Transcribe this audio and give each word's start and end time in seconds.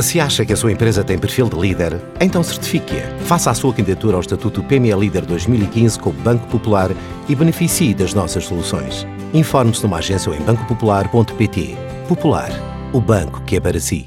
Se 0.00 0.18
acha 0.18 0.44
que 0.44 0.52
a 0.52 0.56
sua 0.56 0.72
empresa 0.72 1.04
tem 1.04 1.16
perfil 1.16 1.48
de 1.48 1.56
líder, 1.56 2.00
então 2.20 2.42
certifique-a. 2.42 3.16
Faça 3.26 3.50
a 3.50 3.54
sua 3.54 3.72
candidatura 3.72 4.16
ao 4.16 4.20
Estatuto 4.20 4.62
PME 4.64 4.92
Líder 4.92 5.24
2015 5.24 6.00
com 6.00 6.10
o 6.10 6.12
Banco 6.12 6.46
Popular 6.48 6.90
e 7.28 7.34
beneficie 7.34 7.94
das 7.94 8.12
nossas 8.12 8.44
soluções. 8.44 9.06
Informe-se 9.32 9.84
numa 9.84 9.98
agência 9.98 10.30
ou 10.30 10.36
em 10.36 10.40
bancopopular.pt. 10.40 11.76
Popular, 12.08 12.50
o 12.92 13.00
banco 13.00 13.44
que 13.44 13.56
é 13.56 13.60
para 13.60 13.78
si. 13.78 14.06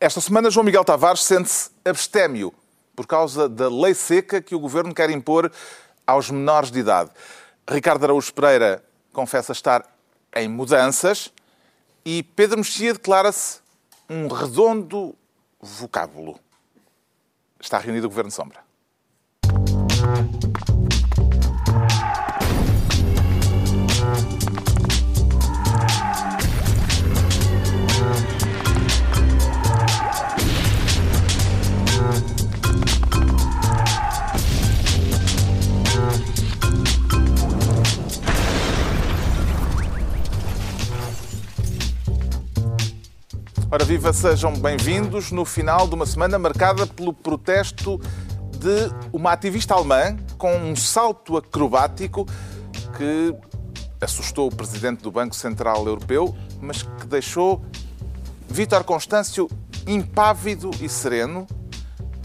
Esta 0.00 0.20
semana, 0.20 0.50
João 0.50 0.64
Miguel 0.64 0.84
Tavares 0.84 1.22
sente-se 1.22 1.70
abstémio 1.84 2.54
por 2.94 3.06
causa 3.06 3.48
da 3.50 3.68
lei 3.68 3.92
seca 3.92 4.40
que 4.40 4.54
o 4.54 4.58
governo 4.58 4.94
quer 4.94 5.10
impor 5.10 5.52
aos 6.06 6.30
menores 6.30 6.70
de 6.70 6.78
idade. 6.78 7.10
Ricardo 7.68 8.04
Araújo 8.04 8.32
Pereira 8.32 8.82
confessa 9.12 9.52
estar 9.52 9.84
em 10.34 10.48
mudanças 10.48 11.30
e 12.02 12.22
Pedro 12.22 12.58
Mexia 12.58 12.94
declara-se 12.94 13.65
um 14.08 14.28
redondo 14.28 15.14
vocábulo. 15.60 16.38
Está 17.60 17.78
reunido 17.78 18.06
o 18.06 18.10
Governo 18.10 18.30
Sombra. 18.30 18.64
Ora 43.68 43.84
viva, 43.84 44.12
sejam 44.12 44.52
bem-vindos 44.52 45.32
no 45.32 45.44
final 45.44 45.88
de 45.88 45.94
uma 45.96 46.06
semana 46.06 46.38
marcada 46.38 46.86
pelo 46.86 47.12
protesto 47.12 48.00
de 48.60 48.92
uma 49.12 49.32
ativista 49.32 49.74
alemã 49.74 50.16
com 50.38 50.56
um 50.56 50.76
salto 50.76 51.36
acrobático 51.36 52.24
que 52.96 53.34
assustou 54.00 54.46
o 54.46 54.54
presidente 54.54 55.02
do 55.02 55.10
Banco 55.10 55.34
Central 55.34 55.84
Europeu, 55.84 56.32
mas 56.60 56.84
que 56.84 57.06
deixou 57.08 57.60
Vítor 58.48 58.84
Constâncio 58.84 59.50
impávido 59.84 60.70
e 60.80 60.88
sereno. 60.88 61.44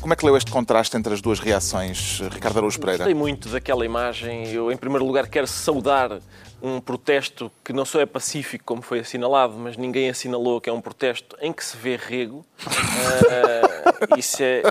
Como 0.01 0.13
é 0.13 0.15
que 0.15 0.25
leu 0.25 0.35
este 0.35 0.49
contraste 0.49 0.97
entre 0.97 1.13
as 1.13 1.21
duas 1.21 1.39
reações, 1.39 2.19
Ricardo 2.31 2.57
Araújo 2.57 2.79
Pereira? 2.79 3.03
Gostei 3.03 3.13
muito 3.13 3.49
daquela 3.49 3.85
imagem. 3.85 4.51
Eu, 4.51 4.71
em 4.71 4.75
primeiro 4.75 5.05
lugar, 5.05 5.27
quero 5.27 5.45
saudar 5.45 6.19
um 6.59 6.81
protesto 6.81 7.51
que 7.63 7.71
não 7.71 7.85
só 7.85 8.01
é 8.01 8.05
pacífico, 8.07 8.65
como 8.65 8.81
foi 8.81 9.01
assinalado, 9.01 9.53
mas 9.53 9.77
ninguém 9.77 10.09
assinalou 10.09 10.59
que 10.59 10.67
é 10.67 10.73
um 10.73 10.81
protesto 10.81 11.37
em 11.39 11.53
que 11.53 11.63
se 11.63 11.77
vê 11.77 11.97
rego. 11.97 12.43
Uh, 12.65 13.69
isso 14.17 14.41
é, 14.41 14.61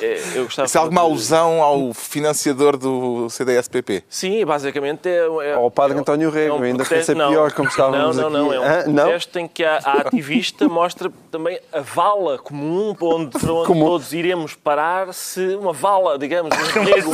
é, 0.00 0.22
eu 0.34 0.44
gostava 0.44 0.66
isso 0.66 0.78
é 0.78 0.80
alguma 0.80 1.00
de... 1.00 1.06
alusão 1.06 1.62
ao 1.62 1.92
financiador 1.94 2.76
do 2.76 3.28
CDSPP? 3.30 4.04
Sim, 4.08 4.44
basicamente 4.44 5.08
é... 5.08 5.26
é 5.42 5.54
ao 5.54 5.70
padre 5.70 5.98
António 5.98 6.30
Rego, 6.30 6.56
é 6.56 6.58
um 6.58 6.62
ainda 6.62 6.84
protesto, 6.84 7.06
ser 7.06 7.14
pior, 7.14 7.52
como 7.52 7.68
estávamos 7.68 8.16
Não, 8.16 8.30
não, 8.30 8.46
aqui. 8.46 8.48
não, 8.48 8.54
é 8.54 8.60
um 8.60 8.64
ah, 8.64 8.82
protesto 9.04 9.38
não? 9.38 9.44
em 9.44 9.48
que 9.48 9.64
a, 9.64 9.78
a, 9.78 9.92
ativista 10.00 10.68
mostra 10.68 11.10
também 11.30 11.58
a 11.72 11.80
vala 11.80 12.38
comum 12.38 12.94
para 12.94 13.06
onde, 13.06 13.38
para 13.38 13.52
onde 13.52 13.66
comum. 13.66 13.86
todos 13.86 14.12
iremos 14.12 14.54
parar 14.54 15.12
se 15.12 15.54
uma 15.54 15.72
vala, 15.72 16.18
digamos, 16.18 16.50
um 16.56 16.82
rego... 16.82 17.12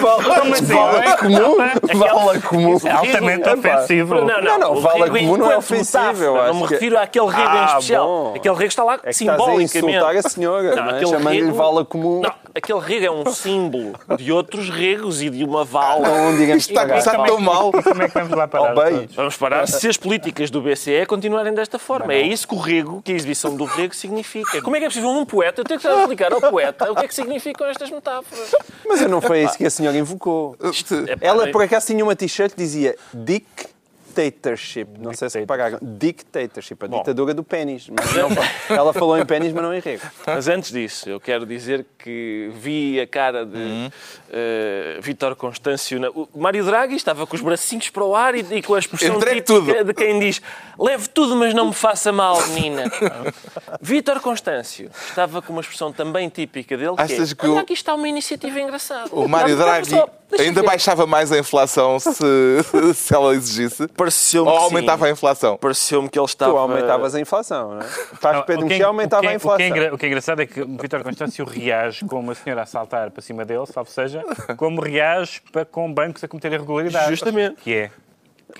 Vala 0.00 0.54
assim? 0.54 0.66
comum? 1.18 1.56
Vala 1.98 2.40
comum. 2.40 2.78
É 2.84 2.90
altamente 2.90 3.48
ofensivo. 3.48 4.14
Não, 4.14 4.26
não, 4.26 4.42
não, 4.42 4.58
não 4.58 4.80
vala 4.80 5.08
comum 5.08 5.36
não 5.36 5.50
é 5.50 5.56
ofensivo. 5.56 6.34
Não 6.34 6.54
me 6.54 6.66
refiro 6.66 6.98
àquele 6.98 7.26
rego 7.26 7.50
em 7.50 7.58
ah, 7.58 7.64
especial. 7.66 8.32
Aquele 8.34 8.54
rego 8.54 8.68
está 8.68 8.84
lá 8.84 8.98
é 9.02 9.12
simbolicamente. 9.12 9.96
A 9.98 10.18
a 10.18 10.22
senhora, 10.22 10.87
não, 10.92 10.98
é? 10.98 11.06
chamando-lhe 11.06 11.52
vala 11.52 11.84
comum. 11.84 12.20
Não, 12.20 12.32
aquele 12.54 12.80
rego 12.80 13.06
é 13.06 13.10
um 13.10 13.32
símbolo 13.32 13.92
de 14.16 14.32
outros 14.32 14.68
regos 14.70 15.22
e 15.22 15.30
de 15.30 15.44
uma 15.44 15.64
vala. 15.64 16.08
Não, 16.08 16.36
digamos, 16.36 16.62
Isto 16.62 16.70
está 16.70 16.82
a 16.82 16.88
começar 16.88 17.24
tão 17.24 17.38
mal. 17.40 17.72
Como 17.72 18.02
é 18.02 18.08
que 18.08 18.14
vamos 18.14 18.36
lá 18.36 18.48
parar? 18.48 18.74
Oh, 18.74 19.06
vamos 19.14 19.36
parar 19.36 19.66
se 19.66 19.88
as 19.88 19.96
políticas 19.96 20.50
do 20.50 20.60
BCE 20.60 21.06
continuarem 21.06 21.54
desta 21.54 21.78
forma. 21.78 22.12
É 22.12 22.22
isso 22.22 22.46
que 22.46 22.54
o 22.54 22.58
rego, 22.58 23.02
que 23.02 23.12
a 23.12 23.14
exibição 23.14 23.56
do 23.56 23.64
rego 23.64 23.94
significa. 23.94 24.60
Como 24.62 24.76
é 24.76 24.78
que 24.78 24.86
é 24.86 24.88
possível 24.88 25.10
um 25.10 25.24
poeta, 25.24 25.60
eu 25.60 25.64
tenho 25.64 25.80
que 25.80 25.86
estar 25.86 25.98
a 25.98 26.02
explicar 26.02 26.32
ao 26.32 26.40
poeta 26.40 26.90
o 26.90 26.94
que 26.94 27.04
é 27.04 27.08
que 27.08 27.14
significam 27.14 27.66
estas 27.66 27.90
metáforas. 27.90 28.54
Mas 28.86 29.00
não 29.02 29.20
foi 29.20 29.44
isso 29.44 29.56
que 29.56 29.66
a 29.66 29.70
senhora 29.70 29.96
invocou. 29.96 30.56
Ela, 31.20 31.48
por 31.48 31.62
acaso, 31.62 31.86
tinha 31.86 32.04
uma 32.04 32.16
t-shirt 32.16 32.52
que 32.52 32.56
dizia 32.58 32.96
Dick 33.12 33.46
dictatorship. 34.14 34.86
Não 34.98 35.12
sei 35.12 35.30
se 35.30 35.46
pagaram. 35.46 35.78
Dictatorship, 35.80 36.84
a 36.84 36.88
Bom. 36.88 36.98
ditadura 36.98 37.34
do 37.34 37.44
pênis. 37.44 37.88
ela 38.68 38.92
falou 38.92 39.18
em 39.18 39.24
pênis, 39.24 39.52
mas 39.52 39.62
não 39.62 39.74
em 39.74 39.80
rego. 39.80 40.02
Mas 40.26 40.48
antes 40.48 40.72
disso, 40.72 41.08
eu 41.08 41.20
quero 41.20 41.46
dizer 41.46 41.86
que 41.98 42.50
vi 42.54 43.00
a 43.00 43.06
cara 43.06 43.44
de 43.44 43.56
uhum. 43.56 43.86
uh, 43.86 45.02
Vítor 45.02 45.36
Constâncio. 45.36 46.00
Na... 46.00 46.10
O 46.10 46.28
Mário 46.36 46.64
Draghi 46.64 46.96
estava 46.96 47.26
com 47.26 47.36
os 47.36 47.42
bracinhos 47.42 47.90
para 47.90 48.04
o 48.04 48.14
ar 48.14 48.34
e, 48.34 48.44
e 48.50 48.62
com 48.62 48.74
a 48.74 48.78
expressão 48.78 49.18
típica 49.20 49.84
de 49.84 49.94
quem 49.94 50.18
diz 50.18 50.40
leve 50.78 51.08
tudo, 51.08 51.34
mas 51.36 51.52
não 51.52 51.66
me 51.66 51.74
faça 51.74 52.12
mal, 52.12 52.40
menina. 52.48 52.84
Vítor 53.80 54.20
Constâncio 54.20 54.90
estava 55.08 55.42
com 55.42 55.52
uma 55.52 55.60
expressão 55.60 55.92
também 55.92 56.28
típica 56.28 56.76
dele 56.76 56.94
que 56.94 57.02
Achas 57.02 57.32
é, 57.32 57.34
que 57.34 57.46
o... 57.46 57.58
aqui 57.58 57.72
está 57.72 57.94
uma 57.94 58.08
iniciativa 58.08 58.60
engraçada. 58.60 59.08
O 59.12 59.28
Mário 59.28 59.56
Draghi 59.56 59.94
ainda 60.38 60.62
baixava 60.62 61.06
mais 61.06 61.30
a 61.32 61.38
inflação 61.38 61.98
se, 61.98 62.12
se 62.94 63.14
ela 63.14 63.34
exigisse? 63.34 63.88
Pareceu-me 63.88 64.50
Ou 64.50 64.56
aumentava 64.56 65.04
sim. 65.04 65.10
a 65.10 65.12
inflação? 65.12 65.56
Pareceu-me 65.56 66.08
que 66.08 66.18
ele 66.18 66.26
estava... 66.26 66.52
Tu 66.52 66.58
aumentavas 66.58 67.14
a 67.14 67.20
inflação, 67.20 67.74
não 67.74 67.80
é? 67.80 67.86
Estás 68.12 68.44
Pedro 68.44 68.66
Mexia 68.66 68.86
aumentava 68.86 69.26
o 69.26 69.28
a 69.28 69.34
inflação. 69.34 69.54
O 69.54 69.58
que, 69.58 69.62
é 69.62 69.68
engra... 69.68 69.94
o 69.94 69.98
que 69.98 70.06
é 70.06 70.08
engraçado 70.08 70.42
é 70.42 70.46
que 70.46 70.60
o 70.60 70.76
Vítor 70.76 71.02
Constâncio 71.02 71.44
reage 71.44 72.04
com 72.04 72.20
uma 72.20 72.34
senhora 72.34 72.62
a 72.62 72.66
saltar 72.66 73.10
para 73.10 73.22
cima 73.22 73.44
dele, 73.44 73.66
salvo 73.66 73.90
seja, 73.90 74.22
como 74.56 74.80
reage 74.80 75.40
para, 75.52 75.64
com 75.64 75.92
bancos 75.92 76.22
a 76.24 76.28
cometer 76.28 76.52
irregularidades. 76.52 77.10
Justamente. 77.10 77.56
Que 77.62 77.74
é 77.74 77.90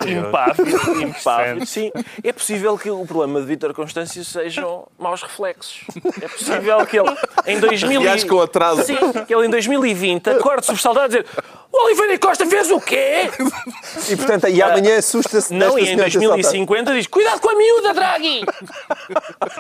impávido, 0.07 1.03
impávido. 1.03 1.67
Sim, 1.67 1.91
é 2.23 2.33
possível 2.33 2.77
que 2.79 2.91
o 2.91 3.05
problema 3.07 3.41
de 3.41 3.47
Vítor 3.47 3.75
Constâncio 3.75 4.25
sejam 4.25 4.87
maus 4.99 5.23
reflexos. 5.23 5.85
É 6.21 6.29
possível 6.29 6.87
que 6.87 6.99
ele 6.99 7.17
em 7.47 7.59
2000 7.59 8.03
com 8.29 8.41
atraso. 8.41 8.85
Sim, 8.85 8.97
que 9.27 9.35
ele 9.35 9.47
em 9.47 9.51
2020 9.51 10.31
acorde 10.31 10.67
sobressaltado 10.67 11.05
a 11.05 11.09
dizer 11.09 11.27
o 11.71 11.85
Oliveira 11.85 12.19
Costa 12.19 12.47
fez 12.47 12.71
o 12.71 12.81
quê? 12.81 13.31
E 14.09 14.17
portanto, 14.17 14.49
e 14.49 14.63
amanhã 14.63 14.99
assusta-se 14.99 15.53
Não, 15.53 15.79
e 15.79 15.91
em 15.91 15.97
2050 15.97 16.95
diz 16.95 17.07
cuidado 17.07 17.41
com 17.41 17.51
a 17.51 17.57
miúda, 17.57 17.93
Draghi! 17.93 18.41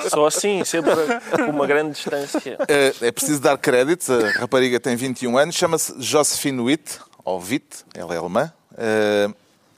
Só 0.09 0.27
assim, 0.27 0.65
sempre 0.65 0.95
com 1.37 1.51
uma 1.51 1.67
grande 1.67 1.93
distância. 1.93 2.57
É, 2.67 3.09
é 3.09 3.13
preciso 3.13 3.41
dar 3.41 3.59
crédito. 3.59 4.11
A 4.13 4.41
rapariga 4.41 4.81
tem 4.81 4.97
21 4.97 5.37
anos, 5.37 5.55
chama-se 5.55 5.95
Josephine 5.99 6.61
Witt, 6.61 6.99
ou 7.25 7.39
Witt, 7.41 7.85
ela 7.95 8.15
é 8.15 8.19
alemã. 8.19 8.53
Uh, 8.73 9.35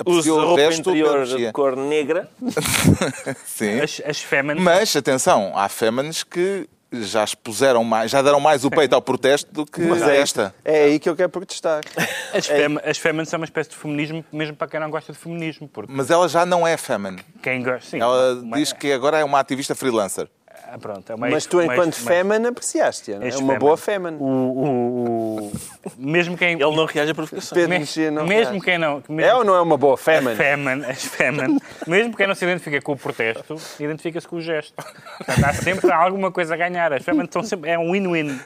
Usa 0.06 0.32
roupa 0.32 0.74
interior 0.74 1.26
de 1.26 1.52
cor 1.52 1.76
negra. 1.76 2.28
Sim. 3.44 3.80
As, 3.80 4.00
as 4.04 4.20
fémenes. 4.20 4.62
Mas, 4.62 4.94
atenção, 4.94 5.52
há 5.54 5.68
fémenes 5.68 6.22
que 6.22 6.68
já 6.92 7.22
expuseram 7.22 7.84
mais, 7.84 8.10
já 8.10 8.20
deram 8.20 8.40
mais 8.40 8.64
o 8.64 8.70
peito 8.70 8.94
ao 8.94 9.02
protesto 9.02 9.52
do 9.52 9.64
que 9.64 9.80
Mas 9.80 10.02
é 10.02 10.16
esta. 10.16 10.54
É 10.64 10.84
aí 10.84 10.98
que 10.98 11.08
eu 11.08 11.14
quero 11.14 11.28
protestar. 11.28 11.82
As, 12.34 12.48
é. 12.48 12.66
as 12.84 12.96
fémenes 12.96 13.28
são 13.28 13.40
uma 13.40 13.44
espécie 13.44 13.70
de 13.70 13.76
feminismo, 13.76 14.24
mesmo 14.32 14.54
para 14.54 14.68
quem 14.68 14.78
não 14.78 14.88
gosta 14.88 15.12
de 15.12 15.18
feminismo. 15.18 15.68
Porque... 15.68 15.92
Mas 15.92 16.10
ela 16.10 16.28
já 16.28 16.46
não 16.46 16.64
é 16.64 16.76
fémine. 16.76 17.18
Quem 17.42 17.60
gosta, 17.60 17.90
sim. 17.90 18.00
Ela 18.00 18.40
diz 18.54 18.72
que 18.72 18.92
agora 18.92 19.18
é 19.18 19.24
uma 19.24 19.40
ativista 19.40 19.74
freelancer. 19.74 20.28
Ah, 20.72 20.78
pronto, 20.78 21.12
é 21.12 21.16
mas 21.16 21.46
tu, 21.46 21.60
enquanto 21.60 21.94
fémana, 21.94 22.50
apreciaste 22.50 23.12
É 23.12 23.36
uma 23.36 23.56
boa 23.56 23.76
fémana. 23.76 24.16
O, 24.18 24.24
o, 24.24 25.46
o, 25.46 25.52
mesmo 25.96 26.36
quem... 26.36 26.52
Ele 26.52 26.76
não 26.76 26.84
reage 26.84 27.10
a 27.10 27.14
provocações. 27.14 27.68
Mesmo, 27.68 28.10
não 28.12 28.26
mesmo 28.26 28.60
quem 28.60 28.78
não... 28.78 29.02
Mesmo, 29.08 29.20
é 29.20 29.34
ou 29.34 29.44
não 29.44 29.54
é 29.54 29.60
uma 29.60 29.76
boa 29.76 29.96
fémana? 29.96 30.36
Fémana, 30.36 30.86
as 30.88 31.04
fémana. 31.04 31.58
mesmo 31.86 32.16
quem 32.16 32.26
não 32.26 32.34
se 32.34 32.44
identifica 32.44 32.80
com 32.80 32.92
o 32.92 32.96
protesto, 32.96 33.56
identifica-se 33.80 34.28
com 34.28 34.36
o 34.36 34.40
gesto. 34.40 34.74
Portanto, 34.74 35.44
há 35.44 35.54
sempre 35.54 35.90
alguma 35.90 36.30
coisa 36.30 36.54
a 36.54 36.56
ganhar. 36.56 36.92
As 36.92 37.02
fémanas 37.02 37.30
são 37.32 37.42
sempre... 37.42 37.70
É 37.70 37.78
um 37.78 37.92
win-win. 37.92 38.38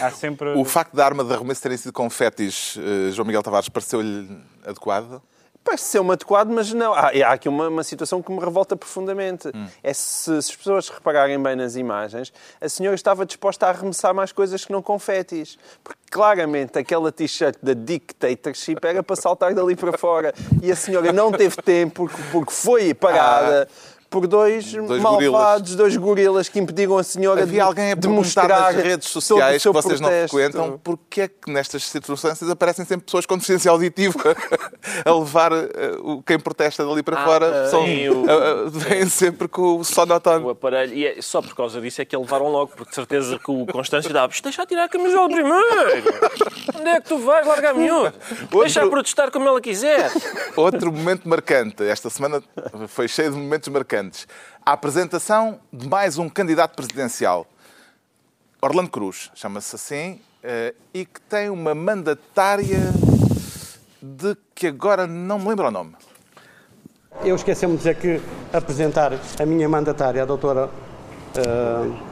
Há 0.00 0.10
sempre... 0.10 0.50
O 0.50 0.64
facto 0.64 0.94
da 0.94 1.04
arma 1.04 1.24
de 1.24 1.34
arremesso 1.34 1.62
terem 1.62 1.76
sido 1.76 1.92
confetis, 1.92 2.76
uh, 2.76 3.12
João 3.12 3.26
Miguel 3.26 3.42
Tavares, 3.42 3.68
pareceu-lhe 3.68 4.28
adequado? 4.64 5.20
Parece 5.66 5.82
ser 5.86 6.00
um 6.00 6.12
adequado, 6.12 6.48
mas 6.48 6.72
não. 6.72 6.94
Há, 6.94 7.08
há 7.08 7.32
aqui 7.32 7.48
uma, 7.48 7.68
uma, 7.68 7.82
situação 7.82 8.22
que 8.22 8.30
me 8.30 8.38
revolta 8.38 8.76
profundamente. 8.76 9.48
Hum. 9.48 9.66
É 9.82 9.92
se, 9.92 10.24
se, 10.24 10.32
as 10.32 10.54
pessoas 10.54 10.88
repararem 10.88 11.42
bem 11.42 11.56
nas 11.56 11.74
imagens, 11.74 12.32
a 12.60 12.68
senhora 12.68 12.94
estava 12.94 13.26
disposta 13.26 13.66
a 13.66 13.70
arremessar 13.70 14.14
mais 14.14 14.30
coisas 14.30 14.64
que 14.64 14.70
não 14.70 14.80
confetis. 14.80 15.58
Porque 15.82 15.98
claramente 16.08 16.78
aquela 16.78 17.10
t-shirt 17.10 17.56
da 17.60 17.74
dictatorship 17.74 18.78
era 18.80 19.02
para 19.02 19.16
saltar 19.16 19.52
dali 19.54 19.74
para 19.74 19.98
fora. 19.98 20.32
E 20.62 20.70
a 20.70 20.76
senhora 20.76 21.12
não 21.12 21.32
teve 21.32 21.56
tempo 21.56 22.06
porque, 22.06 22.22
porque 22.30 22.52
foi 22.52 22.94
parada. 22.94 23.68
Ah 23.68 23.95
por 24.08 24.26
dois, 24.26 24.72
dois 24.72 25.02
malvados, 25.02 25.30
gorilas. 25.30 25.74
dois 25.74 25.96
gorilas 25.96 26.48
que 26.48 26.58
impediram 26.58 26.98
a 26.98 27.02
senhora 27.02 27.42
Havia 27.42 27.54
de, 27.54 27.60
alguém 27.60 27.92
a 27.92 27.94
de 27.94 28.08
mostrar 28.08 28.48
nas 28.48 28.76
redes 28.76 29.08
sociais 29.08 29.62
que 29.62 29.68
vocês 29.70 30.00
protesto. 30.00 30.02
não 30.02 30.28
frequentam 30.28 30.80
porque 30.82 31.22
é 31.22 31.28
que 31.28 31.50
nestas 31.50 31.84
circunstâncias 31.84 32.48
aparecem 32.48 32.84
sempre 32.84 33.06
pessoas 33.06 33.26
com 33.26 33.34
deficiência 33.36 33.70
auditiva 33.70 34.36
a 35.04 35.12
levar 35.12 35.52
uh, 35.52 36.22
quem 36.24 36.38
protesta 36.38 36.84
dali 36.84 37.02
para 37.02 37.20
ah, 37.20 37.24
fora. 37.24 37.66
Uh, 37.66 37.70
são, 37.70 37.84
uh, 37.84 38.70
vêm 38.70 39.06
sempre 39.08 39.48
com 39.48 39.78
o 39.78 39.84
sonotone. 39.84 40.44
O 40.44 40.50
aparelho. 40.50 40.94
E 40.94 41.06
é, 41.06 41.20
só 41.20 41.42
por 41.42 41.54
causa 41.54 41.80
disso 41.80 42.00
é 42.00 42.04
que 42.04 42.16
levaram 42.16 42.48
logo, 42.48 42.72
porque 42.76 42.90
de 42.90 42.94
certeza 42.94 43.38
que 43.38 43.50
o 43.50 43.66
Constâncio 43.66 44.12
dava 44.12 44.32
deixa 44.42 44.66
tirar 44.66 44.84
a 44.84 44.88
camisola 44.88 45.28
primeiro. 45.28 45.66
Onde 46.78 46.88
é 46.88 47.00
que 47.00 47.08
tu 47.08 47.18
vais 47.18 47.46
largar 47.46 47.74
miúdo? 47.74 48.12
Outro... 48.42 48.60
Deixa 48.60 48.86
protestar 48.88 49.30
como 49.30 49.48
ela 49.48 49.60
quiser. 49.60 50.10
Outro 50.54 50.92
momento 50.92 51.28
marcante. 51.28 51.82
Esta 51.82 52.08
semana 52.08 52.42
foi 52.88 53.08
cheio 53.08 53.30
de 53.30 53.36
momentos 53.36 53.68
marcantes. 53.68 53.95
A 54.64 54.72
apresentação 54.72 55.60
de 55.72 55.88
mais 55.88 56.18
um 56.18 56.28
candidato 56.28 56.74
presidencial. 56.74 57.46
Orlando 58.60 58.90
Cruz, 58.90 59.30
chama-se 59.34 59.76
assim, 59.76 60.20
eh, 60.42 60.74
e 60.92 61.04
que 61.04 61.20
tem 61.20 61.50
uma 61.50 61.74
mandatária 61.74 62.92
de 64.02 64.36
que 64.54 64.68
agora 64.68 65.06
não 65.06 65.38
me 65.38 65.48
lembro 65.48 65.66
o 65.66 65.70
nome. 65.70 65.94
Eu 67.24 67.34
esqueci-me 67.36 67.72
de 67.72 67.78
dizer 67.78 67.96
que 67.96 68.20
apresentar 68.52 69.12
a 69.12 69.46
minha 69.46 69.68
mandatária, 69.68 70.22
a 70.22 70.26
doutora 70.26 70.66
uh, 70.66 72.06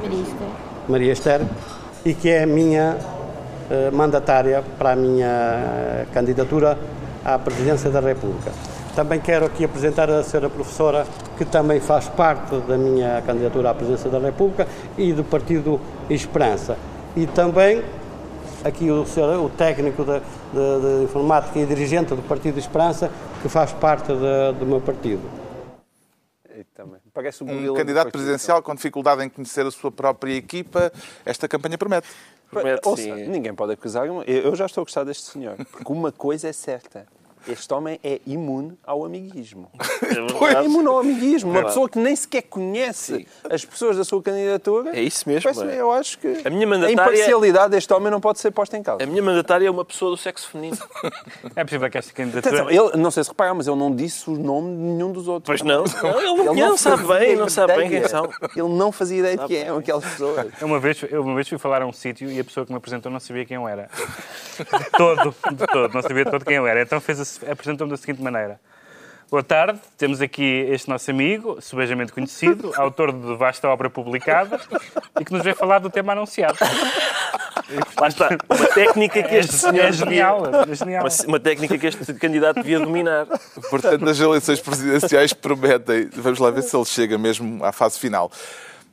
Maria 0.00 0.22
Esther. 0.22 0.48
Maria 0.88 1.12
Esther, 1.12 1.40
e 2.04 2.14
que 2.14 2.30
é 2.30 2.44
a 2.44 2.46
minha 2.46 2.96
uh, 2.98 3.94
mandatária 3.94 4.62
para 4.78 4.92
a 4.92 4.96
minha 4.96 6.06
candidatura 6.12 6.78
à 7.24 7.38
presidência 7.38 7.90
da 7.90 8.00
República. 8.00 8.52
Também 8.98 9.20
quero 9.20 9.46
aqui 9.46 9.64
apresentar 9.64 10.10
a 10.10 10.24
senhora 10.24 10.50
professora, 10.50 11.06
que 11.36 11.44
também 11.44 11.78
faz 11.78 12.08
parte 12.08 12.58
da 12.62 12.76
minha 12.76 13.22
candidatura 13.22 13.70
à 13.70 13.74
presidência 13.74 14.10
da 14.10 14.18
República 14.18 14.66
e 14.98 15.12
do 15.12 15.22
Partido 15.22 15.80
Esperança. 16.10 16.76
E 17.14 17.24
também 17.24 17.84
aqui 18.64 18.90
o, 18.90 19.06
senhor, 19.06 19.38
o 19.38 19.48
técnico 19.50 20.04
de, 20.04 20.18
de, 20.18 20.98
de, 20.98 21.04
informática 21.04 21.60
e 21.60 21.64
dirigente 21.64 22.12
do 22.12 22.22
Partido 22.22 22.58
Esperança, 22.58 23.08
que 23.40 23.48
faz 23.48 23.72
parte 23.72 24.08
de, 24.08 24.58
do 24.58 24.66
meu 24.66 24.80
partido. 24.80 25.22
Parece 27.14 27.44
um, 27.44 27.70
um 27.70 27.74
candidato 27.74 28.10
presidencial 28.10 28.60
com 28.64 28.74
dificuldade 28.74 29.22
em 29.22 29.28
conhecer 29.28 29.64
a 29.64 29.70
sua 29.70 29.92
própria 29.92 30.34
equipa, 30.34 30.90
esta 31.24 31.46
campanha 31.46 31.78
promete. 31.78 32.08
Promete, 32.50 32.80
Ouça, 32.84 33.14
ninguém 33.14 33.54
pode 33.54 33.74
acusar. 33.74 34.08
Eu 34.26 34.56
já 34.56 34.66
estou 34.66 34.82
a 34.82 34.84
gostar 34.84 35.04
deste 35.04 35.30
senhor, 35.30 35.54
porque 35.70 35.92
uma 35.92 36.10
coisa 36.10 36.48
é 36.48 36.52
certa 36.52 37.06
este 37.48 37.72
homem 37.72 37.98
é 38.02 38.20
imune 38.26 38.78
ao 38.84 39.04
amiguismo. 39.04 39.70
É 40.58 40.64
imune 40.64 40.88
ao 40.88 40.98
amiguismo. 40.98 41.50
Uma 41.50 41.64
pessoa 41.64 41.88
que 41.88 41.98
nem 41.98 42.14
sequer 42.16 42.42
conhece 42.42 43.18
Sim. 43.18 43.26
as 43.50 43.64
pessoas 43.64 43.96
da 43.96 44.04
sua 44.04 44.22
candidatura. 44.22 44.96
É 44.96 45.02
isso 45.02 45.28
mesmo. 45.28 45.50
É. 45.62 45.80
Eu 45.80 45.92
acho 45.92 46.18
que 46.18 46.42
a, 46.44 46.50
minha 46.50 46.66
mandatária... 46.66 47.00
a 47.00 47.04
imparcialidade 47.04 47.70
deste 47.70 47.92
homem 47.92 48.10
não 48.10 48.20
pode 48.20 48.38
ser 48.38 48.50
posta 48.50 48.76
em 48.76 48.82
causa. 48.82 49.02
A 49.02 49.06
minha 49.06 49.22
mandatária 49.22 49.66
é 49.66 49.70
uma 49.70 49.84
pessoa 49.84 50.10
do 50.10 50.16
sexo 50.16 50.48
feminino. 50.48 50.78
É 51.54 51.64
possível 51.64 51.90
que 51.90 51.98
esta 51.98 52.12
candidatura... 52.12 52.62
Atenção, 52.62 52.70
ele, 52.70 52.96
não 52.96 53.10
sei 53.10 53.24
se 53.24 53.30
reparar, 53.30 53.54
mas 53.54 53.66
ele 53.66 53.76
não 53.76 53.94
disse 53.94 54.28
o 54.30 54.34
nome 54.34 54.76
de 54.76 54.82
nenhum 54.82 55.12
dos 55.12 55.28
outros. 55.28 55.46
Pois 55.46 55.62
não. 55.62 55.84
não 55.84 56.20
ele 56.20 56.44
não, 56.44 56.52
ele 56.52 56.60
não 56.60 56.76
sabe 56.76 57.06
bem, 57.06 57.36
não 57.36 57.48
sabe 57.48 57.76
bem 57.76 57.90
quem 57.90 58.08
são. 58.08 58.28
Ele 58.54 58.68
não 58.68 58.92
fazia 58.92 59.18
ideia 59.18 59.36
de 59.36 59.46
quem 59.46 59.58
eram 59.58 59.78
aquelas 59.78 60.04
pessoas. 60.04 60.46
Eu 60.60 60.66
uma, 60.66 60.78
vez, 60.78 61.02
eu 61.10 61.22
uma 61.22 61.34
vez 61.34 61.48
fui 61.48 61.58
falar 61.58 61.82
a 61.82 61.86
um 61.86 61.92
sítio 61.92 62.30
e 62.30 62.38
a 62.38 62.44
pessoa 62.44 62.64
que 62.64 62.72
me 62.72 62.78
apresentou 62.78 63.10
não 63.10 63.20
sabia 63.20 63.44
quem 63.44 63.56
eu 63.56 63.66
era. 63.66 63.88
De 64.58 64.90
todo, 64.96 65.34
de 65.52 65.66
todo. 65.66 65.94
Não 65.94 66.02
sabia 66.02 66.24
de 66.24 66.30
todo 66.30 66.44
quem 66.44 66.56
eu 66.56 66.66
era. 66.66 66.82
Então 66.82 67.00
apresentou-me 67.46 67.90
da 67.90 67.96
seguinte 67.96 68.22
maneira. 68.22 68.60
Boa 69.30 69.42
tarde, 69.42 69.78
temos 69.98 70.22
aqui 70.22 70.66
este 70.70 70.88
nosso 70.88 71.10
amigo, 71.10 71.58
subejamente 71.60 72.12
conhecido, 72.12 72.72
autor 72.80 73.12
de 73.12 73.36
vasta 73.36 73.68
obra 73.68 73.90
publicada 73.90 74.58
e 75.20 75.24
que 75.24 75.30
nos 75.30 75.42
veio 75.42 75.54
falar 75.54 75.80
do 75.80 75.90
tema 75.90 76.12
anunciado. 76.12 76.56
Lá 78.00 78.08
está, 78.08 78.30
uma 78.48 78.66
técnica 78.68 79.22
que 79.22 79.34
este 79.34 79.52
senhor 79.52 79.84
é 79.84 79.92
genial, 79.92 80.42
é 80.46 80.74
genial. 80.74 81.04
Uma, 81.04 81.26
uma, 81.26 81.40
técnica 81.40 81.76
que 81.76 81.86
este 81.86 82.14
candidato 82.14 82.56
devia 82.56 82.80
dominar. 82.80 83.26
Portanto, 83.68 84.02
nas 84.02 84.18
eleições 84.18 84.60
presidenciais 84.60 85.34
prometem. 85.34 86.08
Vamos 86.14 86.38
lá 86.38 86.50
ver 86.50 86.62
se 86.62 86.74
ele 86.74 86.86
chega 86.86 87.18
mesmo 87.18 87.62
à 87.62 87.70
fase 87.70 87.98
final. 87.98 88.32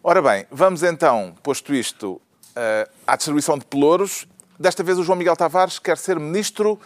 Ora 0.03 0.21
bem, 0.21 0.45
vamos 0.51 0.83
então, 0.83 1.33
posto 1.41 1.73
isto, 1.73 2.21
uh, 2.57 2.89
à 3.07 3.15
distribuição 3.15 3.57
de 3.57 3.63
pelouros. 3.63 4.27
Desta 4.59 4.83
vez 4.83 4.99
o 4.99 5.03
João 5.03 5.17
Miguel 5.17 5.37
Tavares 5.37 5.79
quer 5.79 5.97
ser 5.97 6.19
ministro 6.19 6.77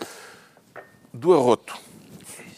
do 1.14 1.34
arroto. 1.34 1.78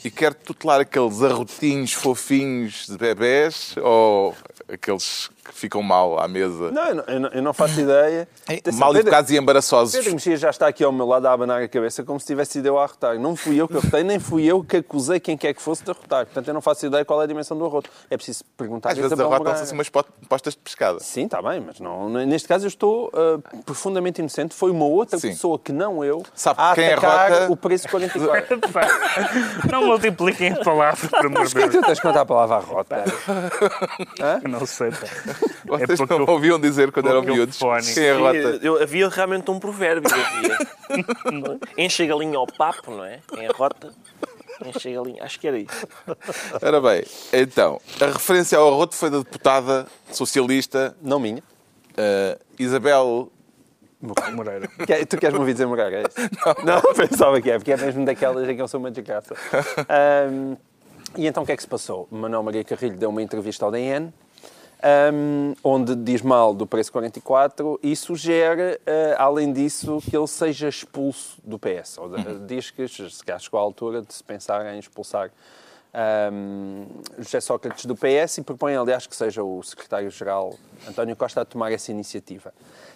E 0.03 0.09
quer 0.09 0.33
tutelar 0.33 0.81
aqueles 0.81 1.21
arrotinhos 1.21 1.93
fofinhos 1.93 2.87
de 2.87 2.97
bebés 2.97 3.75
ou 3.77 4.35
aqueles 4.67 5.29
que 5.51 5.59
ficam 5.59 5.83
mal 5.83 6.19
à 6.19 6.27
mesa? 6.27 6.71
Não, 6.71 6.87
eu 6.87 6.95
não, 6.95 7.03
eu 7.03 7.19
não, 7.19 7.29
eu 7.29 7.41
não 7.41 7.53
faço 7.53 7.79
ideia. 7.79 8.27
Mal 8.73 8.95
educados 8.95 9.31
e 9.31 9.37
embaraçosos. 9.37 9.93
Pedro 9.93 10.13
Mexia 10.13 10.37
já 10.37 10.49
está 10.49 10.67
aqui 10.67 10.83
ao 10.83 10.91
meu 10.91 11.05
lado 11.05 11.25
a 11.27 11.33
abanar 11.33 11.61
a 11.61 11.67
cabeça 11.67 12.03
como 12.03 12.19
se 12.19 12.25
tivesse 12.25 12.59
ido 12.59 12.69
eu 12.69 12.79
a 12.79 12.83
arrotar. 12.83 13.19
Não 13.19 13.35
fui 13.35 13.59
eu 13.59 13.67
que 13.67 13.77
arrotei, 13.77 14.03
nem 14.03 14.19
fui 14.19 14.45
eu 14.45 14.63
que 14.63 14.77
acusei 14.77 15.19
quem 15.19 15.37
quer 15.37 15.53
que 15.53 15.61
fosse 15.61 15.83
de 15.83 15.91
arrotar. 15.91 16.25
Portanto, 16.25 16.47
eu 16.47 16.53
não 16.53 16.61
faço 16.61 16.85
ideia 16.85 17.03
qual 17.03 17.21
é 17.21 17.25
a 17.25 17.27
dimensão 17.27 17.57
do 17.57 17.65
arroto. 17.65 17.89
É 18.09 18.15
preciso 18.15 18.43
perguntar 18.57 18.91
Às 18.91 18.97
vezes 18.97 19.19
arrotam-se 19.19 19.63
assim 19.63 19.73
umas 19.73 19.89
postas 19.89 20.53
de 20.53 20.59
pescada. 20.59 20.99
Sim, 20.99 21.25
está 21.25 21.41
bem, 21.41 21.59
mas 21.59 21.79
não, 21.79 22.09
neste 22.09 22.47
caso 22.47 22.65
eu 22.65 22.69
estou 22.69 23.07
uh, 23.07 23.63
profundamente 23.63 24.21
inocente. 24.21 24.55
Foi 24.55 24.71
uma 24.71 24.85
outra 24.85 25.19
Sim. 25.19 25.29
pessoa 25.29 25.59
que 25.59 25.71
não 25.71 26.03
eu 26.03 26.23
Sabe 26.33 26.59
a 26.61 26.73
quem 26.73 26.93
atacar 26.93 27.31
arrota... 27.31 27.51
o 27.51 27.57
preço 27.57 27.89
44. 27.89 28.59
não 29.71 29.85
multipliquem 29.85 30.53
a 30.53 30.63
palavra, 30.63 31.09
por 31.09 31.25
amor 31.25 31.45
de 31.45 31.53
Deus. 31.53 31.71
Tu 31.71 31.81
tens 31.81 31.99
que 31.99 32.07
contar 32.07 32.21
a 32.21 32.25
palavra 32.25 32.57
arrota? 32.57 33.03
não 34.47 34.65
sei. 34.65 34.91
Pá. 34.91 35.07
Vocês 35.65 35.99
é 35.99 36.05
não 36.05 36.25
ouviam 36.25 36.59
dizer 36.59 36.91
quando 36.91 37.09
eram 37.09 37.21
miúdos? 37.21 37.57
Quem 37.93 38.09
arrota? 38.09 38.59
Eu, 38.61 38.81
havia 38.81 39.07
realmente 39.09 39.49
um 39.49 39.59
provérbio. 39.59 40.09
Enche 41.77 42.03
a 42.03 42.07
galinha 42.07 42.37
ao 42.37 42.47
papo, 42.47 42.91
não 42.91 43.05
é? 43.05 43.19
Em 43.37 43.47
arrota. 43.47 43.91
Enche 44.65 44.89
a 44.89 45.01
galinha. 45.01 45.23
Acho 45.23 45.39
que 45.39 45.47
era 45.47 45.57
isso. 45.57 45.87
Ora 46.61 46.81
bem, 46.81 47.03
então, 47.33 47.79
a 47.99 48.05
referência 48.05 48.57
ao 48.57 48.67
arroto 48.67 48.95
foi 48.95 49.09
da 49.09 49.19
deputada 49.19 49.87
socialista... 50.11 50.95
Não 51.01 51.19
minha. 51.19 51.41
Uh, 51.91 52.39
Isabel 52.59 53.31
Moreira. 54.33 54.67
Tu 55.07 55.17
queres-me 55.17 55.39
ouvir 55.39 55.53
dizer 55.53 55.67
Moreira? 55.67 56.01
É 56.01 56.65
não. 56.65 56.81
não, 56.81 56.93
pensava 56.93 57.39
que 57.39 57.51
é, 57.51 57.57
porque 57.57 57.71
é 57.71 57.77
mesmo 57.77 58.03
daquelas 58.05 58.49
em 58.49 58.55
que 58.55 58.61
eu 58.61 58.67
sou 58.67 58.79
uma 58.79 58.89
desgraça. 58.89 59.35
Um, 60.31 60.57
e 61.15 61.27
então 61.27 61.43
o 61.43 61.45
que 61.45 61.51
é 61.51 61.55
que 61.55 61.61
se 61.61 61.67
passou? 61.67 62.07
Manuel 62.09 62.43
Maria 62.43 62.63
Carrilho 62.63 62.97
deu 62.97 63.09
uma 63.09 63.21
entrevista 63.21 63.65
ao 63.65 63.71
DN 63.71 64.11
um, 65.13 65.53
onde 65.63 65.95
diz 65.95 66.21
mal 66.21 66.53
do 66.53 66.65
preço 66.65 66.91
44 66.91 67.79
e 67.83 67.95
sugere, 67.95 68.75
uh, 68.75 69.15
além 69.17 69.53
disso, 69.53 69.99
que 70.01 70.15
ele 70.15 70.27
seja 70.27 70.67
expulso 70.67 71.37
do 71.43 71.59
PS. 71.59 71.97
Ou, 71.97 72.07
uhum. 72.07 72.45
Diz 72.45 72.71
que 72.71 72.87
chegou 72.87 73.59
à 73.59 73.59
altura 73.59 74.01
de 74.01 74.13
se 74.13 74.23
pensar 74.23 74.65
em 74.73 74.79
expulsar 74.79 75.31
um, 75.93 76.85
José 77.19 77.41
Sócrates 77.41 77.85
do 77.85 77.95
PS 77.95 78.37
e 78.37 78.41
propõe, 78.43 78.75
aliás, 78.75 79.05
que 79.05 79.15
seja 79.15 79.43
o 79.43 79.61
secretário-geral 79.61 80.53
António 80.87 81.15
Costa 81.15 81.41
a 81.41 81.45
tomar 81.45 81.71
essa 81.71 81.91
iniciativa. 81.91 82.53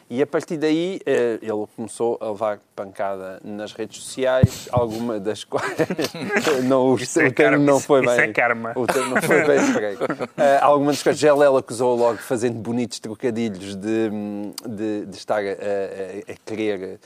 E 0.08 0.22
a 0.22 0.28
partir 0.28 0.58
daí 0.58 1.00
eh, 1.04 1.40
ele 1.42 1.66
começou 1.76 2.20
a 2.22 2.30
levar 2.30 2.60
pancada 2.76 3.40
nas 3.44 3.74
redes 3.74 4.04
sociais, 4.04 4.70
alguma 4.72 5.20
das 5.20 5.44
quais 5.46 5.76
não, 6.64 6.94
o, 6.94 6.98
é 7.00 7.28
o 7.28 7.34
termo 7.34 7.66
não 7.66 7.80
foi 7.80 8.06
isso 8.06 8.16
bem. 8.16 8.30
É 8.30 8.32
karma. 8.32 8.72
O 8.76 8.86
termo 8.86 9.16
não 9.16 9.22
foi 9.24 9.44
bem 9.46 9.68
emprego. 9.68 10.04
Uh, 10.04 10.62
alguma 10.62 10.92
das 10.92 11.02
quais 11.02 11.18
Gelela 11.18 11.60
acusou 11.60 11.96
logo 11.96 12.20
fazendo 12.20 12.60
bonitos 12.60 13.00
trocadilhos 13.00 13.76
de, 13.76 14.12
de, 14.68 15.06
de 15.08 15.18
estar 15.18 15.40
a, 15.40 15.50
a, 15.50 16.34
a 16.34 16.36
querer 16.46 17.00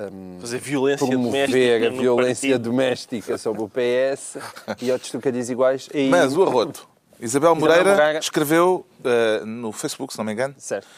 um, 0.00 0.40
fazer 0.40 0.58
violência 0.58 1.06
promover 1.06 1.48
doméstica 1.48 1.86
a 1.86 1.90
violência 1.90 2.58
doméstica 2.58 3.38
sobre 3.38 3.62
o 3.62 3.68
PS 3.68 4.38
e 4.80 4.90
outros 4.90 5.10
trocadilhos 5.10 5.50
iguais. 5.50 5.88
E... 5.92 6.08
Mas 6.08 6.36
o 6.36 6.42
arroto. 6.42 6.88
Isabel 7.20 7.54
Moreira, 7.54 7.82
Isabel 7.82 7.96
Moreira 7.96 8.18
escreveu 8.18 8.86
uh, 9.00 9.44
no 9.44 9.72
Facebook, 9.72 10.12
se 10.12 10.18
não 10.18 10.24
me 10.24 10.32
engano, 10.32 10.54
certo. 10.56 10.88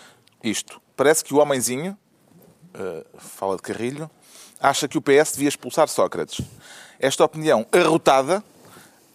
isto. 0.42 0.80
Parece 0.96 1.24
que 1.24 1.34
o 1.34 1.38
homenzinho, 1.38 1.98
uh, 2.74 3.18
fala 3.18 3.56
de 3.56 3.62
Carrilho, 3.62 4.08
acha 4.60 4.86
que 4.86 4.96
o 4.96 5.02
PS 5.02 5.32
devia 5.32 5.48
expulsar 5.48 5.88
Sócrates. 5.88 6.40
Esta 7.00 7.24
opinião 7.24 7.66
arrotada 7.72 8.44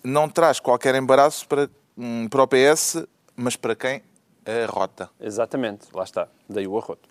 não 0.03 0.27
traz 0.27 0.59
qualquer 0.59 0.95
embaraço 0.95 1.47
para, 1.47 1.69
um, 1.97 2.27
para 2.27 2.43
o 2.43 2.47
PS, 2.47 3.05
mas 3.35 3.55
para 3.55 3.73
quem 3.73 4.01
a 4.47 4.65
rota. 4.65 5.09
Exatamente, 5.19 5.87
lá 5.93 6.03
está. 6.03 6.27
Daí 6.49 6.65
o 6.65 6.77
arroto. 6.77 7.09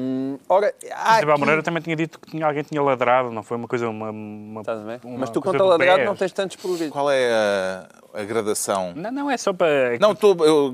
Um, 0.00 0.38
ora, 0.48 0.74
Isabel 0.82 1.32
aqui... 1.32 1.40
Moreira 1.40 1.62
também 1.62 1.82
tinha 1.82 1.94
dito 1.94 2.18
que 2.18 2.30
tinha, 2.30 2.46
alguém 2.46 2.62
tinha 2.62 2.82
ladrado, 2.82 3.30
não 3.30 3.42
foi 3.42 3.58
uma 3.58 3.68
coisa. 3.68 3.86
Uma, 3.88 4.10
uma, 4.10 4.62
uma 4.62 5.18
Mas 5.18 5.28
tu, 5.28 5.42
quanto 5.42 5.62
a 5.62 5.66
ladrado, 5.66 6.04
não 6.04 6.16
tens 6.16 6.32
tantos 6.32 6.56
problemas. 6.56 6.90
Qual 6.90 7.10
é 7.10 7.30
a, 7.30 8.20
a, 8.20 8.24
gradação? 8.24 8.94
Não, 8.96 9.12
não 9.12 9.30
é 9.30 9.36
só 9.36 9.52
para. 9.52 9.98
Não, 10.00 10.14
tô, 10.14 10.32
eu, 10.42 10.72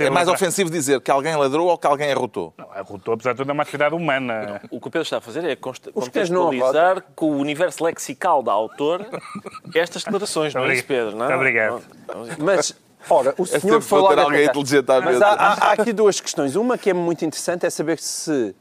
é 0.00 0.10
mais 0.10 0.28
ofensivo 0.28 0.68
dizer 0.68 1.00
que 1.00 1.10
alguém 1.10 1.34
ladrou 1.34 1.68
ou 1.68 1.78
que 1.78 1.86
alguém 1.86 2.12
arrotou. 2.12 2.52
Não, 2.58 2.70
arrotou, 2.72 3.14
apesar 3.14 3.32
de 3.32 3.38
tudo, 3.38 3.48
é 3.50 3.52
uma 3.54 3.62
atividade 3.62 3.94
humana. 3.94 4.60
O 4.70 4.78
que 4.78 4.88
o 4.88 4.90
Pedro 4.90 5.02
está 5.02 5.16
a 5.16 5.20
fazer 5.22 5.44
é 5.44 5.56
contextualizar 5.56 7.02
com 7.14 7.30
o 7.30 7.38
universo 7.38 7.82
lexical 7.82 8.42
da 8.42 8.52
autora 8.52 9.08
estas 9.74 10.04
declarações, 10.04 10.52
não 10.52 10.64
é 10.66 10.74
isso, 10.74 10.84
Pedro? 10.84 11.16
Não? 11.16 11.26
Muito 11.26 11.36
obrigado. 11.36 11.82
Mas 12.38 12.76
Ora, 13.08 13.34
o 13.36 13.46
senhor 13.46 13.80
falou... 13.80 14.08
Ter 14.08 14.18
alguém 14.18 14.44
inteligente 14.46 14.90
à 14.90 15.00
Mas 15.00 15.20
há, 15.20 15.28
há, 15.28 15.52
há, 15.52 15.72
aqui 15.72 15.92
duas 15.92 16.20
questões. 16.20 16.56
Uma 16.56 16.78
que 16.78 16.90
é 16.90 16.94
muito 16.94 17.24
interessante 17.24 17.66
é 17.66 17.70
saber 17.70 17.98
se, 17.98 18.54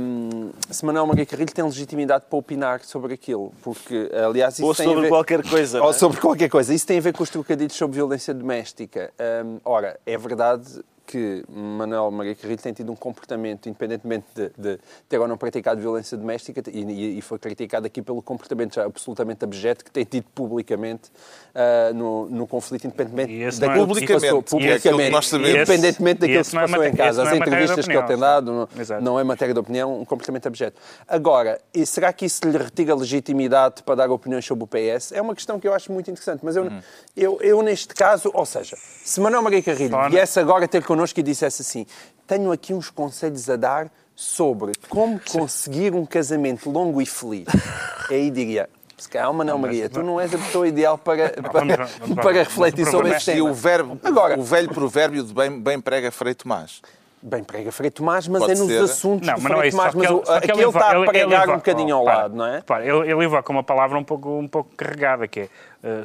um, 0.00 0.50
se 0.70 0.84
Manuel 0.84 1.06
Maria 1.06 1.26
Carrilho 1.26 1.52
tem 1.52 1.64
legitimidade 1.64 2.24
para 2.28 2.38
opinar 2.38 2.80
sobre 2.80 3.14
aquilo. 3.14 3.52
Porque, 3.62 4.10
aliás, 4.12 4.54
isso 4.54 4.66
Ou 4.66 4.74
tem 4.74 4.86
sobre 4.86 5.02
ver... 5.02 5.08
qualquer 5.08 5.42
coisa. 5.42 5.82
Ou 5.82 5.90
é? 5.90 5.92
sobre 5.92 6.20
qualquer 6.20 6.48
coisa. 6.48 6.72
Isso 6.72 6.86
tem 6.86 6.98
a 6.98 7.00
ver 7.00 7.12
com 7.12 7.22
os 7.22 7.30
trocadilhos 7.30 7.74
sobre 7.74 7.96
violência 7.96 8.32
doméstica. 8.32 9.12
Um, 9.44 9.58
ora, 9.64 9.98
é 10.06 10.16
verdade 10.16 10.82
que 11.14 11.44
Manuel 11.48 12.10
Maria 12.10 12.34
Carrilho 12.34 12.60
tem 12.60 12.72
tido 12.72 12.90
um 12.90 12.96
comportamento, 12.96 13.68
independentemente 13.68 14.26
de, 14.34 14.50
de 14.58 14.80
ter 15.08 15.20
ou 15.20 15.28
não 15.28 15.38
praticado 15.38 15.80
violência 15.80 16.18
doméstica, 16.18 16.60
e, 16.72 17.18
e, 17.18 17.22
foi 17.22 17.38
criticado 17.38 17.86
aqui 17.86 18.02
pelo 18.02 18.20
comportamento 18.20 18.80
absolutamente 18.80 19.44
abjeto 19.44 19.84
que 19.84 19.92
tem 19.92 20.04
tido 20.04 20.24
publicamente 20.34 21.12
uh, 21.54 21.94
no, 21.94 22.28
no 22.28 22.46
conflito, 22.48 22.88
independentemente 22.88 23.60
daquilo 23.60 23.84
é, 23.84 23.86
publicamente, 23.86 24.06
que 24.06 24.26
passou, 24.26 24.42
publicamente, 24.42 25.36
independentemente 25.36 26.20
daquilo 26.20 26.38
que 26.40 26.50
se 26.50 26.56
passou 26.56 26.82
é 26.82 26.88
em 26.88 26.96
casa. 26.96 27.22
As 27.22 27.32
é 27.32 27.36
entrevistas 27.36 27.86
que 27.86 27.92
ele 27.92 28.06
tem 28.06 28.18
dado 28.18 28.52
não, 28.52 29.00
não, 29.00 29.20
é 29.20 29.22
matéria 29.22 29.54
de 29.54 29.60
opinião, 29.60 30.00
um 30.00 30.04
comportamento 30.04 30.48
abjeto. 30.48 30.80
Agora, 31.06 31.60
e 31.72 31.86
será 31.86 32.12
que 32.12 32.26
isso 32.26 32.40
lhe 32.44 32.58
retira 32.58 32.92
legitimidade 32.96 33.84
para 33.84 33.94
dar 33.94 34.10
opiniões 34.10 34.44
sobre 34.44 34.64
o 34.64 34.66
PS? 34.66 35.12
É 35.12 35.22
uma 35.22 35.34
questão 35.34 35.60
que 35.60 35.68
eu 35.68 35.74
acho 35.74 35.92
muito 35.92 36.10
interessante, 36.10 36.40
mas 36.42 36.56
eu, 36.56 36.64
hum. 36.64 36.80
eu, 37.16 37.38
eu, 37.40 37.62
neste 37.62 37.94
caso, 37.94 38.32
ou 38.34 38.44
seja, 38.44 38.76
se 39.04 39.20
Manuel 39.20 39.42
Maria 39.42 39.62
Carrilho 39.62 39.96
viesse 40.10 40.40
agora 40.40 40.66
ter 40.66 40.82
connosco 40.82 41.03
e 41.12 41.22
dissesse 41.22 41.62
assim: 41.62 41.86
Tenho 42.26 42.52
aqui 42.52 42.72
uns 42.72 42.90
conselhos 42.90 43.48
a 43.50 43.56
dar 43.56 43.90
sobre 44.14 44.72
como 44.88 45.20
conseguir 45.20 45.94
um 45.94 46.06
casamento 46.06 46.70
longo 46.70 47.02
e 47.02 47.06
feliz. 47.06 47.46
Aí 48.10 48.30
diria: 48.30 48.68
se 48.96 49.08
calhar, 49.08 49.32
Manuel 49.32 49.58
Maria, 49.58 49.88
tu 49.88 50.02
não 50.02 50.20
és 50.20 50.32
a 50.32 50.38
pessoa 50.38 50.68
ideal 50.68 50.96
para, 50.96 51.30
para, 51.30 51.88
para 52.14 52.32
refletir 52.32 52.86
sobre 52.86 53.10
este 53.10 53.32
tema. 53.32 53.38
E 53.38 53.42
o, 53.42 53.52
verbo, 53.52 53.98
Agora, 54.02 54.38
o 54.38 54.42
velho 54.42 54.68
provérbio 54.68 55.24
de 55.24 55.34
bem, 55.34 55.60
bem 55.60 55.80
prega 55.80 56.10
Frei 56.10 56.34
Tomás. 56.34 56.80
Bem 57.20 57.42
prega 57.42 57.72
Frei 57.72 57.90
Tomás, 57.90 58.28
mas 58.28 58.40
Pode 58.40 58.52
é 58.52 58.54
nos 58.56 58.68
ser. 58.68 58.82
assuntos 58.82 59.26
não, 59.26 59.34
de 59.34 59.40
Frei 59.40 59.68
é 59.68 59.70
Tomás. 59.70 59.94
Mas 59.94 60.10
ele, 60.10 60.20
aqui 60.26 60.50
ele 60.52 60.64
está 60.64 60.90
a 60.90 61.04
pregar 61.04 61.50
um 61.50 61.56
bocadinho 61.56 61.96
ao 61.96 62.04
lado, 62.04 62.36
não 62.36 62.46
é? 62.46 62.62
ele, 62.82 63.10
ele 63.10 63.24
evoca 63.24 63.50
uma 63.50 63.62
palavra 63.62 63.98
um 63.98 64.04
pouco, 64.04 64.38
um 64.38 64.46
pouco 64.46 64.70
carregada, 64.76 65.26
que 65.26 65.40
é 65.40 65.48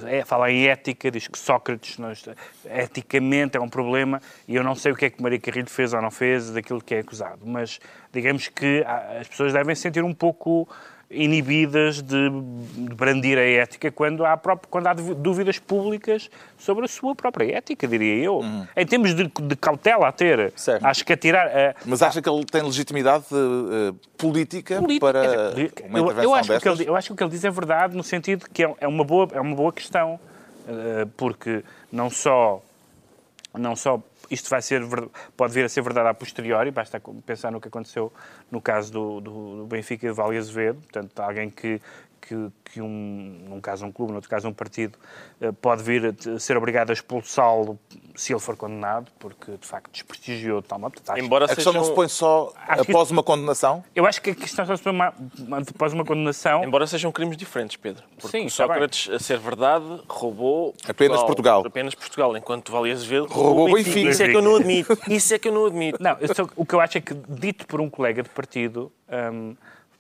é, 0.08 0.26
fala 0.26 0.52
em 0.52 0.68
ética, 0.68 1.10
diz 1.10 1.28
que 1.28 1.38
Sócrates 1.38 1.98
nós, 1.98 2.28
eticamente 2.66 3.56
é 3.56 3.62
um 3.62 3.70
problema 3.70 4.22
e 4.48 4.56
eu 4.56 4.64
não 4.64 4.76
sei 4.76 4.92
o 4.92 4.96
que 4.96 5.06
é 5.06 5.10
que 5.10 5.22
Maria 5.22 5.40
Carrilho 5.40 5.70
fez 5.70 5.94
ou 5.94 6.02
não 6.02 6.12
fez 6.12 6.52
daquilo 6.52 6.82
que 6.82 6.96
é 6.96 7.00
acusado, 7.00 7.40
mas 7.46 7.80
digamos 8.12 8.50
que 8.50 8.84
as 9.20 9.28
pessoas 9.28 9.54
devem 9.54 9.74
sentir 9.76 10.04
um 10.04 10.14
pouco 10.14 10.68
inibidas 11.10 12.02
de 12.02 12.30
brandir 12.94 13.38
a 13.38 13.42
ética 13.42 13.92
quando 13.92 14.26
há, 14.26 14.38
próprio, 14.38 14.70
quando 14.70 14.88
há 14.88 14.94
dúvidas 14.94 15.58
públicas 15.58 16.30
sobre 16.58 16.86
a 16.86 16.88
sua 16.88 17.16
própria 17.16 17.58
ética, 17.58 17.88
diria 17.88 18.24
eu. 18.24 18.38
Uhum. 18.38 18.68
Em 18.76 18.86
termos 18.86 19.16
de, 19.16 19.24
de, 19.24 19.56
cautela 19.56 20.08
a 20.08 20.12
ter. 20.12 20.54
Certo. 20.56 20.86
Acho 20.86 21.04
que 21.04 21.14
atirar. 21.14 21.48
Uh, 21.48 21.76
Mas 21.86 22.04
acha 22.04 22.22
que 22.22 22.30
ele 22.30 22.46
tem 22.46 22.62
legitimidade 22.62 23.26
uh, 23.32 23.94
política, 24.18 24.80
política, 24.80 25.12
para 25.12 25.90
uma 25.90 26.00
eu, 26.00 26.22
eu, 26.22 26.36
acho 26.36 26.60
que 26.60 26.70
ele, 26.70 26.88
eu 26.88 26.96
acho 26.96 27.08
que 27.08 27.14
o 27.14 27.16
que 27.16 27.24
ele 27.24 27.32
diz 27.32 27.44
é 27.44 27.50
verdade 27.50 27.98
no 27.98 28.04
sentido 28.04 28.46
que 28.52 28.64
é, 28.64 28.74
é 28.80 28.88
uma, 28.88 29.04
boa, 29.04 29.28
é 29.32 29.42
uma 29.42 29.56
boa 29.56 29.74
questão. 29.74 30.20
Uh, 30.68 31.08
porque 31.18 31.64
não 31.92 32.12
só, 32.12 32.62
não 33.58 33.76
só 33.76 34.00
isto 34.30 34.50
vai 34.50 34.62
ser, 34.62 34.82
pode 35.36 35.54
vir 35.54 35.66
a 35.66 35.70
ser 35.70 35.82
verdade 35.82 36.10
a 36.10 36.14
posteriori, 36.14 36.72
basta 36.72 37.02
pensar 37.26 37.52
no 37.52 37.60
que 37.60 37.68
aconteceu 37.68 38.12
no 38.52 38.62
caso 38.62 38.92
do, 38.92 39.22
do, 39.22 39.58
do 39.58 39.66
Benfica 39.66 40.06
e 40.06 40.10
do 40.10 40.16
Vale 40.16 40.38
Azevedo, 40.38 40.80
portanto, 40.82 41.20
alguém 41.20 41.50
que, 41.50 41.82
que, 42.22 42.52
que 42.66 42.82
um, 42.82 43.46
num 43.50 43.62
caso 43.62 43.86
um 43.86 43.92
clube, 43.92 44.12
no 44.12 44.18
outro 44.18 44.30
caso 44.30 44.48
um 44.48 44.54
partido, 44.54 44.98
eh, 45.42 45.52
pode 45.52 45.84
vir 45.84 46.16
a 46.36 46.40
ser 46.40 46.58
obrigado 46.58 46.90
a 46.90 46.94
expulsá-lo 46.94 47.80
se 48.16 48.34
ele 48.34 48.40
for 48.40 48.56
condenado, 48.56 49.12
porque 49.18 49.52
de 49.58 49.66
facto 49.66 49.92
desprestigiou 49.92 50.62
de 50.62 50.68
tal 50.68 50.80
modo. 50.80 50.96
Embora 51.18 51.46
a 51.46 51.56
questão 51.56 51.74
não 51.74 51.84
se 51.84 51.94
põe 51.94 52.08
só 52.08 52.54
após 52.68 53.12
uma 53.12 53.24
condenação? 53.24 53.84
Eu 53.96 54.06
acho 54.06 54.22
que 54.22 54.32
a 54.32 54.36
questão 54.36 54.66
só 54.66 54.76
se 54.76 54.84
põe 54.84 54.92
uma, 54.92 55.14
após 55.74 55.94
uma 55.94 56.04
condenação. 56.04 56.64
Embora 56.64 56.86
sejam 56.86 57.12
crimes 57.12 57.38
diferentes, 57.38 57.78
Pedro. 57.78 58.04
Porque 58.20 58.38
Sim, 58.38 58.50
Sócrates, 58.50 59.10
a 59.10 59.20
ser 59.20 59.40
verdade, 59.40 59.86
roubou 60.08 60.74
Portugal, 60.74 60.90
apenas 60.90 61.24
Portugal. 61.24 61.64
Apenas 61.66 61.96
Portugal, 61.96 62.38
enquanto 62.38 62.72
Vale 62.72 62.92
Azevedo 62.92 63.26
roubou, 63.28 63.68
roubou 63.68 63.76
Benfica. 63.76 64.10
Isso 64.10 64.24
é 64.24 64.30
que 64.30 64.36
eu 64.36 64.42
não 64.42 64.56
admito. 64.56 64.98
Isso 65.08 65.34
é 65.34 65.40
que 65.40 65.48
eu 65.48 65.54
não 65.54 65.66
admito. 65.66 66.02
Não, 66.02 66.18
só, 66.34 66.48
o 66.56 66.66
que 66.66 66.76
eu 66.76 66.82
acho 66.82 66.98
é 66.98 67.02
que, 67.02 67.14
dito 67.28 67.66
por 67.66 67.80
um 67.80 67.90
colega 67.90 68.22
de 68.22 68.30
partido, 68.30 68.92
hum, 69.32 69.56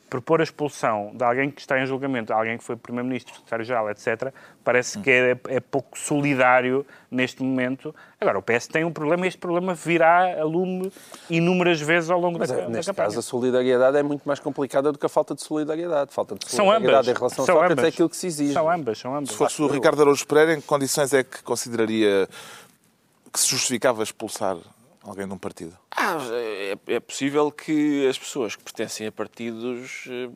propor 0.10 0.42
a 0.42 0.44
expulsão 0.44 1.12
de 1.14 1.24
alguém 1.24 1.52
que 1.52 1.62
está 1.62 1.80
em 1.80 1.86
julgamento, 1.86 2.34
alguém 2.34 2.58
que 2.58 2.64
foi 2.64 2.76
Primeiro-Ministro, 2.76 3.34
Secretário-Geral, 3.36 3.90
etc., 3.90 4.34
parece 4.64 5.00
que 5.00 5.10
é, 5.10 5.38
é, 5.48 5.60
pouco 5.60 5.98
solidário 5.98 6.86
neste 7.10 7.44
momento. 7.44 7.94
Agora, 8.20 8.40
o 8.40 8.42
PS 8.42 8.68
tem 8.68 8.84
um 8.84 8.92
problema 8.92 9.26
e 9.26 9.30
este 9.30 9.40
problema 9.40 9.74
virá 9.74 10.40
a 10.40 10.44
lume 10.44 10.92
inúmeras 11.30 11.80
vezes 11.80 12.10
ao 12.10 12.20
longo 12.20 12.40
Mas, 12.40 12.50
da, 12.50 12.62
é, 12.62 12.68
neste 12.68 12.92
da 12.92 12.94
caso, 12.94 13.20
a 13.20 13.22
solidariedade 13.22 13.98
é 13.98 14.04
muito 14.04 14.24
mais 14.26 14.40
complicada 14.40 14.92
do 14.92 14.98
que 14.98 15.06
a 15.06 15.10
falta 15.10 15.36
de 15.36 15.42
solidariedade. 15.42 16.12
Falta 16.12 16.36
de 16.36 16.50
solidariedade 16.50 16.86
são 16.86 16.98
ambas. 16.98 17.08
em 17.08 17.14
relação 17.14 17.46
são 17.46 17.62
a 17.62 17.64
é 17.64 17.72
ambas. 17.72 17.86
é 17.86 17.88
aquilo 17.88 18.10
que 18.10 18.18
se 18.18 18.28
exige. 18.28 18.54
São 18.54 18.70
ambas, 18.70 18.98
são 18.98 19.16
ambas. 19.16 19.30
Se 19.30 19.36
fosse 19.36 19.62
o 19.62 19.68
Ricardo 19.68 20.02
Araújo 20.02 20.26
Pereira, 20.26 20.54
em 20.54 20.62
que 20.62 20.68
condições 20.68 21.14
é 21.14 21.24
que 21.24 21.44
consideraria 21.44 22.28
que 23.32 23.40
se 23.40 23.48
justificava 23.48 24.02
expulsar 24.02 24.58
alguém 25.04 25.28
de 25.28 25.34
um 25.34 25.38
partido? 25.38 25.78
Ah, 25.92 26.18
é, 26.32 26.78
é, 26.88 27.00
possível 27.00 27.52
que 27.52 28.08
as 28.08 28.18
pessoas 28.18 28.56
que 28.56 28.64
pertencem 28.64 29.08
a 29.08 29.12
partidos, 29.12 30.06
eh, 30.08 30.30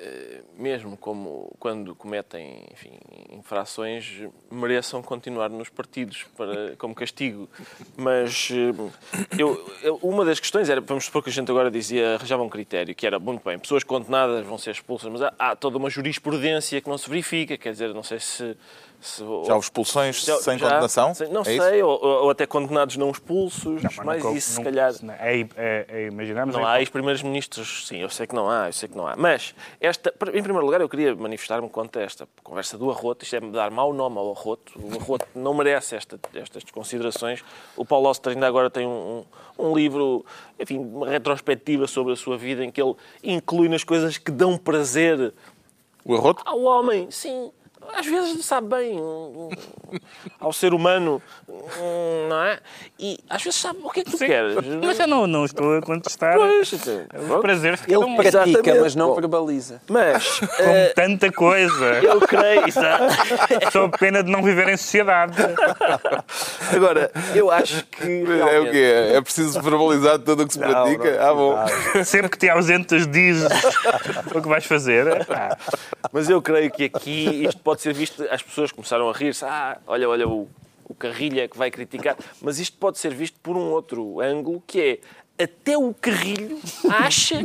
eh, 0.00 0.42
mesmo 0.56 0.96
como 0.96 1.54
quando 1.58 1.94
cometem 1.94 2.64
enfim, 2.72 2.92
infrações, 3.30 4.22
mereçam 4.50 5.02
continuar 5.02 5.50
nos 5.50 5.68
partidos 5.68 6.24
para, 6.36 6.76
como 6.76 6.94
castigo. 6.94 7.48
Mas 7.96 8.50
eh, 8.52 9.38
eu, 9.38 9.72
eu, 9.82 9.96
uma 9.96 10.24
das 10.24 10.38
questões 10.38 10.68
era, 10.68 10.80
vamos 10.80 11.06
supor 11.06 11.22
que 11.22 11.30
a 11.30 11.32
gente 11.32 11.50
agora 11.50 11.70
dizia, 11.70 12.14
arranjava 12.14 12.42
um 12.42 12.48
critério, 12.48 12.94
que 12.94 13.06
era, 13.06 13.18
muito 13.18 13.44
bem, 13.44 13.58
pessoas 13.58 13.82
condenadas 13.82 14.46
vão 14.46 14.56
ser 14.56 14.70
expulsas, 14.70 15.10
mas 15.10 15.22
há, 15.22 15.34
há 15.38 15.56
toda 15.56 15.76
uma 15.78 15.90
jurisprudência 15.90 16.80
que 16.80 16.88
não 16.88 16.96
se 16.96 17.08
verifica, 17.08 17.58
quer 17.58 17.72
dizer, 17.72 17.92
não 17.92 18.02
sei 18.02 18.20
se 18.20 18.56
se, 19.00 19.18
já 19.20 19.54
houve 19.54 19.66
expulsões 19.66 20.24
já, 20.24 20.36
sem 20.38 20.58
já, 20.58 20.68
condenação? 20.68 21.12
Não 21.30 21.42
é 21.42 21.44
sei, 21.44 21.82
ou, 21.82 22.04
ou, 22.04 22.30
até 22.30 22.46
condenados 22.46 22.96
não 22.96 23.10
expulsos, 23.10 23.82
não, 23.82 23.90
mas 24.04 24.22
nunca, 24.22 24.36
isso 24.36 24.52
se 24.54 24.62
calhar... 24.62 24.92
É, 25.20 25.40
é, 25.40 25.86
é, 25.88 26.06
imaginamos... 26.06 26.54
Não 26.54 26.66
há 26.66 26.80
ex-primeiros 26.80 27.22
ministros, 27.22 27.86
sim, 27.86 27.98
eu 27.98 28.10
sei 28.10 28.26
que 28.26 28.34
não 28.34 28.50
há, 28.50 28.68
eu 28.68 28.72
sei 28.72 28.88
que 28.88 28.96
não 28.96 29.06
há. 29.06 29.14
Mas, 29.16 29.54
esta, 29.80 30.12
em 30.34 30.42
primeiro 30.42 30.64
lugar, 30.64 30.80
eu 30.80 30.88
queria 30.88 31.14
manifestar-me 31.14 31.68
contra 31.68 32.02
esta 32.02 32.28
conversa 32.42 32.76
do 32.76 32.90
arroto, 32.90 33.24
isto 33.24 33.36
é 33.36 33.40
dar 33.40 33.70
mau 33.70 33.92
nome 33.92 34.18
ao 34.18 34.32
arroto, 34.32 34.72
o 34.76 35.00
arroto 35.00 35.26
não 35.34 35.54
merece 35.54 35.94
esta, 35.94 36.18
estas 36.34 36.64
considerações. 36.64 37.44
O 37.76 37.84
Paulo 37.84 38.08
Oster 38.08 38.32
ainda 38.32 38.48
agora 38.48 38.68
tem 38.68 38.84
um, 38.84 39.24
um, 39.58 39.70
um 39.70 39.76
livro, 39.76 40.26
enfim, 40.58 40.78
uma 40.78 41.08
retrospectiva 41.08 41.86
sobre 41.86 42.14
a 42.14 42.16
sua 42.16 42.36
vida, 42.36 42.64
em 42.64 42.70
que 42.70 42.82
ele 42.82 42.94
inclui 43.22 43.68
nas 43.68 43.84
coisas 43.84 44.18
que 44.18 44.32
dão 44.32 44.58
prazer 44.58 45.32
o 46.04 46.14
arroto? 46.14 46.42
Ao 46.44 46.60
homem, 46.62 47.10
sim 47.10 47.52
às 47.94 48.06
vezes 48.06 48.44
sabe 48.44 48.68
bem 48.68 48.96
ao 50.40 50.52
ser 50.52 50.74
humano, 50.74 51.22
não 52.28 52.42
é? 52.42 52.58
E 52.98 53.18
às 53.28 53.42
vezes 53.42 53.60
sabe 53.60 53.78
o 53.82 53.90
que 53.90 54.00
é 54.00 54.04
que 54.04 54.10
tu 54.10 54.18
Sim, 54.18 54.26
queres. 54.26 54.56
Mas 54.82 54.98
eu 54.98 55.06
não, 55.06 55.26
não 55.26 55.44
estou 55.44 55.76
a 55.76 55.82
contestar. 55.82 56.36
Pois, 56.36 56.72
o 56.72 57.40
prazer 57.40 57.78
Ele 57.86 57.96
um... 57.96 58.16
pratica, 58.16 58.48
Exatamente. 58.48 58.80
mas 58.80 58.94
não 58.94 59.14
verbaliza. 59.14 59.80
Mas... 59.88 60.40
Com 60.40 60.44
uh... 60.44 60.94
tanta 60.94 61.32
coisa. 61.32 61.98
Eu 62.02 62.20
creio, 62.20 62.64
Sou 63.72 63.88
pena 63.88 64.22
de 64.22 64.30
não 64.30 64.42
viver 64.42 64.68
em 64.68 64.76
sociedade. 64.76 65.36
Agora, 66.74 67.10
eu 67.34 67.50
acho 67.50 67.84
que... 67.86 68.24
Realmente... 68.24 68.54
É 68.54 68.60
o 68.60 68.70
quê? 68.70 69.14
É 69.14 69.20
preciso 69.20 69.60
verbalizar 69.60 70.18
tudo 70.18 70.42
o 70.42 70.46
que 70.46 70.54
se 70.54 70.60
não, 70.60 70.68
pratica? 70.68 71.16
Não, 71.16 71.28
ah, 71.28 71.34
bom. 71.34 72.04
Sempre 72.04 72.30
que 72.30 72.38
te 72.38 72.48
ausentas 72.48 73.06
dizes 73.06 73.48
o 74.34 74.42
que 74.42 74.48
vais 74.48 74.64
fazer. 74.64 75.26
Ah. 75.30 75.56
Mas 76.12 76.28
eu 76.28 76.40
creio 76.40 76.70
que 76.70 76.84
aqui 76.84 77.44
isto 77.44 77.60
pode 77.68 77.82
ser 77.82 77.92
visto, 77.92 78.26
as 78.30 78.42
pessoas 78.42 78.72
começaram 78.72 79.10
a 79.10 79.12
rir-se, 79.12 79.44
ah, 79.44 79.78
olha, 79.86 80.08
olha 80.08 80.26
o, 80.26 80.48
o 80.88 80.94
Carrilha 80.94 81.46
que 81.46 81.58
vai 81.58 81.70
criticar, 81.70 82.16
mas 82.40 82.58
isto 82.58 82.78
pode 82.78 82.96
ser 82.96 83.12
visto 83.12 83.38
por 83.40 83.58
um 83.58 83.70
outro 83.72 84.22
ângulo, 84.22 84.64
que 84.66 84.80
é 84.80 84.98
até 85.38 85.76
o 85.76 85.94
carrilho 85.94 86.58
acha 86.90 87.44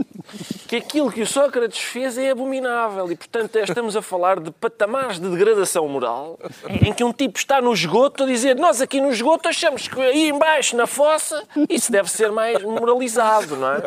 que 0.68 0.78
aquilo 0.78 1.12
que 1.12 1.22
o 1.22 1.28
Sócrates 1.28 1.80
fez 1.80 2.18
é 2.18 2.32
abominável. 2.32 3.12
E, 3.12 3.16
portanto, 3.16 3.58
estamos 3.58 3.96
a 3.96 4.02
falar 4.02 4.40
de 4.40 4.52
patamares 4.52 5.20
de 5.20 5.30
degradação 5.30 5.88
moral 5.88 6.40
em 6.68 6.94
que 6.94 7.04
um 7.04 7.14
tipo 7.14 7.38
está 7.38 7.62
no 7.62 7.74
esgoto 7.74 8.24
a 8.24 8.26
dizer 8.26 8.56
nós 8.56 8.82
aqui 8.82 9.00
no 9.00 9.10
esgoto 9.10 9.48
achamos 9.48 9.88
que 9.88 10.00
aí 10.00 10.30
embaixo, 10.30 10.76
na 10.76 10.88
fossa, 10.88 11.44
isso 11.70 11.92
deve 11.92 12.10
ser 12.10 12.32
mais 12.32 12.62
moralizado, 12.64 13.56
não 13.56 13.74
é? 13.74 13.82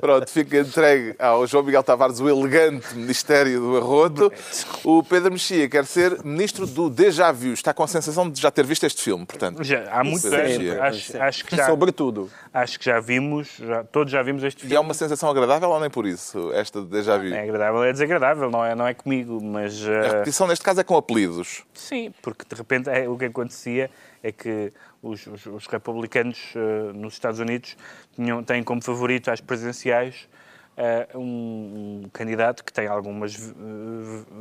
Pronto, 0.00 0.30
fica 0.30 0.58
entregue 0.58 1.14
ao 1.18 1.46
João 1.46 1.64
Miguel 1.64 1.82
Tavares 1.82 2.20
o 2.20 2.28
elegante 2.28 2.94
Ministério 2.94 3.60
do 3.60 3.76
Arroto. 3.76 4.32
O 4.84 5.02
Pedro 5.02 5.32
Mexia 5.32 5.68
quer 5.68 5.84
ser 5.84 6.22
Ministro 6.24 6.66
do 6.66 6.88
Déjà 6.90 7.32
Vu. 7.32 7.52
Está 7.52 7.74
com 7.74 7.82
a 7.82 7.88
sensação 7.88 8.28
de 8.30 8.40
já 8.40 8.50
ter 8.50 8.64
visto 8.64 8.84
este 8.84 9.02
filme, 9.02 9.24
portanto. 9.26 9.62
Já, 9.64 9.90
há 9.90 10.04
muito 10.04 10.28
tempo. 10.28 10.82
Acho, 10.82 11.22
acho 11.22 11.44
que 11.44 11.56
já, 11.56 11.66
Sobretudo. 11.66 12.30
Acho 12.52 12.78
que 12.78 12.84
já 12.84 13.00
vimos, 13.00 13.47
já, 13.58 13.84
todos 13.84 14.12
já 14.12 14.22
vimos 14.22 14.42
este 14.42 14.60
filme. 14.60 14.74
E 14.74 14.76
é 14.76 14.80
uma 14.80 14.94
sensação 14.94 15.28
agradável 15.30 15.70
ou 15.70 15.80
nem 15.80 15.90
por 15.90 16.06
isso, 16.06 16.52
esta 16.52 16.80
de 16.80 16.88
déjà 16.88 17.16
vu? 17.16 17.26
É 17.28 17.42
agradável, 17.42 17.84
é 17.84 17.92
desagradável, 17.92 18.50
não 18.50 18.64
é, 18.64 18.74
não 18.74 18.86
é 18.86 18.94
comigo, 18.94 19.42
mas... 19.42 19.82
Uh... 19.84 19.92
A 19.92 20.08
repetição 20.08 20.46
neste 20.46 20.64
caso 20.64 20.80
é 20.80 20.84
com 20.84 20.96
apelidos. 20.96 21.64
Sim, 21.74 22.12
porque 22.22 22.44
de 22.48 22.54
repente 22.54 22.88
é, 22.90 23.08
o 23.08 23.16
que 23.16 23.26
acontecia 23.26 23.90
é 24.22 24.32
que 24.32 24.72
os, 25.02 25.26
os, 25.26 25.46
os 25.46 25.66
republicanos 25.66 26.54
uh, 26.54 26.92
nos 26.92 27.14
Estados 27.14 27.40
Unidos 27.40 27.76
tinham, 28.14 28.42
têm 28.42 28.62
como 28.62 28.82
favorito 28.82 29.30
às 29.30 29.40
presidenciais 29.40 30.28
uh, 30.78 31.18
um, 31.18 32.02
um, 32.04 32.08
candidato 32.12 32.64
que 32.64 32.72
tem 32.72 32.86
algumas 32.86 33.36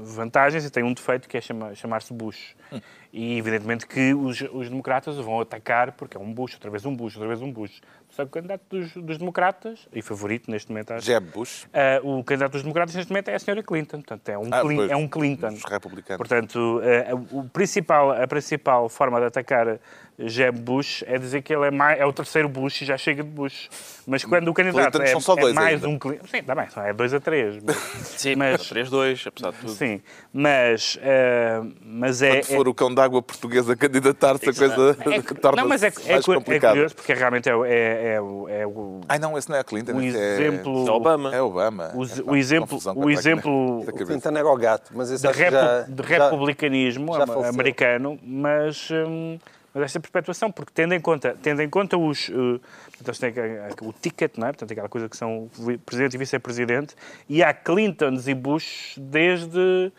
vantagens 0.03 0.63
e 0.63 0.69
tem 0.69 0.83
um 0.83 0.93
defeito 0.93 1.27
que 1.27 1.37
é 1.37 1.41
chama, 1.41 1.73
chamar-se 1.73 2.13
Bush. 2.13 2.55
Hum. 2.71 2.79
E 3.11 3.37
evidentemente 3.37 3.87
que 3.87 4.13
os, 4.13 4.41
os 4.51 4.69
democratas 4.69 5.17
vão 5.17 5.41
atacar 5.41 5.93
porque 5.93 6.15
é 6.15 6.19
um 6.19 6.31
Bush, 6.31 6.53
outra 6.53 6.69
vez 6.69 6.85
um 6.85 6.95
Bush, 6.95 7.15
outra 7.15 7.27
vez 7.27 7.41
um 7.41 7.51
Bush. 7.51 7.81
Só 8.09 8.23
que 8.23 8.29
o 8.29 8.31
candidato 8.31 8.63
dos, 8.69 8.93
dos 8.93 9.17
democratas, 9.17 9.87
e 9.91 10.01
favorito 10.01 10.49
neste 10.51 10.69
momento... 10.69 10.91
Acho, 10.91 11.05
Jeb 11.05 11.31
Bush. 11.31 11.65
Uh, 11.65 12.19
o 12.19 12.23
candidato 12.23 12.53
dos 12.53 12.61
democratas 12.61 12.95
neste 12.95 13.11
momento 13.11 13.29
é 13.29 13.35
a 13.35 13.39
senhora 13.39 13.63
Clinton. 13.63 13.97
Portanto, 13.97 14.29
é 14.29 14.37
um, 14.37 14.49
ah, 14.51 14.61
Clin, 14.61 14.89
é 14.89 14.95
um 14.95 15.07
Clinton. 15.07 15.49
Os 15.49 15.63
republicanos. 15.63 16.17
Portanto, 16.17 16.79
uh, 16.79 17.39
o 17.39 17.49
principal, 17.49 18.11
a 18.11 18.27
principal 18.27 18.87
forma 18.87 19.19
de 19.19 19.25
atacar 19.25 19.79
Jeb 20.19 20.59
Bush 20.59 21.03
é 21.05 21.19
dizer 21.19 21.43
que 21.43 21.53
ele 21.53 21.67
é, 21.67 21.71
mais, 21.71 21.99
é 21.99 22.05
o 22.05 22.11
terceiro 22.11 22.49
Bush 22.49 22.81
e 22.81 22.85
já 22.85 22.97
chega 22.97 23.23
de 23.23 23.29
Bush. 23.29 23.69
Mas 24.07 24.25
quando 24.25 24.47
o 24.47 24.53
candidato 24.53 24.99
é, 24.99 25.11
é, 25.11 25.53
mais 25.53 25.75
ainda. 25.75 25.87
um 25.87 25.99
Clinton... 25.99 26.25
Sim, 26.25 26.37
está 26.37 26.55
bem, 26.55 26.65
é 26.75 26.93
2 26.93 27.13
a 27.13 27.19
3. 27.19 27.63
Mas, 27.63 27.77
sim, 28.17 28.35
mas 28.35 28.61
3-2, 28.61 29.27
apesar 29.27 29.51
de 29.51 29.57
tudo. 29.59 29.71
Sim, 29.73 30.01
mas, 30.33 30.95
uh, 30.95 31.71
mas 31.83 32.23
é... 32.23 32.41
Quando 32.41 32.45
for 32.45 32.65
é... 32.65 32.69
o 32.69 32.73
cão 32.73 32.95
d'água 32.95 33.21
portuguesa 33.21 33.75
candidatar-se, 33.75 34.49
a 34.49 34.53
coisa 34.53 34.97
é, 35.05 35.21
torna 35.39 35.61
Não, 35.61 35.69
mas 35.69 35.83
é, 35.83 35.87
é, 35.87 36.13
é 36.13 36.59
curioso, 36.59 36.95
porque 36.95 37.13
realmente 37.13 37.47
é, 37.47 37.51
é, 37.51 37.67
é, 37.67 38.61
é 38.61 38.67
o... 38.67 39.01
Ai 39.07 39.19
não, 39.19 39.37
esse 39.37 39.47
não 39.49 39.57
é 39.57 39.59
a 39.59 39.63
Clinton, 39.63 39.93
o 39.93 40.01
exemplo... 40.01 40.87
É 40.87 40.91
Obama. 40.91 41.35
É 41.35 41.41
Obama. 41.41 41.91
O, 41.93 42.31
o 42.31 42.35
exemplo... 42.35 42.79
O 42.95 43.09
exemplo... 43.11 43.81
O 43.81 43.93
Clinton 43.93 44.29
era 44.29 44.47
o 44.47 44.57
gato, 44.57 44.91
mas 44.95 45.11
esse 45.11 45.27
de, 45.27 45.37
repu 45.37 45.51
já, 45.51 45.81
de 45.81 46.01
republicanismo 46.01 47.13
já 47.13 47.49
americano, 47.49 48.17
mas... 48.23 48.89
Hum, 48.91 49.37
mas 49.77 49.85
esta 49.85 49.99
perpetuação, 49.99 50.51
porque 50.51 50.71
tendo 50.73 50.93
em 50.93 50.99
conta, 50.99 51.37
tendo 51.41 51.61
em 51.61 51.69
conta 51.69 51.97
os, 51.97 52.29
uh, 52.29 52.59
portanto, 52.97 53.19
tem 53.19 53.87
o 53.87 53.93
ticket, 53.93 54.37
não 54.37 54.47
é? 54.47 54.51
portanto, 54.51 54.71
aquela 54.71 54.89
coisa 54.89 55.07
que 55.07 55.15
são 55.15 55.49
presidente 55.85 56.15
e 56.15 56.17
vice-presidente, 56.17 56.95
e 57.29 57.43
há 57.43 57.53
Clintons 57.53 58.27
e 58.27 58.33
Bush 58.33 58.95
desde 58.97 59.91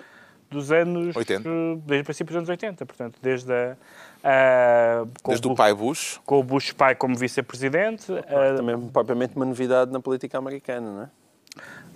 dos 0.50 0.72
anos 0.72 1.14
80. 1.14 1.48
desde 1.86 2.02
o 2.02 2.04
princípio 2.04 2.32
dos 2.32 2.36
anos 2.36 2.48
80, 2.48 2.86
portanto, 2.86 3.18
desde 3.22 3.52
a, 4.24 5.04
desde 5.26 5.46
o, 5.46 5.52
o 5.52 5.54
pai 5.54 5.72
Bush. 5.72 6.20
Com 6.26 6.40
o 6.40 6.42
Bush 6.42 6.72
pai 6.72 6.96
como 6.96 7.14
vice-presidente. 7.14 8.06
Também 8.56 8.88
propriamente 8.88 9.36
uma 9.36 9.44
novidade 9.44 9.92
na 9.92 10.00
política 10.00 10.38
americana, 10.38 10.90
não 10.90 11.02
é? 11.02 11.08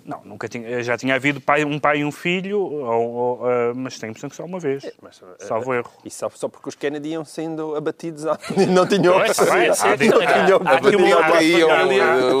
Não, 0.05 0.21
nunca 0.25 0.49
tinha, 0.49 0.83
já 0.83 0.97
tinha 0.97 1.15
havido 1.15 1.39
pai, 1.39 1.63
um 1.63 1.79
pai 1.79 1.99
e 1.99 2.05
um 2.05 2.11
filho, 2.11 2.59
ou, 2.59 3.13
ou, 3.13 3.35
uh, 3.37 3.73
mas 3.73 3.97
tem 3.97 4.09
impressão 4.09 4.29
que 4.29 4.35
só 4.35 4.43
uma 4.43 4.59
vez. 4.59 4.83
É, 4.83 4.91
mas, 5.01 5.21
uh, 5.21 5.35
Salvo 5.39 5.73
erro. 5.73 5.89
E 6.03 6.11
só, 6.11 6.29
só 6.29 6.49
porque 6.49 6.67
os 6.67 6.75
Kennedy 6.75 7.09
iam 7.09 7.23
sendo 7.23 7.73
abatidos 7.75 8.25
e 8.57 8.65
não 8.67 8.85
tinham 8.85 9.13
Pois, 9.13 9.37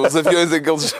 Os 0.05 0.15
aviões 0.17 0.51
em 0.51 0.61
que 0.61 0.69
eles 0.69 0.93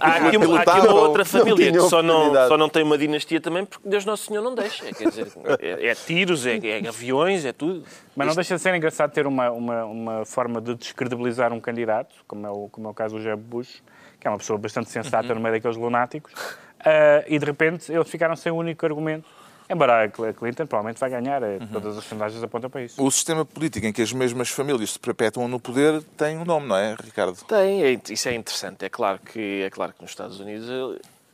Há 0.00 0.16
aqui 0.16 0.36
uma, 0.36 0.58
há 0.58 0.60
aqui 0.60 0.86
uma 0.86 0.94
outra 0.94 1.24
família 1.24 1.72
que 1.72 1.80
só 1.80 2.02
não, 2.02 2.34
só 2.46 2.58
não 2.58 2.68
tem 2.68 2.82
uma 2.82 2.98
dinastia 2.98 3.40
também 3.40 3.64
porque 3.64 3.88
Deus 3.88 4.04
Nosso 4.04 4.26
Senhor 4.26 4.42
não 4.42 4.54
deixa. 4.54 4.84
Quer 4.92 5.08
dizer, 5.08 5.28
é, 5.60 5.88
é 5.88 5.94
tiros, 5.94 6.46
é, 6.46 6.58
é, 6.58 6.86
aviões, 6.88 7.44
é 7.44 7.52
tudo. 7.52 7.84
Mas 8.14 8.26
não 8.26 8.34
deixa 8.34 8.54
de 8.54 8.60
ser 8.60 8.74
engraçado 8.74 9.12
ter 9.12 9.26
uma, 9.26 9.50
uma, 9.50 9.84
uma 9.84 10.24
forma 10.24 10.60
de 10.60 10.74
descredibilizar 10.74 11.52
um 11.52 11.60
candidato, 11.60 12.14
como 12.26 12.46
é 12.46 12.50
o, 12.50 12.68
como 12.68 12.86
é 12.86 12.90
o 12.90 12.94
caso 12.94 13.16
do 13.16 13.22
Jeb 13.22 13.40
Bush, 13.40 13.82
que 14.24 14.28
é 14.28 14.30
uma 14.30 14.38
pessoa 14.38 14.58
bastante 14.58 14.88
sensata 14.88 15.28
uhum. 15.28 15.34
no 15.34 15.40
meio 15.42 15.54
daqueles 15.56 15.76
lunáticos, 15.76 16.32
uh, 16.32 17.22
e 17.28 17.38
de 17.38 17.44
repente 17.44 17.92
eles 17.92 18.08
ficaram 18.08 18.34
sem 18.34 18.50
o 18.50 18.56
único 18.56 18.86
argumento. 18.86 19.28
Embora 19.68 20.04
a 20.04 20.08
Clinton 20.08 20.66
provavelmente 20.66 20.98
vai 20.98 21.10
ganhar, 21.10 21.42
eh, 21.42 21.58
uhum. 21.58 21.66
todas 21.68 21.96
as 21.96 22.04
sondagens 22.04 22.42
apontam 22.42 22.68
para 22.68 22.82
isso. 22.82 23.02
O 23.02 23.10
sistema 23.10 23.46
político 23.46 23.86
em 23.86 23.92
que 23.94 24.02
as 24.02 24.12
mesmas 24.12 24.50
famílias 24.50 24.92
se 24.92 24.98
perpetuam 24.98 25.48
no 25.48 25.58
poder 25.58 26.02
tem 26.18 26.36
um 26.36 26.44
nome, 26.44 26.66
não 26.68 26.76
é, 26.76 26.94
Ricardo? 27.02 27.36
Tem, 27.46 27.82
é, 27.82 28.00
isso 28.10 28.28
é 28.28 28.34
interessante. 28.34 28.84
É 28.84 28.90
claro 28.90 29.18
que, 29.20 29.62
é 29.62 29.70
claro 29.70 29.94
que 29.94 30.02
nos 30.02 30.10
Estados 30.10 30.38
Unidos 30.38 30.68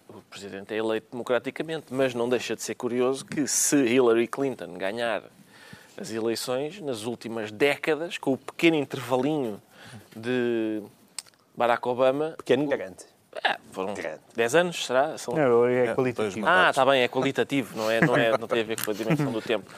o 0.08 0.20
presidente 0.30 0.74
é 0.74 0.76
eleito 0.76 1.08
democraticamente, 1.10 1.86
mas 1.90 2.14
não 2.14 2.28
deixa 2.28 2.54
de 2.54 2.62
ser 2.62 2.76
curioso 2.76 3.24
que 3.24 3.48
se 3.48 3.76
Hillary 3.76 4.28
Clinton 4.28 4.74
ganhar 4.74 5.22
as 5.96 6.12
eleições 6.12 6.80
nas 6.80 7.04
últimas 7.04 7.50
décadas, 7.50 8.16
com 8.16 8.32
o 8.32 8.38
pequeno 8.38 8.76
intervalinho 8.76 9.60
de 10.14 10.82
Barack 11.60 11.86
Obama. 11.86 12.34
Pequeno 12.38 12.66
garante. 12.66 13.04
É, 13.44 13.58
foram 13.70 13.94
10 14.34 14.54
anos, 14.54 14.86
será? 14.86 15.18
São... 15.18 15.34
Não, 15.34 15.66
é 15.66 15.94
qualitativo. 15.94 16.46
Ah, 16.48 16.70
está 16.70 16.86
bem, 16.86 17.02
é 17.02 17.08
qualitativo, 17.08 17.76
não, 17.76 17.90
é, 17.90 18.00
não, 18.00 18.16
é, 18.16 18.38
não 18.38 18.48
tem 18.48 18.62
a 18.62 18.64
ver 18.64 18.82
com 18.82 18.90
a 18.90 18.94
dimensão 18.94 19.30
do 19.30 19.42
tempo. 19.42 19.70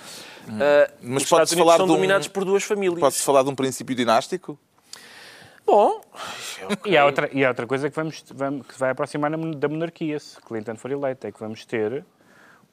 Uh, 0.45 0.92
Mas 1.03 1.29
pode-se 1.29 1.57
falar 1.57 1.77
são 1.79 1.87
de 1.87 1.92
um... 1.92 1.97
dominados 1.97 2.29
por 2.29 2.45
duas 2.45 2.62
famílias. 2.62 3.01
Pode-se 3.01 3.23
falar 3.25 3.42
de 3.42 3.51
um 3.51 3.55
princípio 3.55 3.97
dinástico? 3.97 4.57
Bom, 5.66 6.01
e, 6.87 6.97
há 6.97 7.05
outra, 7.05 7.29
e 7.33 7.45
há 7.45 7.49
outra 7.49 7.66
coisa 7.66 7.90
que, 7.90 7.97
vamos, 7.97 8.25
vamos, 8.33 8.66
que 8.66 8.79
vai 8.79 8.90
aproximar 8.90 9.31
da 9.31 9.68
monarquia, 9.68 10.21
se 10.21 10.40
Clinton 10.40 10.77
for 10.77 10.92
eleita, 10.92 11.27
é 11.27 11.33
que 11.33 11.40
vamos 11.40 11.64
ter 11.66 12.05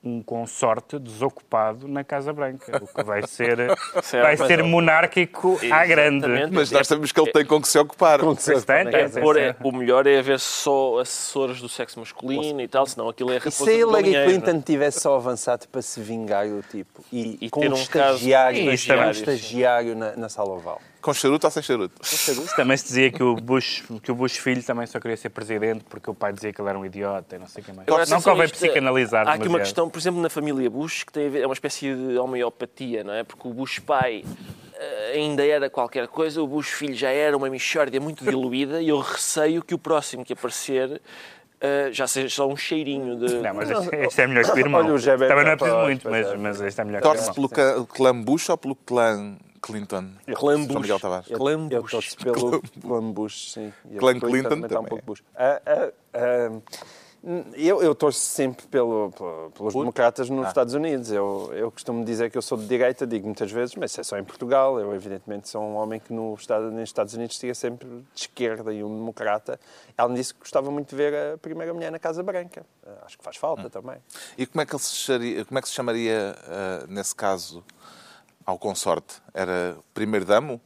um 0.01 0.23
consorte 0.23 0.97
desocupado 0.97 1.87
na 1.87 2.03
Casa 2.05 2.31
Branca, 2.31 2.81
o 2.81 2.87
que 2.87 3.03
vai 3.03 3.25
ser, 3.27 3.57
certo, 4.01 4.23
vai 4.23 4.37
ser 4.37 4.63
monárquico 4.63 5.59
à 5.69 5.85
grande. 5.85 6.25
Mas 6.51 6.71
nós 6.71 6.87
sabemos 6.87 7.11
que 7.11 7.19
ele 7.19 7.31
tem 7.31 7.45
com 7.45 7.61
que 7.61 7.67
se 7.67 7.77
ocupar. 7.77 8.19
Com 8.19 8.35
que 8.35 8.41
se 8.41 8.65
tem, 8.65 8.87
é, 8.87 9.01
é, 9.01 9.55
o 9.61 9.71
melhor 9.71 10.07
é 10.07 10.19
haver 10.19 10.39
só 10.39 10.99
assessores 10.99 11.59
do 11.59 11.67
sexo 11.67 11.99
masculino 11.99 12.61
e 12.61 12.67
tal, 12.67 12.85
senão 12.85 13.09
aquilo 13.09 13.31
é 13.31 13.37
E 13.45 13.51
se 13.51 13.69
a 13.69 13.73
Hillary 13.73 14.13
Clinton 14.25 14.53
não? 14.53 14.61
tivesse 14.61 15.01
só 15.01 15.15
avançado 15.15 15.67
para 15.67 15.81
se 15.81 15.99
vingar 15.99 16.47
do 16.47 16.61
tipo 16.61 17.03
e, 17.11 17.37
e 17.41 17.49
com 17.49 17.65
um, 17.65 17.71
um 17.71 17.73
estagiário, 17.73 18.69
um 18.69 18.71
estagiário 18.71 19.95
na, 19.95 20.15
na 20.15 20.29
sala 20.29 20.51
oval? 20.53 20.81
Com 21.01 21.13
charuto 21.13 21.47
ou 21.47 21.51
sem 21.51 21.63
charuto? 21.63 21.95
Com 21.97 22.05
charuto. 22.05 22.55
Também 22.55 22.75
se 22.75 22.85
dizia 22.85 23.11
que 23.11 23.23
o, 23.23 23.35
Bush, 23.35 23.83
que 24.03 24.11
o 24.11 24.15
Bush 24.15 24.37
filho 24.37 24.61
também 24.61 24.85
só 24.85 24.99
queria 24.99 25.15
ser 25.15 25.29
presidente 25.29 25.85
porque 25.89 26.09
o 26.09 26.13
pai 26.13 26.33
dizia 26.33 26.51
que 26.51 26.59
ele 26.59 26.69
era 26.69 26.77
um 26.77 26.85
idiota 26.85 27.35
e 27.35 27.39
não 27.39 27.47
sei 27.47 27.61
o 27.61 27.65
que 27.65 27.71
mais. 27.71 27.87
Agora, 27.87 28.05
não 28.05 28.21
convém 28.21 28.49
psicanalizar. 28.49 29.27
Há 29.27 29.33
aqui 29.33 29.47
uma 29.47 29.59
questão, 29.59 29.89
por 29.89 29.97
exemplo, 29.97 30.21
na 30.21 30.29
família 30.29 30.69
Bush, 30.69 31.03
que 31.03 31.13
tem 31.13 31.27
a 31.27 31.29
ver, 31.29 31.41
é 31.43 31.45
uma 31.45 31.53
espécie 31.53 31.95
de 31.95 32.17
homeopatia, 32.17 33.03
não 33.03 33.13
é? 33.13 33.23
Porque 33.23 33.47
o 33.47 33.53
Bush 33.53 33.79
pai 33.79 34.25
eh, 34.75 35.13
ainda 35.15 35.45
era 35.45 35.69
qualquer 35.69 36.07
coisa, 36.07 36.41
o 36.41 36.47
Bush 36.47 36.69
filho 36.69 36.95
já 36.95 37.09
era 37.09 37.35
uma 37.37 37.49
mixórdia 37.49 38.01
muito 38.01 38.23
diluída 38.25 38.81
e 38.81 38.89
eu 38.89 38.99
receio 38.99 39.63
que 39.63 39.73
o 39.73 39.77
próximo 39.77 40.25
que 40.25 40.33
aparecer 40.33 41.01
Uh, 41.61 41.91
já 41.91 42.07
seja 42.07 42.29
só 42.29 42.47
um 42.47 42.55
cheirinho 42.55 43.19
de. 43.19 43.33
Não, 43.39 43.53
mas 43.53 43.69
este, 43.69 43.93
este 43.93 44.21
é 44.21 44.27
melhor 44.27 44.45
que 44.45 44.51
o 44.51 44.59
irmão. 44.63 44.79
Olha, 44.79 44.93
o 44.93 44.97
Também 44.97 45.43
não 45.43 45.51
é 45.51 45.55
preciso 45.57 45.79
muito, 45.79 46.09
mas, 46.09 46.39
mas 46.39 46.61
este 46.61 46.79
é 46.79 46.83
melhor 46.85 47.01
que 47.01 47.07
o 47.09 47.11
irmão. 47.11 47.25
Torce 47.25 47.35
pelo 47.35 47.85
clã 47.85 48.21
Bush 48.21 48.47
ou 48.47 48.57
pelo 48.57 48.75
clã 48.75 49.37
Clinton. 49.61 50.11
Bush. 50.27 50.81
Miguel 50.81 50.99
Tavares. 50.99 51.27
Clã 51.27 51.67
Bush. 51.67 51.73
Eu 51.73 51.83
torço 51.83 52.17
pelo 52.17 52.61
Clã 52.61 53.11
Bush, 53.11 53.51
sim. 53.53 53.73
Clã 53.97 54.19
Clinton 54.19 54.61
também. 54.61 54.77
Um 54.77 54.85
pouco 54.85 55.05
Bush. 55.05 55.19
Uh, 55.19 55.93
uh, 56.17 56.61
eu, 57.53 57.81
eu 57.81 57.93
torço 57.93 58.19
sempre 58.19 58.65
pelo, 58.67 59.11
pelos 59.53 59.73
democratas 59.73 60.29
nos 60.29 60.45
ah. 60.45 60.47
Estados 60.47 60.73
Unidos. 60.73 61.11
Eu, 61.11 61.51
eu 61.53 61.69
costumo 61.69 62.05
dizer 62.05 62.31
que 62.31 62.37
eu 62.37 62.41
sou 62.41 62.57
de 62.57 62.65
direita, 62.65 63.05
digo 63.05 63.25
muitas 63.25 63.51
vezes, 63.51 63.75
mas 63.75 63.91
isso 63.91 63.99
é 63.99 64.03
só 64.03 64.17
em 64.17 64.23
Portugal. 64.23 64.79
Eu, 64.79 64.95
evidentemente, 64.95 65.49
sou 65.49 65.61
um 65.61 65.75
homem 65.75 65.99
que 65.99 66.13
no 66.13 66.33
Estado, 66.35 66.71
nos 66.71 66.83
Estados 66.83 67.13
Unidos 67.13 67.37
siga 67.37 67.53
sempre 67.53 67.87
de 67.87 68.21
esquerda 68.21 68.73
e 68.73 68.83
um 68.83 68.95
democrata. 68.95 69.59
Ela 69.97 70.07
me 70.07 70.15
disse 70.15 70.33
que 70.33 70.39
gostava 70.39 70.71
muito 70.71 70.89
de 70.89 70.95
ver 70.95 71.13
a 71.33 71.37
primeira 71.37 71.73
mulher 71.73 71.91
na 71.91 71.99
Casa 71.99 72.23
Branca. 72.23 72.65
Acho 73.05 73.17
que 73.17 73.23
faz 73.23 73.35
falta 73.35 73.67
hum. 73.67 73.69
também. 73.69 73.97
E 74.37 74.45
como 74.45 74.61
é 74.61 74.65
que, 74.65 74.79
se, 74.79 74.95
chamaria, 74.95 75.45
como 75.45 75.59
é 75.59 75.61
que 75.61 75.67
se 75.67 75.73
chamaria, 75.73 76.35
uh, 76.47 76.91
nesse 76.91 77.13
caso, 77.13 77.63
ao 78.45 78.57
consorte? 78.57 79.21
Era 79.33 79.77
primeiro-damo? 79.93 80.61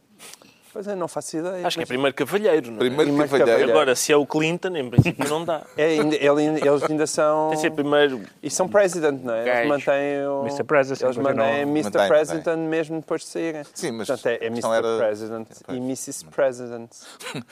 Pois 0.74 0.88
é, 0.88 0.96
não 0.96 1.08
faço 1.08 1.38
ideia. 1.38 1.68
Acho 1.68 1.78
que 1.78 1.84
é 1.84 1.86
primeiro 1.86 2.16
cavalheiro, 2.16 2.68
não 2.72 2.78
é? 2.78 2.80
Primeiro, 2.80 3.04
Primeiro 3.04 3.30
cavalheiro. 3.30 3.52
cavalheiro. 3.52 3.72
Agora, 3.72 3.96
se 3.96 4.12
é 4.12 4.18
o 4.18 4.26
Clinton, 4.26 4.76
em 4.76 4.90
princípio 4.90 5.30
não 5.30 5.46
dá. 5.46 5.62
É, 5.78 5.86
ainda- 6.00 6.16
ele- 6.16 6.68
eles 6.68 6.84
ainda 6.90 7.06
são. 7.06 7.50
Tem 7.52 7.60
ser 7.60 7.72
primeiro 7.72 8.22
E 8.42 8.50
são 8.50 8.68
president, 8.68 9.22
não 9.24 9.36
é? 9.36 9.44
Gajo. 9.44 9.60
Eles 9.60 9.70
mantêm 9.70 10.28
o. 10.28 10.42
Mr. 10.48 10.64
President, 10.64 11.02
Eles 11.04 11.18
mantêm 11.18 11.62
Mr. 11.62 11.84
Mantém, 11.94 12.08
President 12.08 12.58
mesmo 12.68 12.96
depois 13.02 13.22
de 13.22 13.28
saírem. 13.28 13.64
Sim, 13.72 13.92
mas 13.92 14.08
Portanto, 14.08 14.26
é, 14.28 14.46
é 14.46 14.48
Mr. 14.48 14.68
era- 14.68 14.98
President 14.98 15.48
Pois. 15.64 15.78
e 15.78 15.80
Mrs. 15.82 16.26
President. 16.26 16.90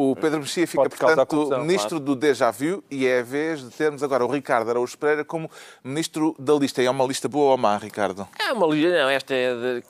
O 0.00 0.14
Pedro 0.14 0.38
Mexia 0.38 0.64
fica, 0.64 0.88
portanto, 0.88 1.26
confusão, 1.26 1.64
ministro 1.64 1.98
do 1.98 2.14
déjà 2.14 2.52
vu 2.52 2.84
e 2.88 3.04
é 3.04 3.18
a 3.18 3.22
vez 3.24 3.58
de 3.60 3.68
termos 3.70 4.00
agora 4.00 4.24
o 4.24 4.30
Ricardo 4.30 4.70
Araújo 4.70 4.96
Pereira 4.96 5.24
como 5.24 5.50
ministro 5.82 6.36
da 6.38 6.54
lista. 6.54 6.80
E 6.80 6.86
é 6.86 6.90
uma 6.90 7.04
lista 7.04 7.28
boa 7.28 7.50
ou 7.50 7.58
má, 7.58 7.76
Ricardo? 7.78 8.28
É 8.38 8.52
uma 8.52 8.64
lista, 8.68 8.90
não, 9.02 9.10
esta 9.10 9.34
é 9.34 9.52
de- 9.56 9.82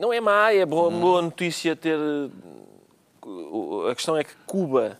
não 0.00 0.12
é 0.12 0.20
má, 0.20 0.52
é 0.52 0.66
boa, 0.66 0.90
boa 0.90 1.22
notícia 1.22 1.76
ter. 1.76 1.96
A 3.90 3.94
questão 3.94 4.16
é 4.16 4.24
que 4.24 4.34
Cuba 4.46 4.98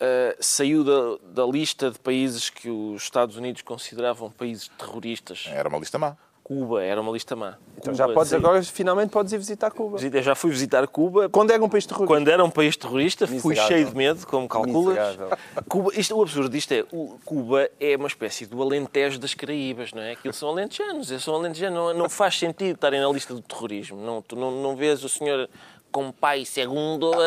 eh, 0.00 0.36
saiu 0.40 0.84
da, 0.84 1.44
da 1.44 1.50
lista 1.50 1.90
de 1.90 1.98
países 1.98 2.50
que 2.50 2.68
os 2.68 3.02
Estados 3.02 3.36
Unidos 3.36 3.62
consideravam 3.62 4.30
países 4.30 4.68
terroristas. 4.76 5.46
Era 5.48 5.68
uma 5.68 5.78
lista 5.78 5.98
má. 5.98 6.16
Cuba 6.42 6.82
era 6.82 7.00
uma 7.00 7.10
lista 7.10 7.34
má. 7.34 7.56
Então 7.78 7.84
Cuba 7.84 7.94
já 7.94 8.08
podes 8.08 8.28
saiu. 8.28 8.40
agora, 8.40 8.62
finalmente 8.62 9.08
podes 9.10 9.32
ir 9.32 9.38
visitar 9.38 9.70
Cuba. 9.70 9.98
Eu 9.98 10.22
já 10.22 10.34
fui 10.34 10.50
visitar 10.50 10.86
Cuba. 10.86 11.26
Quando 11.30 11.52
era 11.52 11.64
um 11.64 11.70
país 11.70 11.86
terrorista? 11.86 12.14
Quando 12.14 12.28
era 12.28 12.44
um 12.44 12.50
país 12.50 12.76
terrorista, 12.76 13.26
fui 13.26 13.36
Miserável. 13.36 13.66
cheio 13.68 13.88
de 13.88 13.96
medo, 13.96 14.26
como 14.26 14.46
calculas. 14.46 14.98
Miserável. 14.98 15.38
Cuba, 15.66 15.90
isto, 15.94 16.14
o 16.14 16.22
absurdo 16.22 16.50
disto 16.50 16.72
é, 16.72 16.84
o, 16.92 17.18
Cuba 17.24 17.70
é 17.80 17.96
uma 17.96 18.08
espécie 18.08 18.44
do 18.44 18.60
alentejo 18.62 19.18
das 19.18 19.32
Caraíbas, 19.32 19.94
não 19.94 20.02
é? 20.02 20.12
Aquilo 20.12 20.34
são 20.34 20.50
alentejanos, 20.50 21.10
eles 21.10 21.24
são 21.24 21.34
alentejanos, 21.34 21.78
não, 21.78 21.94
não 21.94 22.08
faz 22.10 22.38
sentido 22.38 22.74
estarem 22.74 23.00
na 23.00 23.08
lista 23.08 23.32
do 23.32 23.40
terrorismo. 23.40 23.96
Não, 23.96 24.20
tu 24.20 24.36
não, 24.36 24.50
não 24.50 24.76
vês 24.76 25.02
o 25.02 25.08
senhor 25.08 25.48
com 25.94 26.10
pai 26.10 26.44
segundo... 26.44 27.12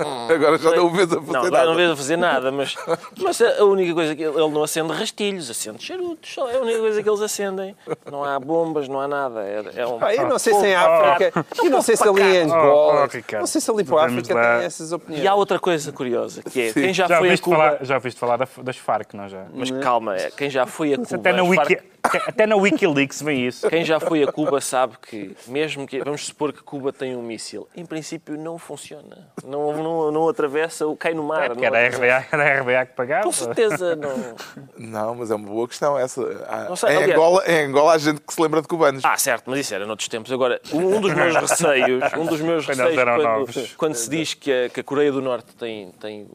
Hum, 0.00 0.26
Agora 0.32 0.56
já 0.56 0.70
não 0.74 0.86
o 0.86 0.90
vês 0.90 1.12
a 1.12 1.20
fazer 1.20 1.32
não, 1.32 1.42
nada. 1.50 1.64
não 1.66 1.74
vês 1.74 1.90
a 1.90 1.96
fazer 1.96 2.16
nada, 2.16 2.50
mas, 2.50 2.74
mas 3.22 3.42
a 3.42 3.62
única 3.64 3.92
coisa 3.92 4.16
que 4.16 4.22
ele 4.22 4.48
não 4.48 4.62
acende 4.62 4.90
rastilhos, 4.90 5.50
acende 5.50 5.84
charutos, 5.84 6.32
só 6.32 6.48
é 6.50 6.56
a 6.56 6.60
única 6.60 6.78
coisa 6.78 7.02
que 7.02 7.08
eles 7.08 7.20
acendem. 7.20 7.76
Não 8.10 8.24
há 8.24 8.40
bombas, 8.40 8.88
não 8.88 8.98
há 9.00 9.06
nada. 9.06 9.40
É, 9.42 9.62
é 9.76 9.86
um, 9.86 9.98
Ah, 10.02 10.14
eu 10.14 10.26
não 10.26 10.38
sei 10.38 10.54
se 10.54 10.66
em 10.66 10.74
África, 10.74 11.44
eu 11.62 11.70
não 11.70 11.82
sei 11.82 11.94
se 11.94 12.08
ali 12.08 12.22
em 12.22 12.40
Oh, 12.50 12.54
Angola, 12.54 13.08
oh, 13.12 13.36
não 13.38 13.46
sei 13.46 13.60
se 13.60 13.70
ali 13.70 13.84
para 13.84 14.00
a 14.00 14.06
África 14.06 14.34
lá. 14.34 14.56
tem 14.56 14.64
essas 14.66 14.92
opiniões. 14.92 15.24
E 15.24 15.28
há 15.28 15.34
outra 15.34 15.58
coisa 15.60 15.92
curiosa, 15.92 16.42
que 16.42 16.60
é, 16.60 16.72
quem 16.72 16.94
já, 16.94 17.06
Já 17.06 17.18
foi 17.18 17.26
a 17.28 17.30
ouviste, 17.30 17.44
Cuba... 17.44 17.56
falar, 17.56 17.78
já 17.84 17.94
ouviste 17.96 18.18
falar 18.20 18.36
da- 18.38 18.48
das 18.62 18.76
Farc, 18.78 19.12
não 19.14 19.28
já? 19.28 19.44
Mas 19.52 19.70
calma, 19.70 20.16
é, 20.16 20.30
quem 20.30 20.48
já 20.48 20.64
foi 20.64 20.94
a 20.94 20.96
Cuba... 20.96 21.16
Até 21.16 21.32
na, 21.34 21.42
Wiki, 21.42 21.56
Farc- 21.56 21.84
até- 22.02 22.46
na 22.46 22.56
Wikileaks 22.56 23.22
vem 23.22 23.46
isso. 23.46 23.68
Quem 23.68 23.84
já 23.84 23.98
foi 24.00 24.22
a 24.22 24.30
Cuba 24.30 24.60
sabe 24.60 24.96
que, 25.00 25.36
mesmo 25.46 25.86
que. 25.86 26.02
Vamos 26.02 26.26
supor 26.26 26.52
que 26.52 26.62
Cuba 26.62 26.92
tem 26.92 27.16
um 27.16 27.22
míssil. 27.22 27.68
Em 27.76 27.86
princípio, 27.86 28.36
não 28.36 28.58
funciona. 28.58 29.28
Não, 29.44 29.76
não, 29.82 30.10
não 30.10 30.28
atravessa, 30.28 30.84
cai 30.98 31.14
no 31.14 31.22
mar. 31.22 31.50
É, 31.50 31.54
não 31.54 31.64
era 31.64 31.78
a. 31.78 31.88
RBA, 31.88 32.26
era 32.32 32.42
a 32.42 32.60
RBA 32.60 32.86
que 32.86 32.92
pagava. 32.94 33.22
Com 33.24 33.32
certeza, 33.32 33.96
não. 33.96 34.34
Não, 34.76 35.14
mas 35.14 35.30
é 35.30 35.34
uma 35.34 35.46
boa 35.48 35.68
questão 35.68 35.98
essa. 35.98 36.22
Há- 36.48 36.76
sei, 36.76 36.90
em, 36.96 37.12
Angola, 37.12 37.42
em 37.46 37.64
Angola 37.66 37.92
há 37.94 37.98
gente 37.98 38.20
que 38.20 38.32
se 38.34 38.40
lembra 38.40 38.60
de 38.62 38.68
cubanos. 38.68 39.04
Ah, 39.04 39.16
certo, 39.16 39.44
mas 39.48 39.60
isso 39.60 39.74
era 39.74 39.86
noutros 39.86 40.08
tempos. 40.08 40.32
Agora, 40.32 40.60
um 40.72 41.00
dos 41.00 41.14
meus 41.14 41.34
receios, 41.36 42.02
um 42.18 42.26
dos 42.26 42.40
meus 42.40 42.66
receios 42.66 42.98
eram 42.98 43.16
quando, 43.16 43.38
novos. 43.38 43.74
quando 43.76 43.94
se 43.94 44.10
diz 44.10 44.34
que 44.34 44.52
a, 44.52 44.68
que 44.68 44.80
a 44.80 44.84
Coreia 44.84 45.12
do 45.12 45.22
Norte 45.22 45.54
tem, 45.56 45.90
tem 46.00 46.26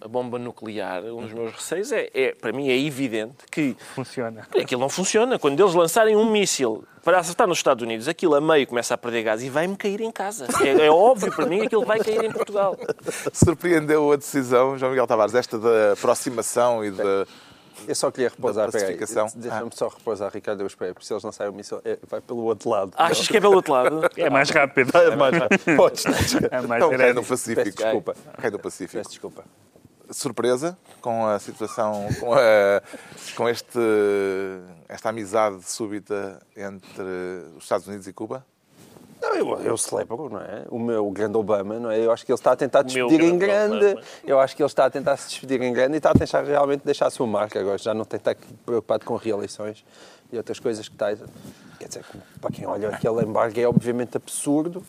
a 0.00 0.06
bomba 0.08 0.38
nuclear, 0.38 1.02
um 1.04 1.22
dos 1.22 1.32
meus 1.32 1.52
receios 1.52 1.90
é, 1.92 2.08
é, 2.14 2.34
para 2.34 2.52
mim, 2.52 2.68
é 2.68 2.78
evidente 2.78 3.34
que 3.50 3.76
Funciona. 3.94 4.46
aquilo 4.56 4.80
não 4.80 4.88
funciona. 4.88 5.38
Quando 5.38 5.58
eles 5.60 5.74
lançarem 5.74 6.14
um 6.16 6.30
míssil 6.30 6.84
para 7.02 7.18
acertar 7.18 7.46
nos 7.48 7.58
Estados 7.58 7.82
Unidos, 7.82 8.06
aquilo 8.06 8.34
a 8.34 8.40
meio 8.40 8.66
começa 8.66 8.94
a 8.94 8.98
perder 8.98 9.22
gás 9.22 9.42
e 9.42 9.48
vai-me 9.50 9.76
cair 9.76 10.00
em 10.00 10.10
casa. 10.12 10.46
É, 10.62 10.86
é 10.86 10.90
óbvio 10.90 11.34
para 11.34 11.46
mim 11.46 11.60
que 11.60 11.66
aquilo 11.66 11.84
vai 11.84 11.98
cair 11.98 12.22
em 12.24 12.30
Portugal. 12.32 12.76
Surpreendeu 13.32 14.12
a 14.12 14.16
decisão, 14.16 14.76
João 14.78 14.90
Miguel 14.92 15.06
Tavares, 15.06 15.34
esta 15.34 15.58
da 15.58 15.92
aproximação 15.92 16.84
e 16.84 16.90
da. 16.90 17.26
Eu 17.86 17.94
só 17.94 18.10
queria 18.10 18.28
repousar, 18.28 18.68
deixa-me 18.72 19.70
só 19.72 19.86
repousar, 19.86 20.32
Ricardo, 20.34 20.60
eu 20.62 20.66
espero, 20.66 20.94
porque 20.94 21.06
se 21.06 21.12
eles 21.12 21.22
não 21.22 21.30
saem 21.30 21.48
o 21.48 21.52
míssil, 21.52 21.80
é- 21.84 21.96
vai 22.10 22.20
pelo 22.20 22.42
outro 22.42 22.68
lado. 22.70 22.90
Achas 22.96 23.28
que 23.28 23.36
é 23.36 23.40
pelo 23.40 23.54
outro 23.54 23.72
lado? 23.72 24.00
É 24.16 24.28
mais 24.28 24.50
rápido. 24.50 24.90
É 24.98 25.14
mais, 25.14 25.34
podes, 25.76 26.04
É 26.50 26.60
mais 26.62 26.82
Então, 26.82 26.90
direto. 26.90 27.14
no 27.14 27.24
Pacífico. 27.24 27.62
Peço 27.64 27.76
desculpa. 27.76 28.16
Cai 28.36 28.50
no 28.50 28.58
Pacífico. 28.58 28.98
Peço 28.98 29.10
desculpa. 29.10 29.44
Surpresa 30.10 30.76
com 31.00 31.26
a 31.26 31.38
situação, 31.38 32.08
com, 32.20 32.32
a- 32.34 32.82
com 33.36 33.48
este, 33.48 33.78
esta 34.88 35.10
amizade 35.10 35.62
súbita 35.64 36.40
entre 36.56 37.02
os 37.56 37.62
Estados 37.64 37.86
Unidos 37.86 38.06
e 38.06 38.12
Cuba? 38.12 38.44
Não, 39.20 39.34
eu, 39.34 39.60
eu 39.62 39.76
celebro, 39.76 40.28
não 40.30 40.40
é? 40.40 40.64
O 40.70 40.78
meu 40.78 41.10
grande 41.10 41.36
Obama, 41.36 41.78
não 41.80 41.90
é? 41.90 41.98
Eu 41.98 42.12
acho 42.12 42.24
que 42.24 42.30
ele 42.30 42.38
está 42.38 42.52
a 42.52 42.56
tentar 42.56 42.82
despedir 42.82 43.20
em 43.20 43.36
grande 43.36 43.68
grande. 43.78 43.86
Obama. 43.92 44.06
Eu 44.24 44.38
acho 44.40 44.54
que 44.56 44.62
ele 44.62 44.68
está 44.68 44.84
a 44.86 44.90
tentar 44.90 45.16
se 45.16 45.28
despedir 45.28 45.60
em 45.60 45.72
grande 45.72 45.94
e 45.94 45.96
está 45.96 46.10
a 46.10 46.14
tentar 46.14 46.42
realmente 46.42 46.82
deixar 46.84 47.06
a 47.08 47.10
sua 47.10 47.26
marca 47.26 47.58
agora. 47.58 47.76
Já 47.78 47.92
não 47.92 48.04
tem 48.04 48.20
que 48.20 48.30
estar 48.30 48.46
preocupado 48.64 49.04
com 49.04 49.16
reeleições 49.16 49.84
e 50.32 50.36
outras 50.36 50.60
coisas 50.60 50.88
que 50.88 50.94
está. 50.94 51.08
Quer 51.80 51.88
dizer, 51.88 52.04
para 52.40 52.50
quem 52.52 52.64
olha 52.66 52.90
aquele 52.90 53.22
embargo 53.24 53.58
é 53.58 53.66
obviamente 53.66 54.16
absurdo, 54.16 54.84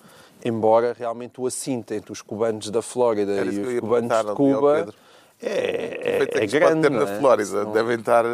embora 0.45 0.95
realmente 0.97 1.41
o 1.41 1.47
assinto 1.47 1.91
entre 1.95 2.11
os 2.11 2.21
cubanos 2.21 2.69
da 2.69 2.83
Flórida 2.83 3.31
Era 3.31 3.51
e 3.51 3.59
os 3.59 3.79
cubanos 3.79 4.15
de 4.25 4.33
Cuba. 4.35 4.93
É, 5.41 6.19
é, 6.19 6.23
é 6.23 6.25
que 6.25 6.47
se 6.47 6.59
pode 6.59 6.81
grande. 6.81 6.89
na 6.89 7.03
é? 7.03 7.19
Flórida. 7.19 7.65
Devem 7.65 7.99
estar 7.99 8.25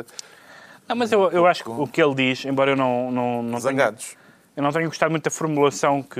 Não, 0.87 0.95
mas 0.95 1.11
eu, 1.11 1.29
eu 1.31 1.45
acho 1.45 1.63
que 1.63 1.69
o 1.69 1.87
que 1.87 2.01
ele 2.01 2.15
diz, 2.15 2.45
embora 2.45 2.71
eu 2.71 2.75
não, 2.75 3.11
não, 3.11 3.43
não 3.43 3.49
tenha, 3.49 3.59
zangados. 3.59 4.17
eu 4.55 4.63
não 4.63 4.71
tenha 4.71 4.85
gostado 4.87 5.11
muito 5.11 5.23
da 5.23 5.31
formulação 5.31 6.01
que, 6.01 6.19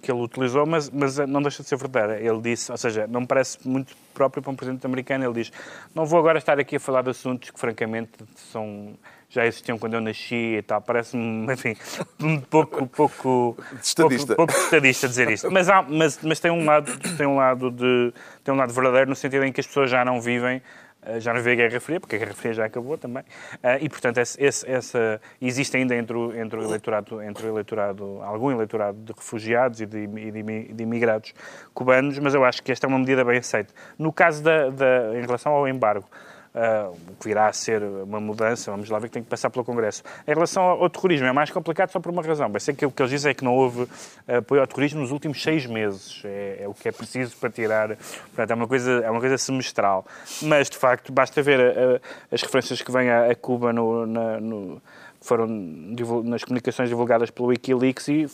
que 0.00 0.10
ele 0.10 0.22
utilizou, 0.22 0.64
mas, 0.66 0.88
mas 0.90 1.18
não 1.18 1.42
deixa 1.42 1.62
de 1.62 1.68
ser 1.68 1.76
verdade. 1.76 2.24
Ele 2.24 2.40
disse, 2.40 2.72
ou 2.72 2.78
seja, 2.78 3.06
não 3.06 3.20
me 3.20 3.26
parece 3.26 3.58
muito 3.68 3.94
próprio 4.14 4.42
para 4.42 4.52
um 4.52 4.56
presidente 4.56 4.86
americano. 4.86 5.24
Ele 5.24 5.34
diz: 5.34 5.52
Não 5.94 6.06
vou 6.06 6.18
agora 6.18 6.38
estar 6.38 6.58
aqui 6.58 6.76
a 6.76 6.80
falar 6.80 7.02
de 7.02 7.10
assuntos 7.10 7.50
que, 7.50 7.58
francamente, 7.58 8.12
são, 8.50 8.94
já 9.34 9.44
existiam 9.46 9.76
quando 9.78 9.94
eu 9.94 10.00
nasci 10.00 10.56
e 10.58 10.62
tal. 10.62 10.80
Parece-me, 10.80 11.52
enfim, 11.52 11.76
um 12.20 12.40
pouco, 12.40 12.86
pouco, 12.86 13.56
Estadista. 13.82 14.34
pouco, 14.36 14.52
pouco 14.52 14.64
estadista 14.64 15.08
dizer 15.08 15.30
isto. 15.30 15.50
Mas, 15.50 15.68
há, 15.68 15.82
mas, 15.82 16.18
mas 16.22 16.40
tem, 16.40 16.50
um 16.50 16.64
lado, 16.64 16.90
tem, 17.16 17.26
um 17.26 17.36
lado 17.36 17.70
de, 17.70 18.12
tem 18.42 18.54
um 18.54 18.56
lado 18.56 18.72
verdadeiro 18.72 19.10
no 19.10 19.16
sentido 19.16 19.44
em 19.44 19.52
que 19.52 19.60
as 19.60 19.66
pessoas 19.66 19.90
já 19.90 20.04
não 20.04 20.20
vivem 20.20 20.62
eh, 21.06 21.20
já 21.20 21.34
não 21.34 21.42
vê 21.42 21.52
a 21.52 21.54
Guerra 21.56 21.80
Fria, 21.80 22.00
porque 22.00 22.16
a 22.16 22.18
Guerra 22.18 22.32
Fria 22.32 22.54
já 22.54 22.64
acabou 22.64 22.96
também, 22.96 23.22
Eh, 23.62 23.78
e 23.82 23.88
portanto 23.90 24.16
esse, 24.18 24.42
esse- 24.42 24.70
essa, 24.70 25.20
existe 25.42 25.76
ainda 25.76 25.94
entre 25.94 26.16
o, 26.16 26.34
entre, 26.34 26.58
o 26.58 26.62
eleitorado, 26.62 27.20
entre 27.22 27.46
o 27.46 27.50
eleitorado, 27.50 28.20
algum 28.22 28.50
eleitorado 28.50 28.96
de 28.98 29.12
refugiados 29.12 29.80
e 29.82 29.86
de, 29.86 29.98
e 30.04 30.30
de 30.30 30.42
de 30.72 30.82
imigrados 30.82 31.34
cubanos, 31.74 32.18
mas 32.18 32.32
eu 32.34 32.42
acho 32.44 32.62
que 32.62 32.72
esta 32.72 32.86
é 32.86 32.88
uma 32.88 32.98
medida 32.98 33.22
bem 33.24 33.38
aceita. 33.38 33.74
No 33.98 34.10
caso 34.12 34.42
da, 34.42 34.70
da- 34.70 35.14
em 35.14 35.20
relação 35.20 35.52
ao 35.52 35.68
embargo, 35.68 36.06
ah, 36.54 36.90
o 36.90 37.14
que 37.16 37.24
virá 37.28 37.48
a 37.48 37.52
ser 37.52 37.82
uma 37.82 38.20
mudança, 38.20 38.70
vamos 38.70 38.88
lá 38.88 38.98
ver 38.98 39.08
que 39.08 39.14
tem 39.14 39.22
que 39.22 39.28
passar 39.28 39.50
pelo 39.50 39.64
Congresso. 39.64 40.02
Em 40.26 40.32
relação 40.32 40.62
ao, 40.62 40.88
terrorismo, 40.88 41.26
é 41.26 41.32
mais 41.32 41.50
complicado 41.50 41.90
só 41.90 41.98
por 42.00 42.10
uma 42.12 42.22
razão. 42.22 42.48
Vai 42.50 42.60
ser 42.60 42.74
que 42.74 42.86
o 42.86 42.90
que 42.90 43.02
eles 43.02 43.10
dizem 43.10 43.30
é 43.30 43.34
que 43.34 43.42
não 43.44 43.54
houve 43.54 43.88
ah, 44.28 44.38
apoio 44.38 44.60
ao 44.60 44.66
terrorismo 44.66 45.00
nos 45.00 45.10
últimos 45.10 45.42
seis 45.42 45.66
meses. 45.66 46.22
É, 46.24 46.58
é 46.62 46.68
o 46.68 46.74
que 46.74 46.88
é 46.88 46.92
preciso 46.92 47.36
para 47.36 47.50
tirar. 47.50 47.96
Portanto, 47.96 48.50
é 48.50 48.54
uma 48.54 48.68
coisa, 48.68 48.90
é 49.04 49.10
uma 49.10 49.20
coisa 49.20 49.36
semestral. 49.38 50.06
Mas, 50.42 50.70
de 50.70 50.76
facto, 50.78 51.12
basta 51.12 51.42
ver 51.42 51.60
a- 51.60 51.96
a- 51.96 52.00
as 52.34 52.42
referências 52.42 52.80
que 52.82 52.92
vêm 52.92 53.10
a, 53.10 53.30
a 53.30 53.34
Cuba 53.34 53.72
no, 53.72 54.06
na- 54.06 54.40
no- 54.40 54.80
foram 55.20 55.46
nas 55.46 56.44
comunicações 56.44 56.88
divulgadas 56.90 57.30
pelo 57.30 57.48
Wikileaks 57.48 58.08
e 58.08 58.26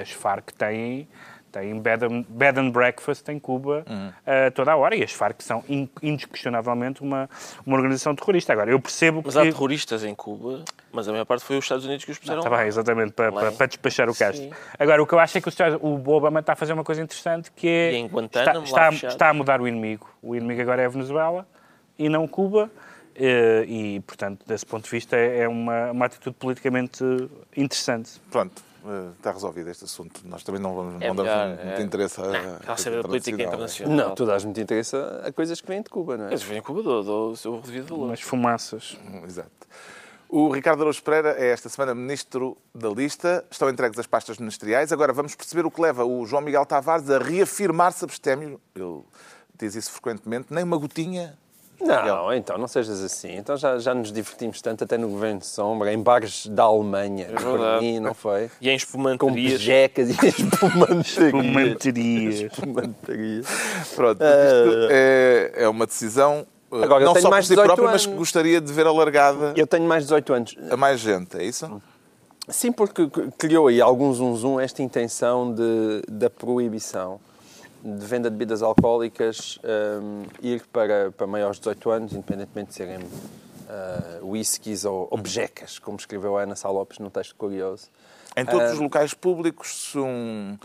as 0.00 0.10
Farc 0.10 0.52
têm 0.52 1.08
tem 1.52 1.78
bed 1.80 2.04
and, 2.04 2.24
bed 2.28 2.58
and 2.60 2.70
breakfast 2.70 3.28
em 3.28 3.38
Cuba 3.38 3.84
a 4.26 4.50
toda 4.50 4.72
a 4.72 4.76
hora 4.76 4.94
e 4.94 5.02
as 5.02 5.12
Farc 5.12 5.42
são 5.42 5.64
in- 5.68 5.88
indiscutivelmente 6.02 7.02
uma, 7.02 7.28
uma 7.66 7.76
organização 7.76 8.14
terrorista. 8.14 8.52
Agora, 8.52 8.70
eu 8.70 8.80
percebo 8.80 9.22
Mas 9.24 9.34
que... 9.34 9.40
há 9.40 9.42
terroristas 9.42 10.04
em 10.04 10.14
Cuba, 10.14 10.64
mas 10.92 11.08
a 11.08 11.12
maior 11.12 11.24
parte 11.24 11.44
foi 11.44 11.58
os 11.58 11.64
Estados 11.64 11.84
Unidos 11.84 12.04
que 12.04 12.12
os 12.12 12.18
puseram 12.18 12.40
Está 12.40 12.56
bem, 12.56 12.66
exatamente, 12.66 13.12
para, 13.12 13.32
para, 13.32 13.52
para 13.52 13.66
despachar 13.66 14.08
o 14.08 14.14
casto. 14.14 14.38
Sim. 14.40 14.50
Agora, 14.78 15.02
o 15.02 15.06
que 15.06 15.12
eu 15.12 15.18
acho 15.18 15.38
é 15.38 15.40
que 15.40 15.48
o, 15.48 15.86
o 15.86 16.08
Obama 16.10 16.40
está 16.40 16.52
a 16.52 16.56
fazer 16.56 16.72
uma 16.72 16.84
coisa 16.84 17.02
interessante 17.02 17.50
que 17.52 17.68
é... 17.68 17.92
E 17.92 18.04
está, 18.26 18.58
está, 18.60 18.88
está 19.08 19.28
a 19.28 19.34
mudar 19.34 19.60
o 19.60 19.66
inimigo. 19.68 20.08
O 20.22 20.34
inimigo 20.36 20.60
agora 20.62 20.82
é 20.82 20.86
a 20.86 20.88
Venezuela 20.88 21.46
e 21.98 22.08
não 22.08 22.26
Cuba. 22.28 22.70
eh, 23.14 23.64
E, 23.66 24.00
portanto, 24.00 24.44
desse 24.46 24.64
ponto 24.64 24.84
de 24.84 24.90
vista, 24.90 25.16
é 25.16 25.46
uma, 25.48 25.90
uma 25.90 26.06
atitude 26.06 26.36
politicamente 26.38 27.04
interessante. 27.56 28.20
Pronto, 28.30 28.62
está 29.16 29.32
resolvido 29.32 29.68
este 29.70 29.84
assunto. 29.84 30.20
Nós 30.24 30.42
também 30.42 30.60
não, 30.60 30.74
vamos, 30.74 31.02
É 31.02 31.08
não 31.08 31.16
damos 31.16 31.32
melhor, 31.32 31.48
muito 31.48 31.80
é. 31.80 31.82
interesse 31.82 32.20
a, 32.20 32.56
Está 32.60 32.72
a 32.72 32.76
saber 32.76 32.98
a 33.00 33.02
política 33.02 33.42
internacional. 33.42 33.96
Não, 33.96 34.14
tu 34.14 34.26
dás 34.26 34.44
muito 34.44 34.60
interesse 34.60 34.96
a 34.96 35.32
coisas 35.32 35.60
que 35.60 35.68
vêm 35.68 35.82
de 35.82 35.90
Cuba, 35.90 36.16
não 36.16 36.26
é? 36.26 36.28
Eles 36.28 36.42
vêm 36.42 36.58
em 36.58 36.62
Cuba, 36.62 36.82
dou, 36.82 37.02
dou 37.02 37.30
o 37.32 37.36
seu 37.36 37.60
devido 37.60 37.88
valor. 37.88 38.06
Umas 38.06 38.20
fumaças. 38.20 38.98
Exato. 39.24 39.50
O 40.32 40.48
Ricardo 40.48 40.82
Araújo 40.82 41.02
Pereira 41.02 41.34
é 41.36 41.48
esta 41.48 41.68
semana 41.68 41.92
ministro 41.92 42.56
da 42.72 42.88
lista. 42.88 43.44
Estão 43.50 43.68
entregues 43.68 43.98
as 43.98 44.06
pastas 44.06 44.38
ministeriais. 44.38 44.92
Agora 44.92 45.12
vamos 45.12 45.34
perceber 45.34 45.66
o 45.66 45.70
que 45.72 45.80
leva 45.80 46.04
o 46.04 46.24
João 46.24 46.40
Miguel 46.40 46.64
Tavares 46.64 47.10
a 47.10 47.18
reafirmar-se 47.18 48.04
abstémio. 48.04 48.60
Ele 48.72 49.02
diz 49.58 49.74
isso 49.74 49.90
frequentemente. 49.90 50.46
Nem 50.50 50.62
uma 50.62 50.76
gotinha, 50.76 51.36
Não, 51.80 52.32
então 52.34 52.58
não 52.58 52.68
sejas 52.68 53.02
assim. 53.02 53.36
Então 53.36 53.56
já, 53.56 53.78
já 53.78 53.94
nos 53.94 54.12
divertimos 54.12 54.60
tanto 54.60 54.84
até 54.84 54.98
no 54.98 55.08
Governo 55.08 55.40
de 55.40 55.46
Sombra, 55.46 55.92
em 55.92 56.02
bares 56.02 56.46
da 56.46 56.64
Alemanha, 56.64 57.28
é 57.30 57.32
Berlim, 57.32 58.00
não 58.00 58.14
foi? 58.14 58.50
E 58.60 58.68
em 58.68 58.76
espumanterias. 58.76 59.18
Com 59.18 59.58
pejecas 59.58 60.10
e 60.10 60.12
espumanterias. 60.26 61.06
espumanterias. 61.08 62.40
espumanterias. 62.52 63.46
Pronto, 63.94 64.22
isto 64.22 64.88
é, 64.90 65.52
é 65.56 65.68
uma 65.68 65.86
decisão 65.86 66.46
uh, 66.70 66.82
Agora, 66.82 67.02
eu 67.02 67.06
não 67.06 67.12
tenho 67.14 67.22
só 67.22 67.28
por 67.28 67.34
mais 67.34 67.46
si 67.46 67.52
18 67.52 67.66
própria, 67.66 67.90
mas 67.90 68.02
que 68.02 68.08
anos. 68.08 68.18
gostaria 68.18 68.60
de 68.60 68.72
ver 68.72 68.86
alargada 68.86 69.54
Eu 69.56 69.66
tenho 69.66 69.86
mais 69.86 70.02
de 70.02 70.08
18 70.08 70.32
anos. 70.32 70.56
a 70.70 70.76
mais 70.76 71.00
gente, 71.00 71.36
é 71.38 71.44
isso? 71.44 71.80
Sim, 72.48 72.72
porque 72.72 73.08
criou 73.38 73.68
aí 73.68 73.80
algum 73.80 74.12
zum 74.12 74.34
zum 74.36 74.58
esta 74.60 74.82
intenção 74.82 75.54
de, 75.54 76.02
da 76.08 76.28
proibição 76.28 77.20
de 77.82 78.06
venda 78.06 78.30
de 78.30 78.36
bebidas 78.36 78.62
alcoólicas 78.62 79.58
um, 80.02 80.24
ir 80.42 80.62
para, 80.72 81.10
para 81.12 81.26
maiores 81.26 81.56
de 81.56 81.62
18 81.62 81.90
anos, 81.90 82.12
independentemente 82.12 82.68
de 82.70 82.74
serem 82.74 82.98
uh, 82.98 84.26
whiskies 84.30 84.84
ou, 84.84 85.08
bejecas, 85.16 85.78
como 85.78 85.96
escreveu 85.96 86.36
a 86.36 86.42
Ana 86.42 86.56
Sá 86.56 86.68
Lopes 86.70 86.98
num 86.98 87.10
texto 87.10 87.34
curioso. 87.36 87.88
Em 88.36 88.44
todos 88.44 88.70
Ah. 88.70 88.72
os 88.74 88.78
locais 88.78 89.14
públicos, 89.14 89.90
se 89.90 89.98
um 89.98 90.56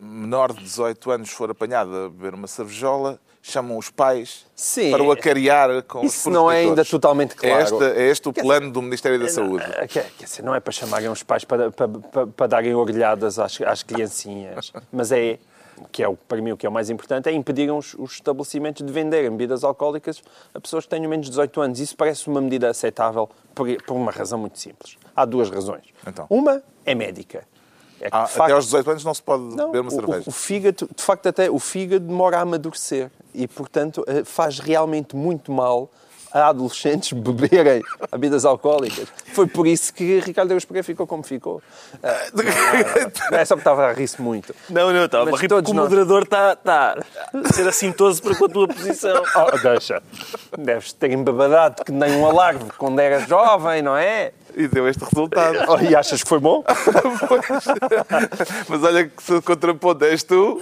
menor 0.00 0.52
de 0.52 0.62
18 0.62 1.10
anos 1.10 1.30
for 1.30 1.50
apanhado 1.50 1.94
a 1.96 2.08
beber 2.08 2.34
uma 2.34 2.46
cervejola, 2.46 3.18
chamam 3.42 3.76
os 3.76 3.90
pais 3.90 4.46
Sim. 4.54 4.92
para 4.92 5.02
o 5.02 5.10
acariar 5.10 5.82
com 5.82 6.04
Isso 6.04 6.28
os 6.28 6.32
não 6.32 6.48
é 6.48 6.58
ainda 6.58 6.84
totalmente 6.84 7.34
claro. 7.34 7.56
É 7.56 7.62
este, 7.64 7.84
é 7.84 8.02
este 8.08 8.28
o 8.28 8.32
plano 8.32 8.70
do 8.70 8.80
Ministério 8.80 9.18
da 9.18 9.28
Saúde. 9.28 9.64
Ah, 9.76 9.86
Quer, 9.88 10.08
quer 10.16 10.24
dizer, 10.26 10.42
não 10.42 10.54
é 10.54 10.60
para 10.60 10.72
chamarem 10.72 11.08
os 11.08 11.24
pais 11.24 11.44
para, 11.44 11.72
para, 11.72 11.88
para, 11.88 12.26
para 12.28 12.46
darem 12.46 12.72
orelhadas 12.72 13.40
às, 13.40 13.60
às 13.62 13.82
criancinhas, 13.82 14.72
mas 14.92 15.10
é, 15.10 15.40
que 15.90 16.02
é 16.02 16.08
o, 16.08 16.16
para 16.16 16.40
mim 16.40 16.52
o 16.52 16.56
que 16.56 16.66
é 16.66 16.68
o 16.68 16.72
mais 16.72 16.90
importante, 16.90 17.28
é 17.28 17.32
impedirem 17.32 17.72
os, 17.72 17.94
os 17.94 18.12
estabelecimentos 18.12 18.84
de 18.84 18.92
venderem 18.92 19.30
bebidas 19.30 19.64
alcoólicas 19.64 20.22
a 20.54 20.60
pessoas 20.60 20.84
que 20.84 20.90
tenham 20.90 21.08
menos 21.08 21.26
de 21.26 21.30
18 21.30 21.60
anos. 21.60 21.80
Isso 21.80 21.96
parece 21.96 22.28
uma 22.28 22.40
medida 22.40 22.68
aceitável 22.68 23.28
por, 23.54 23.66
por 23.82 23.94
uma 23.94 24.12
razão 24.12 24.38
muito 24.38 24.58
simples. 24.58 24.96
Há 25.14 25.24
duas 25.24 25.50
razões. 25.50 25.84
Então. 26.06 26.26
Uma 26.28 26.62
é 26.84 26.94
médica. 26.94 27.44
É 28.00 28.10
que, 28.10 28.16
Ah, 28.16 28.26
facto, 28.26 28.42
até 28.42 28.52
aos 28.52 28.64
18 28.64 28.90
anos 28.90 29.04
não 29.04 29.14
se 29.14 29.22
pode 29.22 29.42
não, 29.42 29.66
beber 29.66 29.80
uma 29.80 29.90
cerveja. 29.90 30.24
O, 30.26 30.30
o 30.30 30.32
fígado, 30.32 30.90
de 30.94 31.02
facto, 31.02 31.28
até 31.28 31.50
o 31.50 31.58
fígado 31.58 32.04
demora 32.04 32.38
a 32.38 32.40
amadurecer 32.40 33.10
e, 33.32 33.46
portanto, 33.46 34.04
eh, 34.08 34.24
faz 34.24 34.58
realmente 34.58 35.14
muito 35.14 35.52
mal 35.52 35.88
a 36.32 36.48
adolescentes 36.48 37.12
beberem 37.12 37.82
bebidas 38.10 38.44
alcoólicas. 38.44 39.08
Foi 39.32 39.46
por 39.46 39.66
isso 39.66 39.92
que 39.92 40.20
Ricardo 40.20 40.52
Eus 40.52 40.64
Pereira 40.64 40.84
ficou 40.84 41.06
como 41.06 41.22
ficou. 41.22 41.62
Ah, 42.02 42.28
não 43.30 43.38
é 43.38 43.44
só 43.44 43.54
porque 43.54 43.68
estava 43.68 43.86
a 43.86 43.92
rir-se 43.92 44.20
muito. 44.20 44.54
Não, 44.68 44.92
não, 44.92 45.04
estava 45.04 45.30
a 45.30 45.38
rir 45.38 45.48
porque 45.48 45.70
o 45.70 45.74
moderador 45.74 46.22
está 46.22 46.56
tá 46.56 46.96
a 47.32 47.52
ser 47.52 47.68
assintoso 47.68 48.22
para 48.22 48.34
com 48.34 48.44
a 48.46 48.48
tua 48.48 48.68
posição. 48.68 49.22
Oh, 49.34 49.58
deixa. 49.58 50.02
Deves 50.58 50.92
ter 50.92 51.12
embabadado 51.12 51.84
que 51.84 51.92
nem 51.92 52.16
um 52.16 52.26
alarme 52.26 52.70
quando 52.78 52.98
era 52.98 53.20
jovem, 53.20 53.82
não 53.82 53.96
é? 53.96 54.32
E 54.54 54.68
deu 54.68 54.86
este 54.88 55.04
resultado. 55.04 55.58
Oh, 55.68 55.78
e 55.78 55.94
achas 55.94 56.22
que 56.22 56.28
foi 56.28 56.38
bom? 56.38 56.64
Mas 58.68 58.82
olha 58.84 59.04
que 59.06 59.22
se 59.22 59.40
contraponto 59.42 60.04
és 60.04 60.22
tu. 60.24 60.60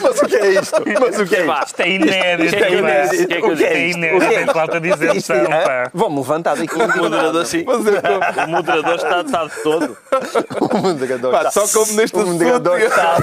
Mas 0.00 0.20
o 0.22 0.26
que 0.26 0.36
é 0.36 0.50
isto? 0.52 0.82
Mas 1.00 1.18
o 1.20 1.26
que 1.26 1.36
é 1.36 1.46
isto? 1.46 1.66
Isto 1.66 1.82
é 1.82 1.88
inédito. 1.90 2.56
que 2.56 2.62
é 2.62 2.68
pá. 2.68 2.74
inédito? 2.76 3.14
Isto 3.14 3.26
que 3.28 3.34
é 3.34 3.40
que 3.40 3.46
eu 3.46 3.52
Isto 3.54 3.64
é 3.64 3.88
inédito. 3.88 4.52
Falta 4.52 4.80
de 4.80 4.88
Isto 4.90 5.04
isenção, 5.04 5.36
é-. 5.36 5.90
Vou-me 5.92 6.16
levantar 6.18 6.56
daqui. 6.56 6.74
O 6.74 6.96
moderador, 7.02 7.46
sim. 7.46 7.64
Mas 7.66 7.86
eu 7.86 8.02
tô- 8.02 8.44
O 8.44 8.48
moderador 8.48 8.94
está, 8.96 9.22
de 9.44 9.62
todo. 9.62 9.96
O 10.60 10.78
moderador 10.78 11.32
Pá, 11.32 11.38
está- 11.48 11.66
só 11.66 11.80
como 11.80 11.92
neste 11.94 12.16
o 12.16 12.26
moderador 12.26 12.80
está, 12.80 13.16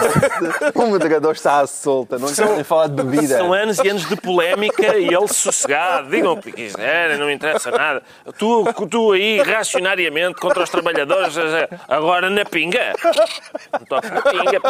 o 0.75 0.85
moderador 0.87 1.33
está 1.33 1.59
à 1.61 1.67
solta, 1.67 2.17
não 2.17 2.31
querem 2.33 2.63
falar 2.63 2.87
de 2.87 3.03
bebida. 3.03 3.37
São 3.37 3.53
anos 3.53 3.77
e 3.79 3.87
anos 3.87 4.07
de 4.07 4.15
polémica 4.15 4.97
e 4.97 5.07
ele 5.07 5.27
sossegado. 5.27 6.09
Digam 6.09 6.33
o 6.33 6.41
que 6.41 6.51
quiserem, 6.51 7.17
não 7.17 7.27
me 7.27 7.33
interessa 7.33 7.71
nada. 7.71 8.01
Tu, 8.37 8.48
tu 8.89 9.11
aí, 9.11 9.41
racionariamente, 9.41 10.35
contra 10.39 10.63
os 10.63 10.69
trabalhadores, 10.69 11.35
agora 11.87 12.29
na 12.29 12.45
pinga. 12.45 12.93
Não 13.73 13.85
toques 13.85 14.09
na 14.11 14.21
pinga. 14.21 14.61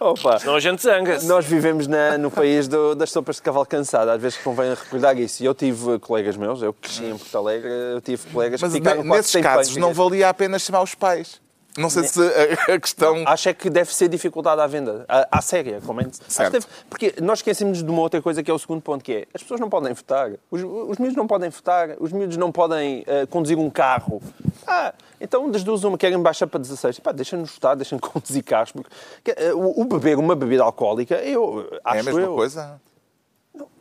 Opa, 0.00 0.38
senão 0.38 0.54
a 0.56 0.60
gente 0.60 0.82
zanga-se. 0.82 1.26
nós 1.26 1.44
vivemos 1.44 1.86
na- 1.86 2.16
no 2.18 2.30
país 2.30 2.68
do- 2.68 2.94
das 2.94 3.10
sopas 3.10 3.36
de 3.36 3.42
cavalo 3.42 3.66
cansado, 3.66 4.08
às 4.10 4.20
vezes 4.20 4.38
convém 4.38 4.70
recordar 4.70 5.18
isso. 5.18 5.42
E 5.42 5.46
eu 5.46 5.54
tive 5.54 5.98
colegas 5.98 6.36
meus, 6.36 6.62
eu 6.62 6.72
cresci 6.72 7.04
em 7.04 7.16
Porto 7.18 7.38
Alegre, 7.38 7.68
eu 7.94 8.00
tive 8.00 8.22
colegas 8.32 8.60
Mas 8.62 8.72
que 8.72 8.78
ficaram 8.78 9.02
nesses 9.04 9.40
casos 9.42 9.76
não 9.76 9.92
valia 9.92 10.28
a 10.28 10.34
pena 10.34 10.58
chamar 10.58 10.82
os 10.82 10.94
pais. 10.94 11.41
Não 11.76 11.88
sei 11.88 12.04
se 12.04 12.20
a, 12.20 12.74
a 12.74 12.80
questão. 12.80 13.24
Acho 13.26 13.48
é 13.48 13.54
que 13.54 13.70
deve 13.70 13.94
ser 13.94 14.08
dificuldade 14.08 14.60
à 14.60 14.66
venda, 14.66 15.04
à, 15.08 15.38
à 15.38 15.40
séria, 15.40 15.80
como 15.84 16.00
é. 16.00 16.04
Que 16.04 16.50
deve- 16.50 16.66
porque 16.90 17.14
nós 17.22 17.38
esquecemos 17.38 17.82
de 17.82 17.90
uma 17.90 18.00
outra 18.02 18.20
coisa 18.20 18.42
que 18.42 18.50
é 18.50 18.54
o 18.54 18.58
segundo 18.58 18.82
ponto, 18.82 19.02
que 19.02 19.12
é 19.12 19.26
as 19.32 19.42
pessoas 19.42 19.58
não 19.60 19.70
podem 19.70 19.92
votar, 19.94 20.32
os, 20.50 20.60
os 20.62 20.98
miúdos 20.98 21.16
não 21.16 21.26
podem 21.26 21.48
votar, 21.48 21.96
os 21.98 22.12
miúdos 22.12 22.36
não 22.36 22.52
podem 22.52 23.02
eh, 23.06 23.24
conduzir 23.26 23.58
um 23.58 23.70
carro. 23.70 24.20
Ah, 24.66 24.92
então 25.20 25.50
das 25.50 25.64
duas 25.64 25.82
uma, 25.84 25.96
querem 25.96 26.20
baixar 26.20 26.46
para 26.46 26.60
16. 26.60 26.98
Pá, 27.00 27.10
deixem-nos 27.12 27.50
votar, 27.52 27.74
deixem-nos 27.74 28.06
conduzir 28.10 28.44
carros. 28.44 28.72
Porque, 28.72 28.90
que, 29.24 29.30
eh, 29.30 29.54
o, 29.54 29.80
o 29.80 29.84
beber 29.84 30.18
uma 30.18 30.36
bebida 30.36 30.62
alcoólica, 30.62 31.14
eu 31.22 31.66
acho 31.84 31.96
É 31.96 32.00
a 32.00 32.02
mesma 32.02 32.20
eu, 32.20 32.34
coisa? 32.34 32.80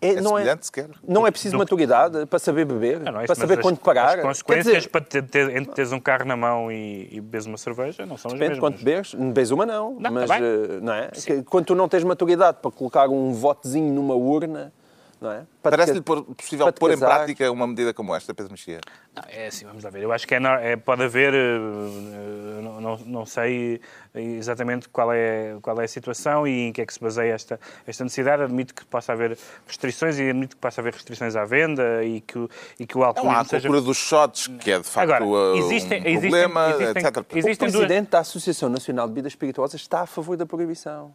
É, 0.01 0.13
É 0.15 0.21
não, 0.21 0.37
é, 0.37 0.57
sequer? 0.59 0.89
não 1.07 1.25
é 1.25 1.31
preciso 1.31 1.57
maturidade 1.57 2.25
para 2.25 2.39
saber 2.39 2.65
beber, 2.65 2.99
Não, 2.99 3.11
não 3.13 3.21
é 3.21 3.23
isso, 3.23 3.27
para 3.27 3.27
mas 3.27 3.37
saber 3.37 3.53
as- 3.59 3.61
quando 3.61 3.79
parar. 3.79 4.17
As 4.19 4.21
consequências 4.21 4.87
para 4.87 5.01
ter, 5.01 5.23
ter, 5.23 5.49
entre 5.55 5.73
teres 5.73 5.91
um 5.93 5.99
carro 5.99 6.25
na 6.25 6.35
mão 6.35 6.71
e, 6.71 7.07
e 7.11 7.21
beberes 7.21 7.45
uma 7.45 7.57
cerveja 7.57 8.05
não 8.05 8.17
são 8.17 8.31
as 8.31 8.33
Depende 8.37 8.55
de 8.55 8.61
mesmas. 8.61 8.79
quanto 8.79 8.83
bebes. 8.83 9.13
Bebes 9.13 9.51
uma 9.51 9.65
não. 9.65 9.95
Não, 9.99 10.11
mas, 10.11 10.27
tá 10.29 10.39
bem. 10.39 10.43
eh, 10.47 10.79
não 10.81 10.93
é? 10.93 11.09
Quando 11.49 11.65
tu 11.65 11.75
não 11.75 11.87
tens 11.87 12.03
maturidade 12.03 12.57
para 12.61 12.71
colocar 12.71 13.07
um 13.07 13.31
votezinho 13.31 13.93
numa 13.93 14.15
urna, 14.15 14.73
não 15.21 15.31
é? 15.31 15.45
Parece-lhe 15.61 16.01
possível 16.01 16.65
para 16.65 16.73
pôr 16.73 16.91
em 16.91 16.97
prática 16.97 17.51
uma 17.51 17.67
medida 17.67 17.93
como 17.93 18.15
esta, 18.15 18.33
Pedro 18.33 18.51
Mexia? 18.51 18.81
Não, 19.15 19.23
é 19.29 19.47
assim, 19.47 19.65
vamos 19.65 19.83
lá 19.83 19.89
ver. 19.91 20.01
Eu 20.01 20.11
acho 20.11 20.27
que 20.27 20.33
é, 20.33 20.39
é- 20.61 20.75
pode 20.75 21.03
haver, 21.03 21.31
eh, 21.33 21.37
eh, 21.37 22.61
não, 22.61 22.81
não, 22.81 22.97
não 22.97 23.25
sei 23.25 23.79
exatamente 24.15 24.89
qual 24.89 25.13
é, 25.13 25.57
qual 25.61 25.79
é 25.79 25.83
a 25.83 25.87
situação 25.87 26.47
e 26.47 26.67
em 26.69 26.73
que 26.73 26.81
é 26.81 26.85
que 26.85 26.93
se 26.93 26.99
baseia 26.99 27.33
esta, 27.33 27.59
esta 27.85 28.03
necessidade. 28.03 28.41
Admito 28.41 28.73
que 28.73 28.83
possa 28.85 29.13
haver 29.13 29.37
restrições 29.67 30.17
e 30.17 30.27
admito 30.29 30.55
que 30.55 30.61
possa 30.61 30.81
haver 30.81 30.93
restrições 30.93 31.35
à 31.35 31.45
venda 31.45 32.03
e 32.03 32.21
que, 32.21 32.39
o- 32.39 32.49
e 32.79 32.85
que 32.87 32.97
o 32.97 33.01
Não 33.01 33.07
alcoolismo 33.07 33.37
há 33.37 33.41
a 33.41 33.45
seja... 33.45 33.67
cultura 33.67 33.81
dos 33.85 33.97
shots, 33.97 34.47
que 34.47 34.71
é 34.71 34.79
de 34.79 34.85
facto 34.87 35.11
Agora, 35.13 35.57
existem- 35.57 36.01
um 36.01 36.05
existem- 36.07 36.19
problema, 36.31 36.69
existem- 36.71 37.03
etc. 37.05 37.17
O 37.17 37.37
existem 37.37 37.69
duas- 37.69 37.85
presidente 37.85 38.09
da 38.09 38.19
Associação 38.19 38.69
Nacional 38.69 39.07
de 39.07 39.13
Bebidas 39.13 39.33
Espirituosas 39.33 39.79
está 39.79 40.01
a 40.01 40.05
favor 40.07 40.35
da 40.35 40.47
proibição. 40.47 41.13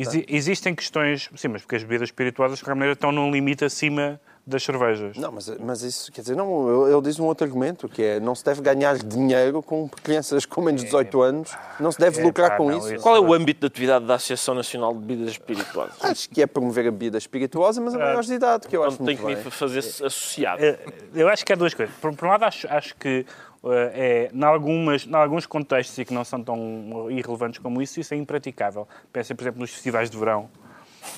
Exi- 0.00 0.24
existem 0.28 0.74
questões, 0.74 1.30
sim, 1.36 1.48
mas 1.48 1.62
porque 1.62 1.76
as 1.76 1.82
bebidas 1.82 2.08
espirituosas, 2.08 2.58
de 2.58 2.64
qualquer 2.64 2.74
maneira, 2.74 2.92
estão 2.94 3.12
num 3.12 3.30
limite 3.30 3.64
acima 3.64 4.20
das 4.46 4.62
cervejas. 4.62 5.16
Não, 5.16 5.32
mas, 5.32 5.48
mas 5.58 5.82
isso, 5.82 6.12
quer 6.12 6.20
dizer, 6.20 6.36
não, 6.36 6.86
ele 6.86 7.00
diz 7.00 7.18
um 7.18 7.24
outro 7.24 7.46
argumento, 7.46 7.88
que 7.88 8.02
é 8.02 8.20
não 8.20 8.34
se 8.34 8.44
deve 8.44 8.60
ganhar 8.60 8.94
dinheiro 8.98 9.62
com 9.62 9.88
crianças 9.88 10.44
com 10.44 10.60
menos 10.60 10.82
de 10.82 10.86
18 10.88 11.22
anos, 11.22 11.56
não 11.80 11.90
se 11.90 11.98
deve 11.98 12.20
É, 12.20 12.24
lucrar 12.24 12.50
pá, 12.50 12.56
com 12.58 12.70
não, 12.70 12.76
isso. 12.78 12.92
isso- 12.94 13.02
Qual 13.02 13.16
é 13.16 13.20
o 13.20 13.32
âmbito 13.32 13.60
de 13.60 13.66
atividade 13.68 14.04
da 14.04 14.16
Associação 14.16 14.54
Nacional 14.54 14.92
de 14.92 14.98
Bebidas 15.00 15.30
Espirituosas? 15.30 15.94
Acho 16.02 16.28
que 16.28 16.42
é 16.42 16.46
promover 16.46 16.86
a 16.88 16.90
bebida 16.90 17.16
espirituosa, 17.16 17.80
mas 17.80 17.94
a 17.94 17.98
maiores 17.98 18.26
de 18.26 18.34
idade, 18.34 18.68
que 18.68 18.76
eu 18.76 18.82
acho 18.84 18.94
Então 18.96 19.06
tem 19.06 19.16
muito 19.16 19.26
que 19.28 19.34
bem. 19.34 19.44
vir 19.44 19.50
fazer 19.50 19.78
associado. 19.78 20.62
Eh, 20.62 20.78
Eu 21.14 21.28
acho 21.28 21.46
que 21.46 21.52
há 21.52 21.56
duas 21.56 21.72
coisas. 21.72 21.94
Por, 21.96 22.14
por 22.14 22.26
um 22.26 22.30
lado, 22.30 22.44
acho, 22.44 22.66
acho 22.68 22.94
que 22.96 23.24
é, 23.72 24.30
em, 24.32 24.44
algumas, 24.44 25.06
em 25.06 25.14
alguns 25.14 25.46
contextos 25.46 25.96
e 25.98 26.04
que 26.04 26.12
não 26.12 26.24
são 26.24 26.42
tão 26.42 27.10
irrelevantes 27.10 27.58
como 27.58 27.80
isso, 27.80 28.00
isso 28.00 28.12
é 28.14 28.16
impraticável. 28.16 28.86
Pensem, 29.12 29.34
por 29.34 29.42
exemplo, 29.42 29.60
nos 29.60 29.70
festivais 29.70 30.10
de 30.10 30.16
verão. 30.18 30.50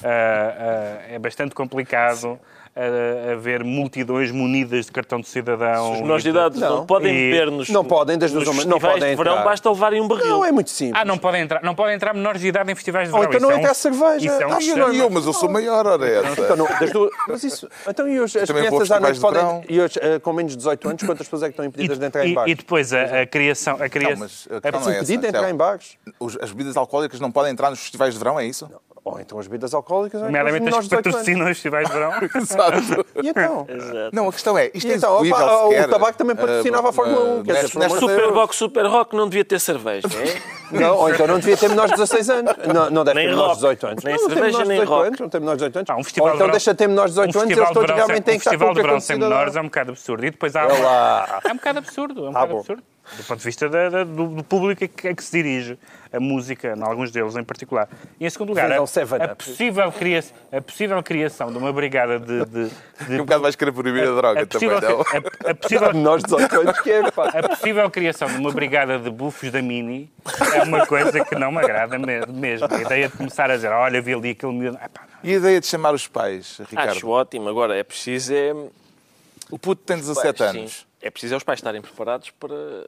Eh, 0.02 1.06
eh, 1.08 1.14
é 1.14 1.18
bastante 1.18 1.54
complicado 1.54 2.38
eh, 2.76 3.32
haver 3.32 3.64
multidões 3.64 4.30
munidas 4.30 4.84
de 4.86 4.92
cartão 4.92 5.18
de 5.20 5.26
cidadão. 5.28 5.94
Os 5.94 6.00
menores 6.02 6.22
de 6.22 6.28
e 6.28 6.32
de- 6.32 6.38
idade 6.38 6.60
não, 6.60 6.76
Não. 6.76 6.86
podem 6.86 7.10
E- 7.14 7.30
beber 7.30 7.50
nos, 7.50 7.68
Não 7.70 7.82
podem, 7.84 8.18
das 8.18 8.30
duas 8.30 8.44
não 8.46 8.52
festivais 8.54 8.80
podem 8.94 9.10
de 9.10 9.16
verão, 9.16 9.32
entrar. 9.32 9.44
basta 9.44 9.70
levarem 9.70 10.00
um 10.02 10.06
barril. 10.08 10.26
Não, 10.28 10.44
é 10.44 10.52
muito 10.52 10.68
simples. 10.68 11.00
Ah, 11.00 11.04
não 11.04 11.16
podem 11.16 11.40
entrar, 11.42 11.62
não 11.62 11.74
podem 11.74 11.94
entrar 11.96 12.12
menores 12.12 12.40
de 12.42 12.48
idade 12.48 12.70
em 12.70 12.74
festivais 12.74 13.08
de 13.08 13.14
Ou 13.14 13.20
verão. 13.20 13.34
então 13.34 13.40
não 13.40 13.48
Isso 13.48 13.56
é 13.56 13.60
entra 13.60 13.68
um- 13.68 13.72
a 13.72 13.74
cerveja. 13.74 14.26
Isso 14.26 14.42
é 14.42 14.46
um 14.46 14.52
Ah, 14.52 14.58
E 14.60 14.68
eu, 14.68 14.76
não- 14.76 14.92
e 14.92 14.98
eu, 14.98 15.10
mas 15.10 15.24
eu 15.26 15.32
sou 15.32 15.48
maior, 15.50 15.86
ora 15.86 16.06
é 16.06 16.18
essa. 16.18 16.40
Então, 16.42 16.56
não, 16.56 16.66
das 16.78 16.90
duas- 16.92 17.10
mas 17.28 17.42
isso, 17.44 17.68
então 17.88 18.06
e 18.06 18.20
os, 18.20 18.36
as 18.36 18.50
a 18.50 18.54
crianças 18.54 18.90
à 18.90 19.00
noite 19.00 19.20
podem. 19.20 19.64
E 19.68 19.80
os, 19.80 19.96
eh, 19.96 20.18
com 20.18 20.32
menos 20.34 20.52
de 20.52 20.58
18 20.58 20.88
anos, 20.88 21.02
quantas 21.02 21.26
pessoas 21.26 21.42
é 21.44 21.46
que 21.46 21.52
estão 21.52 21.64
impedidas 21.64 21.98
de 21.98 22.04
entrar 22.04 22.26
em 22.26 22.32
E, 22.32 22.34
bares? 22.34 22.52
e 22.52 22.54
depois 22.54 22.92
a, 22.92 23.22
a 23.22 23.26
criação. 23.26 23.76
A 23.80 23.88
criação 23.88 24.18
mas 24.18 24.48
a 24.50 24.68
a- 24.68 24.70
não 24.72 24.78
é 24.78 24.82
essa. 24.82 24.90
impedido 24.98 25.22
de 25.22 25.28
entrar 25.28 25.50
em 25.50 25.54
bares? 25.54 25.96
As 26.42 26.50
bebidas 26.52 26.76
alcoólicas 26.76 27.20
não 27.20 27.30
podem 27.32 27.52
entrar 27.52 27.70
nos 27.70 27.78
festivais 27.80 28.12
de 28.12 28.18
verão, 28.18 28.38
é 28.38 28.44
isso? 28.44 28.68
Ou 29.06 29.20
então 29.20 29.38
as 29.38 29.46
bebidas 29.46 29.72
alcoólicas, 29.72 30.20
Nomeadamente 30.20 30.64
menores 30.64 30.86
as 30.86 30.88
de 30.90 30.96
que 30.96 31.02
18 31.02 31.06
anos. 31.06 31.16
patrocinam 31.16 31.44
os 31.44 31.56
festivais 31.56 31.86
de 31.86 31.92
verão. 31.94 32.10
Exato. 32.42 33.06
E 33.22 33.28
então? 33.28 33.66
Não, 34.12 34.28
a 34.28 34.32
questão 34.32 34.58
é, 34.58 34.68
isto 34.74 34.90
é 34.90 34.94
então, 34.96 35.16
opa, 35.22 35.64
o 35.68 35.88
tabaco 35.88 36.18
também 36.18 36.34
patrocinava 36.34 36.88
a 36.88 36.90
Ah, 36.90 36.92
Fórmula 36.92 37.24
1, 37.36 37.42
quer 37.44 37.52
dizer, 37.54 37.68
de 37.68 37.78
neste- 37.78 37.98
Superbox, 38.00 38.56
Super 38.56 38.86
Rock 38.86 39.14
não 39.16 39.28
devia 39.28 39.44
ter 39.44 39.60
cerveja, 39.60 40.08
é? 40.08 40.56
Não, 40.72 40.96
ou 40.96 41.08
então 41.08 41.28
não 41.28 41.38
devia 41.38 41.56
ter 41.56 41.68
menores 41.68 41.92
de 41.92 41.96
16 41.98 42.28
anos. 42.28 42.52
Não, 42.74 42.90
não 42.90 43.04
deve 43.04 43.20
Nem 43.20 43.28
ter 43.28 43.30
menores 43.36 43.52
rock. 43.62 43.76
de 43.76 43.76
18 43.76 43.86
anos. 43.86 44.02
Nem 44.04 44.14
não, 44.16 44.20
não 44.22 44.28
tem 44.28 44.36
cerveja, 44.36 44.58
de 44.62 44.68
nem 44.68 44.80
18 44.80 44.88
rock. 44.90 45.06
anos. 45.06 45.20
Não 45.20 45.28
tem 45.28 45.40
menores 45.40 45.58
de 45.62 45.68
18 45.68 45.76
anos. 45.78 45.90
Ah, 45.90 45.96
um 45.96 46.02
festival 46.04 46.26
ou 46.26 46.30
de 46.32 46.36
então 46.36 46.46
verão- 46.46 46.50
deixa 46.50 46.70
de 46.72 46.78
ter 46.78 46.88
menores 46.88 47.10
de 47.14 47.20
18 47.20 47.26
um 47.36 47.40
anos 47.40 47.50
e 47.52 47.54
festival 47.54 47.62
eles 47.62 47.68
de 47.68 47.74
todos 47.74 47.86
verão 47.86 47.96
realmente 48.08 48.24
têm 48.24 48.34
um 48.34 48.38
que 48.38 48.40
estar 48.40 48.50
com 48.50 48.56
festival 48.58 48.72
o 48.72 48.74
de 48.74 48.82
verão 48.82 48.98
de 48.98 49.04
sem 49.04 49.16
menores 49.16 49.54
é 49.56 49.60
um 49.60 49.64
bocado 49.64 49.90
absurdo. 49.92 50.26
E 50.26 50.30
depois 50.32 50.56
há, 50.56 50.62
É 50.64 50.82
lá. 50.82 51.40
É 51.44 51.52
um 51.52 51.54
bocado 51.56 51.78
absurdo. 51.78 52.20
É 52.20 52.24
um 52.24 52.28
Ah, 52.30 52.32
bocado 52.32 52.56
absurdo. 52.58 52.82
Do 53.16 53.24
ponto 53.24 53.38
de 53.38 53.44
vista 53.44 53.68
da, 53.68 53.88
da, 53.88 54.04
do, 54.04 54.28
do, 54.28 54.44
público 54.44 54.84
a 54.84 54.88
que, 54.88 55.08
a 55.08 55.14
que, 55.14 55.22
se 55.22 55.30
dirige 55.30 55.78
a 56.12 56.18
música, 56.18 56.74
em 56.76 56.82
alguns 56.82 57.10
deles 57.10 57.36
em 57.36 57.44
particular. 57.44 57.88
E 58.18 58.26
em 58.26 58.30
segundo 58.30 58.48
lugar, 58.48 58.70
a, 58.72 58.76
a, 58.76 59.34
possível, 59.36 59.92
cria, 59.92 60.24
a 60.52 60.60
possível 60.60 61.02
criação 61.02 61.52
de 61.52 61.58
uma 61.58 61.72
brigada 61.72 62.18
de. 62.18 62.44
de, 62.44 62.70
de 63.06 63.14
um 63.14 63.18
bocado 63.18 63.42
vais 63.42 63.54
querer 63.54 63.72
proibir 63.72 64.08
a, 64.08 64.14
droga 64.14 64.42
a 64.42 64.46
possível, 64.46 64.80
também, 64.80 64.96
não? 64.96 65.04
A, 65.46 65.50
a 65.50 65.54
possível, 65.54 65.92
Nós 65.94 66.22
18 66.24 66.60
anos 66.60 66.80
que 66.80 66.90
é, 66.90 67.10
pá. 67.10 67.28
A 67.28 67.48
possível 67.48 67.90
criação 67.90 68.28
de 68.28 68.36
uma 68.36 68.50
brigada 68.50 68.98
de 68.98 69.10
bufos 69.10 69.50
da 69.50 69.62
Mini 69.62 70.10
é 70.54 70.62
uma 70.62 70.86
coisa 70.86 71.24
que 71.24 71.34
não 71.36 71.52
me 71.52 71.58
agrada 71.58 71.98
mesmo. 71.98 72.66
A 72.70 72.80
ideia 72.80 73.08
de 73.08 73.16
começar 73.16 73.50
a 73.50 73.56
dizer, 73.56 73.70
olha, 73.70 74.00
vi 74.00 74.14
ali 74.14 74.30
aquele 74.30 74.52
miúdo. 74.52 74.78
E 75.22 75.32
a 75.32 75.36
ideia 75.36 75.60
de 75.60 75.66
chamar 75.66 75.94
os 75.94 76.06
pais, 76.06 76.60
Ricardo? 76.68 76.90
Acho 76.90 77.08
ótimo. 77.08 77.48
Agora, 77.48 77.76
é 77.76 77.82
preciso 77.82 78.32
é... 78.34 78.54
O 79.50 79.58
puto 79.58 79.82
tem 79.84 79.96
17 79.96 80.42
anos. 80.42 80.72
Sim. 80.72 80.86
É 81.00 81.10
preciso 81.10 81.34
é 81.34 81.36
os 81.36 81.44
pais 81.44 81.58
estarem 81.58 81.80
preparados 81.80 82.30
para 82.30 82.86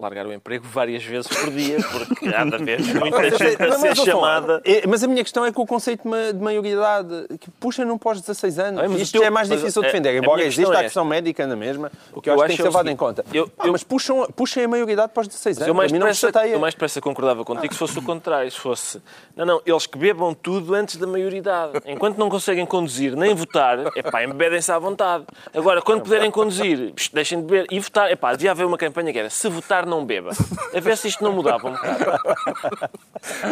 largar 0.00 0.26
o 0.26 0.32
emprego 0.32 0.66
várias 0.66 1.04
vezes 1.04 1.26
por 1.26 1.50
dia, 1.50 1.78
porque 1.92 2.28
há 2.28 2.44
de 2.44 2.54
haver 2.54 2.80
muita 2.94 3.30
gente 3.30 3.62
a 3.62 3.72
ser 3.72 3.96
chamada. 3.96 4.62
É, 4.64 4.86
mas 4.86 5.04
a 5.04 5.06
minha 5.06 5.22
questão 5.22 5.44
é 5.44 5.52
com 5.52 5.62
o 5.62 5.66
conceito 5.66 6.02
de 6.02 6.42
maioridade, 6.42 7.26
que 7.38 7.50
puxa 7.50 7.84
não 7.84 7.98
pós 7.98 8.20
16 8.20 8.58
anos. 8.58 8.82
É, 8.82 9.02
Isto 9.02 9.18
teu, 9.18 9.26
é 9.26 9.30
mais 9.30 9.48
difícil 9.48 9.82
de 9.82 9.88
é, 9.88 9.90
defender. 9.90 10.16
Embora 10.16 10.42
exista 10.42 10.78
a 10.78 10.82
questão 10.82 11.04
médica 11.04 11.46
na 11.46 11.56
mesma, 11.56 11.92
o 12.12 12.20
que 12.22 12.30
eu, 12.30 12.34
acho 12.34 12.42
que 12.42 12.48
tem 12.48 12.56
que 12.56 12.62
ser 12.62 12.68
levado 12.68 12.88
em 12.88 12.96
conta. 12.96 13.24
Eu, 13.32 13.50
eu, 13.62 13.72
mas 13.72 13.84
puxam, 13.84 14.26
puxem 14.34 14.64
a 14.64 14.68
maioridade 14.68 15.12
pós 15.12 15.28
16 15.28 15.58
anos. 15.58 15.68
Eu 15.68 15.74
mais, 15.74 15.92
depressa, 15.92 16.30
eu 16.46 16.58
mais 16.58 16.74
depressa 16.74 17.00
concordava 17.00 17.44
contigo 17.44 17.72
se 17.72 17.78
fosse 17.78 17.98
o 17.98 18.02
contrário. 18.02 18.50
Se 18.50 18.58
fosse, 18.58 19.02
não, 19.36 19.44
não, 19.44 19.62
eles 19.66 19.86
que 19.86 19.98
bebam 19.98 20.32
tudo 20.32 20.74
antes 20.74 20.96
da 20.96 21.06
maioridade. 21.06 21.80
Enquanto 21.84 22.16
não 22.16 22.30
conseguem 22.30 22.64
conduzir 22.64 23.14
nem 23.16 23.34
votar, 23.34 23.78
é 23.94 24.02
pá, 24.02 24.24
embebem-se 24.24 24.72
à 24.72 24.78
vontade. 24.78 25.24
Agora, 25.54 25.82
quando 25.82 26.02
puderem 26.02 26.30
conduzir, 26.30 26.94
deixem 27.12 27.40
de 27.40 27.46
beber 27.46 27.66
e 27.70 27.78
votar, 27.78 28.10
é 28.10 28.16
pá, 28.16 28.32
devia 28.32 28.52
haver 28.52 28.64
uma 28.64 28.78
campanha 28.78 29.12
que 29.12 29.18
era 29.18 29.30
se 29.30 29.48
votar 29.48 29.86
não 29.90 30.06
beba. 30.06 30.30
A 30.74 30.80
ver 30.80 30.96
se 30.96 31.08
isto 31.08 31.22
não 31.22 31.32
mudava 31.32 31.68
um 31.68 31.72
bocado. 31.72 32.04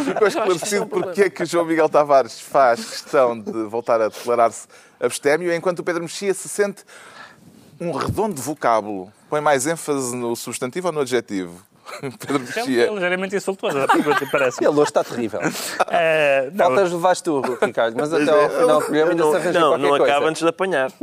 Ficou 0.05 0.29
esclarecido 0.29 0.87
porque 0.87 1.22
é 1.22 1.31
que 1.31 1.42
o 1.42 1.46
João 1.46 1.64
Miguel 1.66 1.88
Tavares 1.88 2.40
faz 2.40 2.85
questão 2.85 3.38
de 3.38 3.64
voltar 3.64 4.01
a 4.01 4.09
declarar-se 4.09 4.68
abstémio, 5.01 5.53
enquanto 5.53 5.81
o 5.81 5.85
Pedro 5.85 6.03
Mexia 6.03 6.33
se 6.33 6.48
sente 6.48 6.85
um 7.81 7.92
redondo 7.92 8.40
vocábulo. 8.40 9.12
Põe 9.29 9.40
mais 9.40 9.66
ênfase 9.66 10.16
no 10.16 10.35
substantivo 10.35 10.88
ou 10.88 10.92
no 10.92 11.01
adjetivo? 11.01 11.67
Pedro 12.18 12.40
Mexia. 12.40 12.87
É 12.87 12.90
ligeiramente 12.90 13.37
insultuoso, 13.37 13.79
parece. 14.31 14.62
Ele 14.64 14.68
hoje 14.68 14.83
está 14.83 15.03
terrível. 15.03 15.40
É, 15.90 16.51
Faltas 16.57 16.92
levaste 16.92 17.24
tu, 17.24 17.40
Ricardo, 17.61 17.96
mas 17.96 18.12
até 18.12 18.31
ao 18.31 18.51
final 18.51 18.81
do 18.81 18.85
programa 18.85 19.11
ainda 19.11 19.31
se 19.31 19.37
arranja 19.37 19.61
não, 19.61 19.79
não 19.79 19.94
acaba 19.94 20.29
antes 20.29 20.42
de 20.42 20.48
apanhar. 20.48 20.92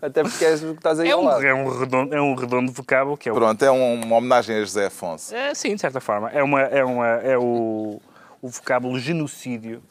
até 0.00 0.22
porque 0.22 0.44
és 0.44 0.62
o 0.62 0.72
que 0.72 0.78
estás 0.78 1.00
aí 1.00 1.10
é 1.10 1.16
um, 1.16 1.24
lado. 1.24 1.44
É 1.44 1.54
um 1.54 1.78
redondo, 1.78 2.14
é 2.14 2.20
um 2.20 2.34
redondo 2.34 2.72
vocábulo 2.72 3.16
que 3.16 3.28
é 3.28 3.32
o... 3.32 3.34
Pronto, 3.34 3.62
é 3.64 3.70
uma 3.70 4.16
homenagem 4.16 4.56
a 4.56 4.60
José 4.60 4.86
Afonso. 4.86 5.34
É, 5.34 5.54
sim, 5.54 5.74
de 5.74 5.80
certa 5.80 6.00
forma. 6.00 6.30
É, 6.30 6.42
uma, 6.42 6.60
é, 6.62 6.84
uma, 6.84 7.06
é 7.06 7.36
o, 7.36 8.00
o 8.40 8.48
vocábulo 8.48 8.98
genocídio 8.98 9.82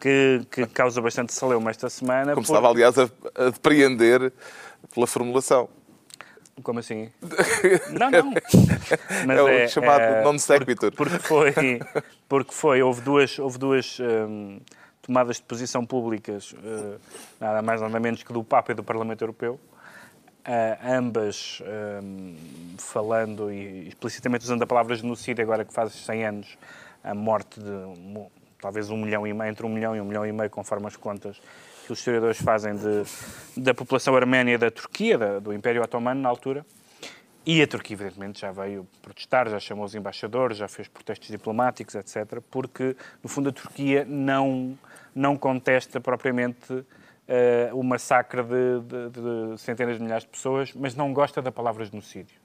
que, 0.00 0.42
que 0.50 0.66
causa 0.66 1.00
bastante 1.00 1.32
celeuma 1.32 1.70
esta 1.70 1.88
semana. 1.90 2.34
Como 2.34 2.46
por... 2.46 2.52
estava, 2.52 2.68
aliás, 2.68 2.98
a, 2.98 3.08
a 3.34 3.50
depreender 3.50 4.32
pela 4.94 5.06
formulação. 5.06 5.68
Como 6.62 6.80
assim? 6.80 7.10
Não, 7.90 8.10
não. 8.10 8.32
Mas 9.26 9.38
é 9.38 9.42
o 9.42 9.48
é, 9.48 9.68
chamado 9.68 10.00
é, 10.00 10.22
non 10.22 10.38
sequitur. 10.38 10.92
Porque, 10.92 11.18
porque, 11.18 11.18
foi, 11.18 11.52
porque 12.28 12.54
foi, 12.54 12.82
houve 12.82 13.00
duas, 13.00 13.38
houve 13.38 13.58
duas 13.58 13.98
um, 14.00 14.60
tomadas 15.02 15.36
de 15.36 15.42
posição 15.42 15.86
públicas, 15.86 16.52
uh, 16.52 17.00
nada 17.40 17.62
mais 17.62 17.80
nada 17.80 17.98
menos 18.00 18.22
que 18.22 18.32
do 18.32 18.44
Papa 18.44 18.72
e 18.72 18.74
do 18.74 18.82
Parlamento 18.82 19.22
Europeu, 19.22 19.54
uh, 19.54 20.86
ambas 20.86 21.62
um, 22.02 22.34
falando 22.76 23.50
e 23.52 23.88
explicitamente 23.88 24.44
usando 24.44 24.62
a 24.62 24.66
palavra 24.66 24.94
genocídio, 24.94 25.42
agora 25.42 25.64
que 25.64 25.72
faz 25.72 25.92
100 25.92 26.24
anos 26.24 26.58
a 27.02 27.14
morte 27.14 27.60
de 27.60 28.28
talvez 28.60 28.90
um 28.90 28.96
milhão 28.96 29.26
e 29.26 29.32
meio, 29.32 29.50
entre 29.50 29.64
um 29.64 29.68
milhão 29.68 29.96
e 29.96 30.00
um 30.00 30.04
milhão 30.04 30.26
e 30.26 30.32
meio, 30.32 30.50
conforme 30.50 30.86
as 30.86 30.96
contas 30.96 31.40
que 31.88 31.92
os 31.92 32.00
historiadores 32.00 32.38
fazem 32.38 32.76
de, 32.76 33.02
da 33.56 33.72
população 33.72 34.14
arménia 34.14 34.58
da 34.58 34.70
Turquia, 34.70 35.16
da, 35.16 35.38
do 35.38 35.54
Império 35.54 35.82
Otomano 35.82 36.20
na 36.20 36.28
altura. 36.28 36.64
E 37.46 37.62
a 37.62 37.66
Turquia, 37.66 37.94
evidentemente, 37.94 38.42
já 38.42 38.52
veio 38.52 38.86
protestar, 39.00 39.48
já 39.48 39.58
chamou 39.58 39.86
os 39.86 39.94
embaixadores, 39.94 40.58
já 40.58 40.68
fez 40.68 40.86
protestos 40.86 41.28
diplomáticos, 41.28 41.94
etc., 41.94 42.42
porque, 42.50 42.94
no 43.22 43.28
fundo, 43.30 43.48
a 43.48 43.52
Turquia 43.52 44.04
não, 44.06 44.78
não 45.14 45.34
contesta 45.34 45.98
propriamente 45.98 46.74
uh, 46.74 46.84
o 47.72 47.82
massacre 47.82 48.42
de, 48.42 48.80
de, 48.82 49.54
de 49.54 49.58
centenas 49.58 49.96
de 49.96 50.02
milhares 50.02 50.24
de 50.24 50.30
pessoas, 50.30 50.74
mas 50.74 50.94
não 50.94 51.10
gosta 51.14 51.40
da 51.40 51.50
palavra 51.50 51.86
genocídio. 51.86 52.37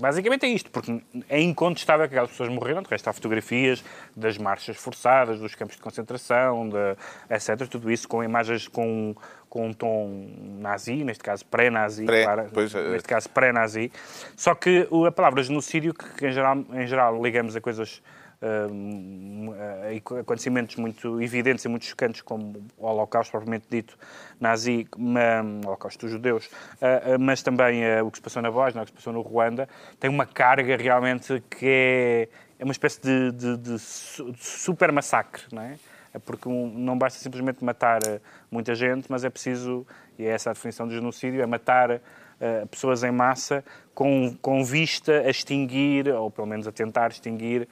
Basicamente 0.00 0.44
é 0.44 0.48
isto, 0.48 0.70
porque 0.70 1.00
é 1.28 1.40
incontestável 1.40 2.08
que 2.08 2.14
aquelas 2.14 2.30
pessoas 2.30 2.48
morreram, 2.48 2.82
de 2.82 2.88
resto 2.88 3.08
há 3.08 3.12
fotografias 3.12 3.84
das 4.16 4.36
marchas 4.36 4.76
forçadas, 4.76 5.38
dos 5.38 5.54
campos 5.54 5.76
de 5.76 5.82
concentração, 5.82 6.68
de, 6.68 6.96
etc. 7.30 7.68
Tudo 7.68 7.90
isso 7.90 8.08
com 8.08 8.22
imagens 8.22 8.66
com, 8.66 9.14
com 9.48 9.68
um 9.68 9.72
tom 9.72 10.28
nazi, 10.58 11.04
neste 11.04 11.22
caso 11.22 11.44
pré-nazi, 11.46 12.06
pré, 12.06 12.24
claro, 12.24 12.42
é. 12.42 12.90
neste 12.90 13.08
caso 13.08 13.28
pré-nazi. 13.30 13.92
Só 14.36 14.54
que 14.54 14.88
a 15.06 15.12
palavra 15.12 15.42
genocídio, 15.42 15.94
que 15.94 16.26
em 16.26 16.32
geral, 16.32 16.64
em 16.72 16.86
geral 16.86 17.22
ligamos 17.22 17.54
a 17.54 17.60
coisas 17.60 18.02
uh, 18.42 20.18
acontecimentos 20.20 20.76
muito 20.76 21.20
evidentes 21.20 21.64
e 21.64 21.68
muito 21.68 21.84
chocantes, 21.84 22.22
como 22.22 22.64
o 22.76 22.86
Holocausto, 22.86 23.30
propriamente 23.30 23.66
dito, 23.70 23.98
nazi, 24.40 24.86
o 24.96 25.66
Holocausto 25.66 26.06
dos 26.06 26.10
judeus, 26.10 26.46
uh, 26.46 27.18
mas 27.18 27.42
também 27.42 27.82
o 28.00 28.10
que 28.10 28.18
se 28.18 28.22
passou 28.22 28.42
na 28.42 28.50
Bósnia, 28.50 28.82
o 28.82 28.84
que 28.84 28.90
se 28.90 28.96
passou 28.96 29.12
no 29.12 29.20
Ruanda, 29.20 29.68
tem 29.98 30.10
uma 30.10 30.26
carga 30.26 30.76
realmente 30.76 31.42
que 31.50 31.66
é, 31.66 32.28
é 32.58 32.64
uma 32.64 32.72
espécie 32.72 33.00
de, 33.00 33.32
de, 33.32 33.56
de 33.56 33.78
super 33.78 34.92
massacre, 34.92 35.42
não 35.52 35.62
é? 35.62 35.76
é 36.14 36.18
porque 36.20 36.48
não 36.48 36.96
basta 36.96 37.18
simplesmente 37.18 37.62
matar 37.64 38.00
muita 38.48 38.74
gente, 38.74 39.10
mas 39.10 39.24
é 39.24 39.30
preciso, 39.30 39.84
e 40.16 40.24
é 40.24 40.28
essa 40.28 40.50
a 40.50 40.52
definição 40.52 40.86
de 40.86 40.94
genocídio, 40.94 41.42
é 41.42 41.46
matar 41.46 41.90
uh, 41.90 42.66
pessoas 42.68 43.02
em 43.02 43.10
massa 43.10 43.64
com, 43.92 44.36
com 44.40 44.64
vista 44.64 45.12
a 45.12 45.30
extinguir, 45.30 46.08
ou 46.08 46.30
pelo 46.30 46.46
menos 46.46 46.68
a 46.68 46.72
tentar 46.72 47.10
extinguir, 47.10 47.68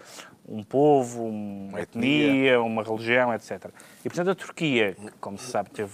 um 0.48 0.62
povo, 0.62 1.24
uma 1.24 1.80
etnia, 1.80 2.26
etnia 2.26 2.60
uma 2.60 2.82
religião, 2.82 3.32
etc. 3.34 3.70
E, 4.04 4.08
portanto, 4.08 4.30
a 4.30 4.34
Turquia, 4.34 4.96
como 5.20 5.38
se 5.38 5.50
sabe, 5.50 5.70
teve 5.70 5.92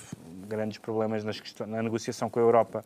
grandes 0.49 0.79
problemas 0.79 1.23
questões, 1.41 1.71
na 1.71 1.83
negociação 1.83 2.31
com 2.31 2.41
a 2.41 2.43
Europa 2.43 2.85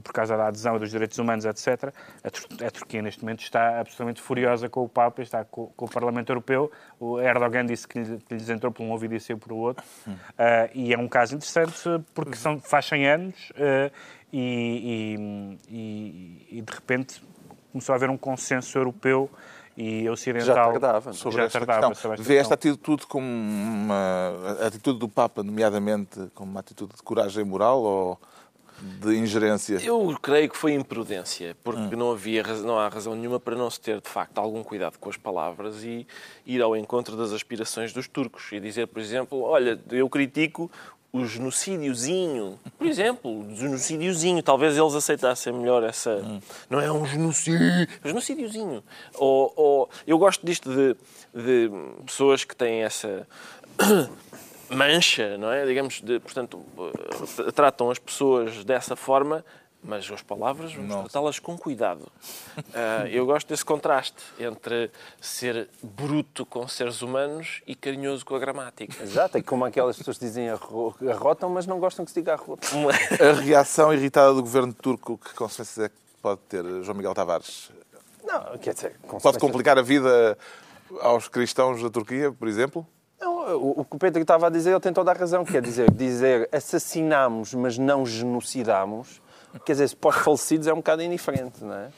por 0.00 0.12
causa 0.12 0.36
da 0.36 0.46
adesão 0.46 0.78
dos 0.78 0.90
direitos 0.90 1.18
humanos, 1.18 1.44
etc. 1.44 1.92
A, 2.24 2.30
Tur 2.30 2.46
a, 2.66 2.70
Turquia, 2.70 3.02
neste 3.02 3.20
momento, 3.22 3.42
está 3.42 3.80
absolutamente 3.80 4.22
furiosa 4.22 4.68
com 4.68 4.84
o 4.84 4.88
Papa, 4.88 5.20
está 5.20 5.44
com, 5.44 5.66
com 5.76 5.84
o 5.84 5.90
Parlamento 5.90 6.30
Europeu. 6.30 6.70
O 6.98 7.20
Erdogan 7.20 7.66
disse 7.66 7.86
que, 7.86 8.02
que 8.02 8.34
lhes 8.34 8.48
entrou 8.48 8.72
por 8.72 8.82
um 8.82 8.90
ouvido 8.90 9.14
e 9.14 9.20
saiu 9.20 9.38
por 9.38 9.52
outro. 9.52 9.84
Uh, 10.06 10.70
e 10.72 10.94
é 10.94 10.98
um 10.98 11.08
caso 11.08 11.34
interessante 11.34 11.74
porque 12.14 12.36
são, 12.36 12.58
faz 12.60 12.86
100 12.86 13.08
anos 13.08 13.50
uh, 13.50 13.92
e, 14.32 15.18
e, 15.18 15.58
e, 15.68 16.58
e, 16.58 16.62
de 16.62 16.72
repente, 16.72 17.22
começou 17.70 17.92
a 17.92 17.96
haver 17.96 18.08
um 18.08 18.16
consenso 18.16 18.78
europeu 18.78 19.30
e 19.76 20.08
ocidental 20.08 20.46
já 20.46 20.54
tardava, 20.54 21.12
sobre 21.12 21.38
já 21.38 21.44
esta 21.44 21.58
tardava 21.64 21.94
questão. 21.94 22.14
Vê 22.18 22.36
esta 22.36 22.54
atitude 22.54 23.06
como 23.06 23.26
uma 23.26 24.32
a 24.60 24.66
atitude 24.66 24.98
do 24.98 25.08
Papa, 25.08 25.42
nomeadamente, 25.42 26.30
como 26.34 26.50
uma 26.50 26.60
atitude 26.60 26.94
de 26.94 27.02
coragem 27.02 27.44
moral 27.44 27.82
ou 27.82 28.20
de 28.82 29.16
ingerência? 29.16 29.78
Eu 29.82 30.18
creio 30.20 30.50
que 30.50 30.56
foi 30.56 30.72
imprudência, 30.74 31.56
porque 31.62 31.94
hum. 31.94 31.98
não, 31.98 32.12
havia, 32.12 32.42
não 32.62 32.78
há 32.78 32.88
razão 32.88 33.14
nenhuma 33.14 33.38
para 33.38 33.54
não 33.54 33.70
se 33.70 33.80
ter, 33.80 34.00
de 34.00 34.08
facto, 34.08 34.38
algum 34.38 34.62
cuidado 34.62 34.98
com 34.98 35.08
as 35.08 35.16
palavras 35.16 35.84
e 35.84 36.06
ir 36.44 36.60
ao 36.60 36.76
encontro 36.76 37.16
das 37.16 37.32
aspirações 37.32 37.92
dos 37.92 38.08
turcos 38.08 38.50
e 38.52 38.60
dizer, 38.60 38.88
por 38.88 39.00
exemplo, 39.00 39.40
olha, 39.40 39.80
eu 39.90 40.08
critico 40.08 40.70
o 41.12 41.26
genocídiozinho, 41.26 42.58
por 42.78 42.86
exemplo, 42.86 43.30
o 43.30 43.54
genocídiozinho, 43.54 44.42
talvez 44.42 44.78
eles 44.78 44.94
aceitassem 44.94 45.52
melhor 45.52 45.82
essa. 45.82 46.16
Hum. 46.16 46.40
Não 46.70 46.80
é 46.80 46.90
um 46.90 47.04
genocídio, 47.04 47.60
é 47.62 47.86
um 48.06 48.08
genocídiozinho. 48.08 48.82
Ou, 49.14 49.52
ou, 49.54 49.90
eu 50.06 50.18
gosto 50.18 50.44
disto 50.44 50.70
de, 50.70 50.96
de 51.34 51.70
pessoas 52.06 52.44
que 52.44 52.56
têm 52.56 52.82
essa 52.82 53.28
mancha, 54.70 55.36
não 55.36 55.52
é? 55.52 55.66
Digamos, 55.66 56.00
de, 56.00 56.18
portanto, 56.18 56.64
eh, 56.78 57.52
tratam 57.52 57.90
as 57.90 57.98
pessoas 57.98 58.64
dessa 58.64 58.96
forma 58.96 59.44
mas 59.82 60.08
as 60.10 60.22
palavras 60.22 60.72
vamos 60.72 60.94
tratá-las 60.94 61.38
com 61.38 61.58
cuidado. 61.58 62.02
Uh, 62.56 63.06
eu 63.10 63.26
gosto 63.26 63.48
desse 63.48 63.64
contraste 63.64 64.22
entre 64.38 64.90
ser 65.20 65.68
bruto 65.82 66.46
com 66.46 66.66
seres 66.68 67.02
humanos 67.02 67.62
e 67.66 67.74
carinhoso 67.74 68.24
com 68.24 68.36
a 68.36 68.38
gramática. 68.38 69.02
Exato, 69.02 69.38
é 69.38 69.42
como 69.42 69.64
aquelas 69.64 69.96
pessoas 69.96 70.18
que 70.18 70.24
dizem 70.24 70.48
arrotam, 70.48 71.50
mas 71.50 71.66
não 71.66 71.80
gostam 71.80 72.04
que 72.04 72.12
se 72.12 72.20
diga 72.20 72.34
arrotam. 72.34 72.88
A 73.20 73.40
reação 73.40 73.92
irritada 73.92 74.32
do 74.32 74.42
governo 74.42 74.72
turco, 74.72 75.18
que 75.18 75.34
consequências 75.34 75.86
é 75.86 75.88
que 75.88 75.94
pode 76.20 76.40
ter 76.48 76.64
João 76.82 76.96
Miguel 76.96 77.14
Tavares? 77.14 77.70
Não, 78.24 78.56
quer 78.58 78.74
dizer... 78.74 78.96
Pode 79.20 79.38
complicar 79.38 79.78
a 79.78 79.82
vida 79.82 80.38
aos 81.00 81.26
cristãos 81.28 81.82
da 81.82 81.90
Turquia, 81.90 82.30
por 82.30 82.46
exemplo? 82.46 82.86
Não, 83.20 83.56
o 83.56 83.84
que 83.84 83.96
o 83.96 83.98
Pedro 83.98 84.22
estava 84.22 84.48
a 84.48 84.50
dizer, 84.50 84.70
ele 84.70 84.80
tem 84.80 84.92
toda 84.92 85.10
a 85.10 85.14
razão. 85.14 85.44
Quer 85.44 85.62
dizer, 85.62 85.90
dizer 85.90 86.48
assassinamos, 86.52 87.54
mas 87.54 87.78
não 87.78 88.04
genocidamos 88.04 89.21
quer 89.64 89.72
dizer, 89.72 89.94
pós-falecidos 89.96 90.66
é 90.66 90.72
um 90.72 90.76
bocado 90.76 91.02
indiferente, 91.02 91.62
não 91.62 91.74
é? 91.74 91.90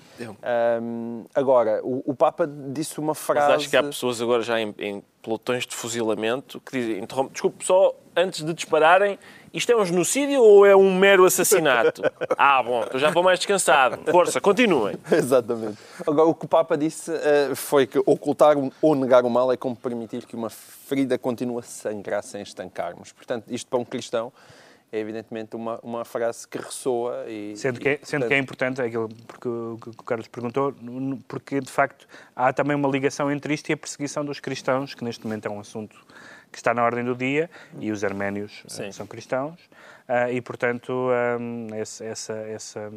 Um, 0.80 1.24
agora, 1.34 1.80
o, 1.82 2.02
o, 2.12 2.14
Papa 2.14 2.48
disse 2.48 2.98
uma 2.98 3.14
frase. 3.14 3.48
Mas 3.48 3.56
acho 3.56 3.70
que 3.70 3.76
há 3.76 3.82
pessoas 3.82 4.20
agora 4.20 4.42
já 4.42 4.60
em, 4.60 4.74
em 4.78 5.02
pelotões 5.22 5.66
de 5.66 5.74
fuzilamento 5.74 6.60
que 6.60 6.78
dizem: 6.78 7.06
desculpe, 7.32 7.64
só 7.64 7.94
antes 8.16 8.44
de 8.44 8.52
dispararem, 8.52 9.18
isto 9.52 9.70
é 9.72 9.76
um 9.76 9.84
genocídio 9.84 10.40
ou 10.40 10.64
é 10.64 10.74
um 10.76 10.96
mero 10.96 11.24
assassinato? 11.24 12.02
ah, 12.38 12.62
bom, 12.62 12.84
eu 12.92 12.98
já 12.98 13.10
vou 13.10 13.22
mais 13.22 13.38
descansado. 13.38 13.98
Força, 14.10 14.40
continuem. 14.40 14.96
Exatamente. 15.10 15.78
Agora, 16.06 16.28
o 16.28 16.34
que 16.34 16.44
o 16.44 16.48
Papa 16.48 16.76
disse 16.76 17.10
uh, 17.10 17.56
foi 17.56 17.86
que 17.86 17.98
ocultar 18.06 18.56
ou 18.80 18.94
negar 18.94 19.24
o 19.24 19.30
mal 19.30 19.50
é 19.52 19.56
como 19.56 19.74
permitir 19.74 20.26
que 20.26 20.36
uma 20.36 20.50
ferida 20.50 21.18
continue 21.18 21.58
a 21.58 21.62
sangrar 21.62 22.22
sem 22.22 22.42
estancarmos. 22.42 23.12
Portanto, 23.12 23.46
isto 23.48 23.68
para 23.68 23.78
um 23.78 23.84
cristão 23.84 24.32
é 24.94 25.00
evidentemente 25.00 25.56
uma, 25.56 25.80
uma 25.82 26.04
frase 26.04 26.46
que 26.46 26.56
ressoa. 26.56 27.24
E, 27.26 27.56
sendo, 27.56 27.80
que, 27.80 27.88
é, 27.88 27.98
sendo 28.02 28.28
que 28.28 28.34
é 28.34 28.38
importante, 28.38 28.80
é 28.80 28.84
aquilo 28.84 29.08
porque 29.26 29.48
o, 29.48 29.78
que 29.80 29.90
o 29.90 30.02
Carlos 30.04 30.28
perguntou, 30.28 30.72
porque 31.26 31.60
de 31.60 31.70
facto 31.70 32.06
há 32.36 32.52
também 32.52 32.76
uma 32.76 32.88
ligação 32.88 33.30
entre 33.30 33.52
isto 33.52 33.68
e 33.70 33.72
a 33.72 33.76
perseguição 33.76 34.24
dos 34.24 34.38
cristãos, 34.38 34.94
que 34.94 35.02
neste 35.02 35.24
momento 35.24 35.46
é 35.46 35.50
um 35.50 35.58
assunto 35.58 35.96
que 36.52 36.58
está 36.58 36.72
na 36.72 36.84
ordem 36.84 37.04
do 37.04 37.16
dia, 37.16 37.50
e 37.80 37.90
os 37.90 38.04
arménios 38.04 38.62
eh, 38.66 38.68
Sim. 38.68 38.92
são 38.92 39.08
cristãos, 39.08 39.58
uh, 40.08 40.30
e 40.30 40.40
portanto 40.40 40.92
um, 41.40 41.66
essa, 41.74 42.04
essa, 42.04 42.92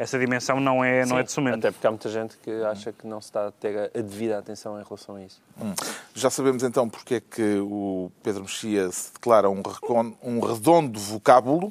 essa 0.00 0.18
dimensão 0.18 0.58
não 0.58 0.82
é, 0.82 1.04
não 1.04 1.18
é 1.18 1.22
de 1.22 1.30
somente. 1.30 1.58
Até 1.58 1.70
porque 1.70 1.86
há 1.86 1.90
muita 1.90 2.08
gente 2.08 2.34
que 2.38 2.50
acha 2.64 2.90
que 2.90 3.06
não 3.06 3.20
se 3.20 3.28
está 3.28 3.48
a 3.48 3.52
ter 3.52 3.90
a 3.94 4.00
devida 4.00 4.38
atenção 4.38 4.80
em 4.80 4.82
relação 4.82 5.16
a 5.16 5.22
isso. 5.22 5.42
Hum. 5.60 5.74
Já 6.14 6.30
sabemos 6.30 6.62
então 6.62 6.88
porque 6.88 7.16
é 7.16 7.20
que 7.20 7.58
o 7.58 8.10
Pedro 8.22 8.40
Mexia 8.40 8.90
se 8.90 9.12
declara 9.12 9.50
um, 9.50 9.62
um 10.22 10.40
redondo 10.40 10.98
vocábulo, 10.98 11.70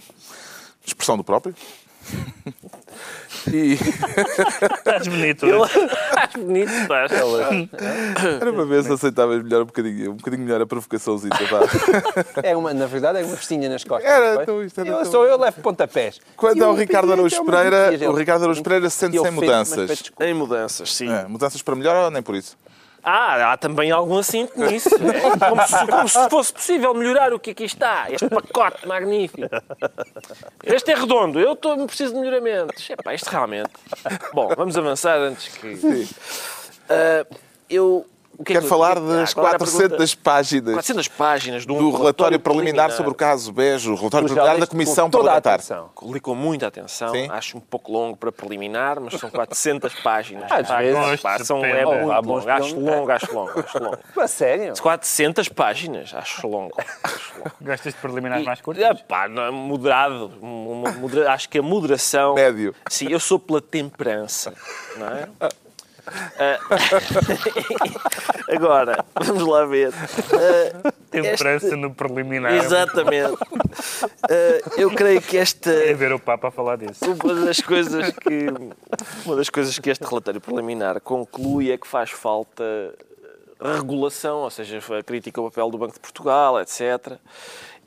expressão 0.86 1.18
do 1.18 1.24
próprio, 1.24 1.56
e... 3.54 3.74
Estás 4.78 5.08
bonito, 5.08 5.46
Ele... 5.46 5.64
Estás 5.64 6.34
bonito, 6.38 6.72
estás. 6.72 7.12
Era 8.42 8.54
para 8.54 8.66
ver 8.66 8.84
se 8.84 8.92
aceitavas 8.92 9.44
melhor 9.44 9.64
um 9.64 9.66
bocadinho, 9.66 10.12
um 10.12 10.16
bocadinho 10.16 10.44
melhor 10.44 10.62
a 10.62 10.66
provocaçãozinha. 10.66 11.30
É 12.44 12.56
uma, 12.56 12.74
na 12.74 12.86
verdade, 12.86 13.20
é 13.20 13.24
uma 13.24 13.36
festinha 13.36 13.70
nas 13.70 13.84
costas. 13.84 14.10
Era, 14.10 14.42
então 14.42 14.64
isto 14.64 14.80
era 14.80 14.90
eu, 14.90 14.96
tão... 14.98 15.12
Sou 15.12 15.26
eu, 15.26 15.38
levo 15.40 15.62
pontapés. 15.62 16.20
Quando 16.36 16.64
é 16.64 16.68
o 16.68 16.74
Ricardo 16.74 17.12
Araújo 17.12 17.44
Pereira, 17.46 18.10
o 18.10 18.14
Ricardo 18.14 18.44
Araújo 18.44 18.64
Pereira 18.64 18.90
sente-se 18.90 19.28
em 19.28 19.32
mudanças. 19.32 20.12
Em 20.20 20.34
mudanças, 20.34 20.94
sim. 20.94 21.12
É, 21.12 21.28
mudanças 21.28 21.62
para 21.62 21.76
melhor 21.76 22.06
ou 22.06 22.12
nem 22.12 22.22
por 22.22 22.36
isso? 22.36 22.58
Ah, 23.04 23.54
há 23.54 23.58
também 23.58 23.92
algum 23.92 24.18
assinto 24.18 24.60
nisso. 24.60 24.90
Como 25.50 25.68
se, 25.68 25.88
como 25.88 26.08
se, 26.08 26.30
fosse 26.30 26.54
possível 26.54 26.94
melhorar 26.94 27.34
o 27.34 27.40
que 27.40 27.52
aqui 27.52 27.64
está. 27.64 28.08
Este 28.10 28.28
pacote 28.28 28.88
magnífico. 28.88 29.50
Este 30.64 30.92
é 30.92 30.96
redondo. 30.96 31.40
Eu 31.40 31.56
tô, 31.56 31.86
preciso 31.86 32.14
de 32.14 32.20
melhoramentos. 32.20 32.90
Epá, 32.90 33.14
isto 33.14 33.30
realmente... 33.30 33.70
Bom, 34.34 34.50
vamos 34.56 34.78
avançar 34.78 35.18
antes 35.18 35.48
que... 35.58 35.68
Uh, 35.74 37.36
eu 37.70 38.06
o 38.40 38.44
que 38.46 38.54
é 38.54 38.56
Quero 38.56 38.64
que, 38.64 38.70
falar 38.70 38.98
das 39.02 39.34
400 39.34 40.16
páginas. 40.16 40.74
400 40.76 41.08
páginas 41.10 41.66
do, 41.66 41.74
um 41.74 41.92
relatório 41.92 42.40
preliminar, 42.40 42.86
preliminar, 42.86 42.92
sobre 42.92 43.12
o 43.12 43.14
caso 43.14 43.52
Bejo, 43.52 43.92
o 43.92 43.96
relatório 43.96 44.28
preliminar 44.30 44.58
da 44.58 44.66
Comissão 44.66 45.10
Parlamentar. 45.10 45.60
Li 46.04 46.22
com 46.22 46.34
muita 46.34 46.68
atenção, 46.68 47.12
Sim. 47.12 47.28
acho 47.30 47.58
um 47.58 47.60
pouco 47.60 47.92
longo 47.92 48.16
para 48.16 48.32
preliminar, 48.32 48.98
mas 49.02 49.16
são 49.16 49.30
400 49.30 49.94
páginas. 50.02 50.50
Ah, 50.50 50.56
às 50.56 50.70
vezes. 50.70 51.22
Pá, 51.22 51.38
são, 51.40 51.66
é 51.66 51.86
muito 51.86 52.08
longo. 52.08 52.50
Acho 52.50 52.80
longo, 52.80 53.12
acho 53.12 53.34
longo, 53.34 53.52
acho 53.60 53.84
longo. 53.84 54.00
A 54.18 54.28
sério? 54.28 54.74
400 54.82 55.50
páginas, 55.50 56.14
acho 56.14 56.48
longo. 56.48 56.74
Acho 57.04 57.34
longo. 57.40 57.52
Gostas 57.60 57.94
de 57.94 58.00
preliminares 58.00 58.46
mais 58.46 58.62
curtos? 58.62 58.82
É, 58.82 58.94
pá, 58.94 59.28
moderado. 59.52 60.32
Modera, 60.42 61.34
acho 61.34 61.50
que 61.50 61.60
a 61.60 61.62
moderação... 61.62 62.36
Médio. 62.36 62.74
Sim, 62.90 63.08
eu 63.10 63.20
sou 63.20 63.38
pela 63.38 63.62
temperança, 63.62 64.54
não 64.96 65.08
é? 65.08 65.28
Uh, 66.10 66.58
agora, 68.56 69.06
vamos 69.16 69.48
lá 69.48 69.66
ver. 69.66 69.90
Uh, 69.90 70.92
Temperança 71.10 71.68
este... 71.68 71.76
no 71.76 71.94
preliminar. 71.94 72.54
Exatamente. 72.54 73.34
Uh, 73.34 74.78
eu 74.78 74.92
creio 74.92 75.22
que 75.22 75.38
esta. 75.38 75.72
É 75.72 75.94
ver 75.94 76.12
o 76.14 76.20
Papa 76.20 76.50
a 76.50 76.52
falar 76.52 76.78
disso. 76.78 77.00
Uma 77.24 77.46
das 77.46 77.60
coisas 77.62 78.12
que. 78.12 78.48
Uma 79.26 79.36
das 79.36 79.50
coisas 79.50 79.78
que 79.78 79.90
este 79.90 80.06
relatório 80.06 80.42
preliminar 80.42 81.00
conclui 81.02 81.72
é 81.72 81.78
que 81.78 81.88
faz 81.88 82.12
falta 82.12 82.64
regulação, 83.62 84.40
ou 84.40 84.50
seja, 84.50 84.80
a 84.98 85.04
crítica 85.04 85.42
ao 85.42 85.50
papel 85.50 85.70
do 85.70 85.78
Banco 85.78 85.94
de 85.94 86.00
Portugal, 86.00 86.60
etc. 86.62 87.20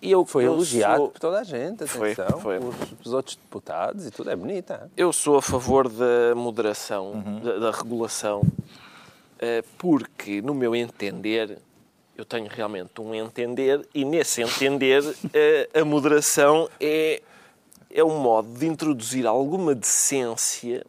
E 0.02 0.10
eu, 0.10 0.26
foi 0.26 0.44
eu 0.44 0.54
elogiado 0.54 0.96
sou... 0.96 1.08
por 1.10 1.20
toda 1.20 1.38
a 1.38 1.44
gente, 1.44 1.84
atenção, 1.84 2.40
foi, 2.40 2.58
foi. 2.58 2.58
Os, 3.04 3.12
outros 3.12 3.36
deputados 3.36 4.04
e 4.04 4.10
tudo, 4.10 4.30
é 4.30 4.34
bonita. 4.34 4.90
Eu 4.96 5.12
sou 5.12 5.36
a 5.36 5.42
favor 5.42 5.88
da 5.88 6.34
moderação, 6.34 7.12
uhum. 7.12 7.38
da, 7.38 7.58
da, 7.58 7.70
regulação, 7.70 8.42
eh, 9.38 9.62
porque, 9.78 10.42
no 10.42 10.54
meu 10.54 10.74
entender, 10.74 11.56
eu 12.16 12.24
tenho 12.24 12.48
realmente 12.50 13.00
um 13.00 13.14
entender, 13.14 13.86
e 13.94 14.04
nesse 14.04 14.42
entender, 14.42 15.04
eh, 15.32 15.70
a 15.72 15.84
moderação 15.84 16.68
é, 16.80 17.22
é 17.88 18.02
um 18.02 18.18
modo 18.18 18.58
de 18.58 18.66
introduzir 18.66 19.24
alguma 19.24 19.72
decência 19.72 20.84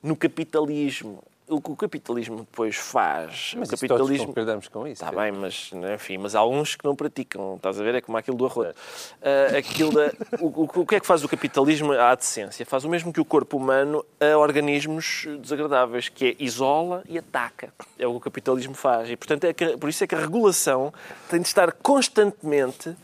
no 0.00 0.14
capitalismo 0.14 1.20
o 1.48 1.60
que 1.60 1.70
o 1.70 1.76
capitalismo 1.76 2.38
depois 2.38 2.76
faz. 2.76 3.54
Mas 3.56 3.68
o 3.68 3.70
capitalismo 3.72 4.06
todos 4.06 4.26
concordamos 4.26 4.68
com 4.68 4.86
isso. 4.86 5.04
Está 5.04 5.12
bem, 5.16 5.32
mas 5.32 5.70
enfim, 5.94 6.18
mas 6.18 6.34
há 6.34 6.40
alguns 6.40 6.74
que 6.74 6.84
não 6.84 6.96
praticam. 6.96 7.54
Estás 7.56 7.80
a 7.80 7.84
ver? 7.84 7.94
É 7.94 8.00
como 8.00 8.18
aquilo 8.18 8.36
do 8.36 8.46
arroz. 8.46 8.68
Uh, 8.70 9.56
aquilo 9.56 9.92
da, 9.92 10.12
o, 10.40 10.46
o, 10.46 10.70
o, 10.82 10.86
que 10.86 10.96
é 10.96 11.00
que 11.00 11.06
faz 11.06 11.22
o 11.22 11.28
capitalismo 11.28 11.92
à 11.92 12.14
decência? 12.14 12.66
Faz 12.66 12.84
o 12.84 12.88
mesmo 12.88 13.12
que 13.12 13.20
o 13.20 13.24
corpo 13.24 13.56
humano 13.56 14.04
a 14.20 14.36
organismos 14.36 15.26
desagradáveis, 15.40 16.08
que 16.08 16.30
é 16.30 16.36
isola 16.42 17.02
e 17.08 17.18
ataca. 17.18 17.72
É 17.98 18.06
o 18.06 18.12
que 18.12 18.16
o 18.16 18.20
capitalismo 18.20 18.74
faz. 18.74 19.08
E 19.10 19.16
portanto 19.16 19.44
é 19.44 19.52
que, 19.52 19.76
por 19.76 19.88
isso 19.88 20.02
é 20.02 20.06
que 20.06 20.14
a 20.14 20.18
regulação 20.18 20.92
tem 21.30 21.40
de 21.40 21.46
estar 21.46 21.70
constantemente 21.72 22.96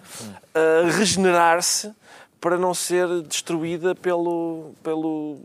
a 0.54 0.90
regenerar-se 0.90 1.92
para 2.42 2.58
não 2.58 2.74
ser 2.74 3.06
destruída 3.22 3.94
pelo, 3.94 4.72
pelo 4.82 5.38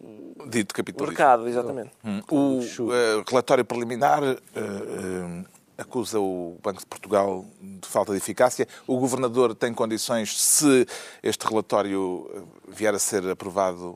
Dito 0.47 0.73
capitalismo. 0.73 1.15
mercado, 1.15 1.47
exatamente. 1.47 1.91
Hum. 2.03 2.23
O 2.27 2.59
uh, 2.59 3.23
relatório 3.29 3.63
preliminar 3.63 4.23
uh, 4.23 4.31
uh, 4.33 5.45
acusa 5.77 6.19
o 6.19 6.57
Banco 6.63 6.79
de 6.79 6.87
Portugal 6.87 7.45
de 7.61 7.87
falta 7.87 8.11
de 8.13 8.17
eficácia. 8.17 8.67
O 8.87 8.97
governador 8.97 9.53
tem 9.53 9.75
condições, 9.75 10.41
se 10.41 10.87
este 11.21 11.47
relatório 11.47 12.47
vier 12.67 12.95
a 12.95 12.99
ser 12.99 13.29
aprovado, 13.29 13.95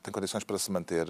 tem 0.00 0.12
condições 0.12 0.44
para 0.44 0.56
se 0.56 0.70
manter 0.70 1.08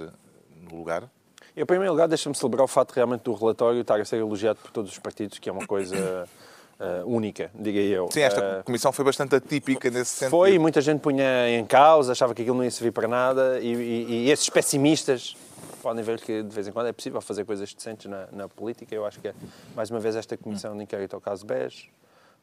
no 0.57 0.74
lugar? 0.74 1.11
Em 1.55 1.66
primeiro 1.66 1.93
lugar, 1.93 2.09
deixa-me 2.09 2.34
celebrar 2.34 2.64
o 2.64 2.68
fato 2.68 2.93
realmente 2.93 3.24
do 3.24 3.34
relatório 3.34 3.82
estar 3.82 4.01
a 4.01 4.05
ser 4.07 4.16
elogiado 4.16 4.59
por 4.62 4.70
todos 4.70 4.91
os 4.91 4.99
partidos, 4.99 5.39
que 5.39 5.51
é 5.51 5.53
uma 5.53 5.66
coisa 5.66 6.26
uh, 6.78 7.06
única, 7.06 7.50
diria 7.54 7.82
eu. 7.82 8.08
Sim, 8.10 8.20
esta 8.20 8.60
uh, 8.60 8.64
comissão 8.64 8.92
foi 8.92 9.04
bastante 9.04 9.34
atípica 9.34 9.90
nesse 9.90 10.10
sentido. 10.12 10.30
Foi, 10.30 10.58
muita 10.58 10.80
gente 10.80 11.00
punha 11.00 11.48
em 11.50 11.64
causa, 11.64 12.12
achava 12.12 12.34
que 12.34 12.42
aquilo 12.42 12.56
não 12.56 12.64
ia 12.64 12.70
servir 12.70 12.92
para 12.92 13.08
nada, 13.08 13.58
e, 13.60 13.72
e, 13.72 14.12
e 14.26 14.30
esses 14.30 14.48
pessimistas 14.48 15.36
podem 15.82 16.02
ver 16.02 16.20
que 16.20 16.42
de 16.42 16.54
vez 16.54 16.66
em 16.66 16.72
quando 16.72 16.86
é 16.86 16.92
possível 16.92 17.20
fazer 17.20 17.44
coisas 17.44 17.72
decentes 17.72 18.10
na, 18.10 18.28
na 18.32 18.48
política. 18.48 18.94
Eu 18.94 19.06
acho 19.06 19.20
que, 19.20 19.28
é, 19.28 19.34
mais 19.74 19.90
uma 19.90 20.00
vez, 20.00 20.16
esta 20.16 20.36
comissão 20.36 20.76
de 20.76 20.82
inquérito 20.82 21.14
ao 21.14 21.20
caso 21.20 21.46
BES, 21.46 21.88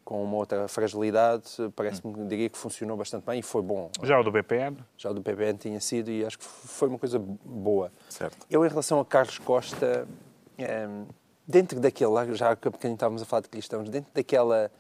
com 0.04 0.24
uma 0.24 0.38
outra 0.38 0.68
fragilidade, 0.68 1.50
parece-me, 1.76 2.28
diria 2.28 2.50
que 2.50 2.58
funcionou 2.58 2.96
bastante 2.96 3.26
bem 3.26 3.40
e 3.40 3.42
foi 3.42 3.62
bom. 3.62 3.90
Já 4.04 4.20
o 4.20 4.24
do 4.24 4.32
BPN? 4.32 4.78
Já 4.98 5.10
o 5.10 5.14
do 5.14 5.22
BPN 5.22 5.58
tinha 5.58 5.80
sido 5.80 6.12
e 6.12 6.24
acho 6.24 6.38
que 6.38 6.46
foi 6.46 6.88
uma 6.88 7.00
coisa 7.00 7.20
boa. 7.20 7.92
Certo. 8.10 8.46
Eu, 8.50 8.64
em 8.66 8.70
relação 8.70 9.00
a 9.00 9.06
Carlos 9.06 9.40
Costa, 9.40 10.08
é, 10.58 10.88
dentro 11.48 11.80
daquele, 11.80 12.36
já 12.36 12.52
há 12.52 12.56
bocadinho 12.56 12.94
estávamos 12.94 13.22
a 13.22 13.26
falar 13.26 13.42
de 13.42 13.50
cristãos, 13.50 13.90
dentro 13.90 14.12
daquela 14.14 14.72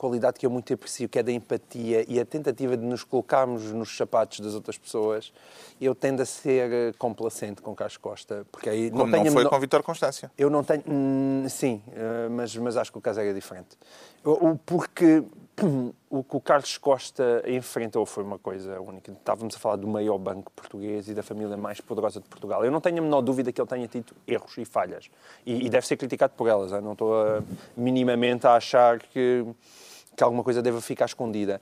qualidade 0.00 0.38
que 0.38 0.46
eu 0.46 0.50
muito 0.50 0.72
aprecio, 0.72 1.10
que 1.10 1.18
é 1.18 1.22
da 1.22 1.30
empatia 1.30 2.06
e 2.08 2.18
a 2.18 2.24
tentativa 2.24 2.74
de 2.74 2.82
nos 2.82 3.04
colocarmos 3.04 3.70
nos 3.70 3.94
sapatos 3.94 4.40
das 4.40 4.54
outras 4.54 4.78
pessoas, 4.78 5.30
eu 5.78 5.94
tendo 5.94 6.22
a 6.22 6.24
ser 6.24 6.72
eh, 6.72 6.92
complacente 6.98 7.60
com 7.60 7.74
Carlos 7.74 7.98
Costa. 7.98 8.46
Porque 8.50 8.70
aí 8.70 8.90
Como 8.90 9.06
não, 9.06 9.24
não 9.24 9.30
foi 9.30 9.44
com 9.44 9.60
Vitor 9.60 9.82
Constância. 9.82 10.32
Eu 10.38 10.48
não 10.48 10.64
tenho... 10.64 10.82
Hum, 10.88 11.46
sim, 11.50 11.82
eh, 11.94 12.28
mas, 12.30 12.56
mas 12.56 12.78
acho 12.78 12.90
que 12.90 12.96
o 12.96 13.00
caso 13.00 13.20
era 13.20 13.34
diferente. 13.34 13.76
Porque 14.64 15.22
o 16.08 16.24
que 16.24 16.36
o 16.36 16.40
Carlos 16.40 16.78
Costa 16.78 17.42
enfrentou 17.46 18.04
foi 18.06 18.24
uma 18.24 18.38
coisa 18.38 18.80
única. 18.80 19.12
Estávamos 19.12 19.54
a 19.54 19.58
falar 19.58 19.76
do 19.76 19.86
maior 19.86 20.18
banco 20.18 20.50
português 20.52 21.08
e 21.08 21.14
da 21.14 21.22
família 21.22 21.56
mais 21.56 21.80
poderosa 21.80 22.20
de 22.20 22.28
Portugal. 22.28 22.64
Eu 22.64 22.70
não 22.70 22.80
tenho 22.80 22.98
a 22.98 23.00
menor 23.00 23.20
dúvida 23.20 23.52
que 23.52 23.60
ele 23.60 23.68
tenha 23.68 23.86
tido 23.86 24.14
erros 24.26 24.56
e 24.58 24.64
falhas. 24.64 25.10
E, 25.44 25.66
e 25.66 25.68
deve 25.68 25.86
ser 25.86 25.96
criticado 25.96 26.32
por 26.36 26.48
elas. 26.48 26.70
Não 26.82 26.92
estou 26.92 27.14
a, 27.14 27.42
minimamente 27.76 28.46
a 28.46 28.54
achar 28.54 28.98
que, 28.98 29.44
que 30.16 30.22
alguma 30.22 30.42
coisa 30.42 30.62
deva 30.62 30.80
ficar 30.80 31.06
escondida. 31.06 31.60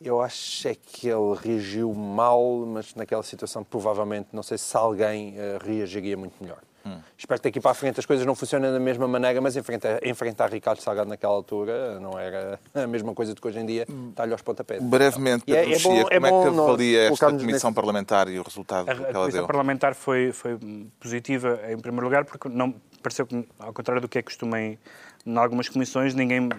Eu 0.00 0.20
acho 0.20 0.68
é 0.68 0.74
que 0.74 1.08
ele 1.08 1.34
reagiu 1.40 1.92
mal, 1.94 2.66
mas 2.66 2.94
naquela 2.94 3.22
situação 3.22 3.62
provavelmente, 3.62 4.28
não 4.32 4.42
sei 4.42 4.58
se 4.58 4.76
alguém 4.76 5.34
uh, 5.38 5.64
reagiria 5.64 6.16
muito 6.16 6.34
melhor. 6.42 6.60
Hum. 6.86 6.98
Espero 7.16 7.40
que 7.40 7.48
daqui 7.48 7.60
para 7.60 7.70
a 7.70 7.74
frente 7.74 7.98
as 7.98 8.04
coisas 8.04 8.26
não 8.26 8.34
funcionem 8.34 8.70
da 8.70 8.78
mesma 8.78 9.08
maneira, 9.08 9.40
mas 9.40 9.56
enfrentar, 9.56 10.06
enfrentar 10.06 10.52
Ricardo 10.52 10.80
Salgado 10.80 11.08
naquela 11.08 11.32
altura 11.32 11.98
não 11.98 12.18
era 12.18 12.60
a 12.74 12.86
mesma 12.86 13.14
coisa 13.14 13.34
do 13.34 13.40
que 13.40 13.48
hoje 13.48 13.58
em 13.58 13.66
dia 13.66 13.86
está-lhe 14.10 14.32
aos 14.32 14.42
pontapés. 14.42 14.82
Brevemente, 14.82 15.44
Pedro 15.46 15.70
é, 16.10 16.16
é 16.16 16.20
bom, 16.20 16.44
como 16.44 16.44
é, 16.44 16.50
é 16.50 16.52
que 16.52 16.60
avalia 16.60 17.02
esta 17.04 17.26
comissão 17.26 17.70
nesse... 17.70 17.72
parlamentar 17.72 18.28
e 18.28 18.38
o 18.38 18.42
resultado 18.42 18.90
a, 18.90 18.94
que 18.94 19.00
ela 19.00 19.10
deu? 19.12 19.20
A 19.20 19.24
comissão 19.24 19.46
parlamentar 19.46 19.94
foi, 19.94 20.32
foi 20.32 20.58
positiva, 21.00 21.60
em 21.70 21.78
primeiro 21.78 22.04
lugar, 22.04 22.24
porque 22.24 22.48
não 22.48 22.74
pareceu 23.02 23.26
que, 23.26 23.48
ao 23.58 23.72
contrário 23.72 24.02
do 24.02 24.08
que 24.08 24.18
é 24.18 24.22
costume 24.22 24.58
em, 24.58 24.78
em 25.24 25.36
algumas 25.38 25.68
comissões, 25.68 26.14
ninguém 26.14 26.50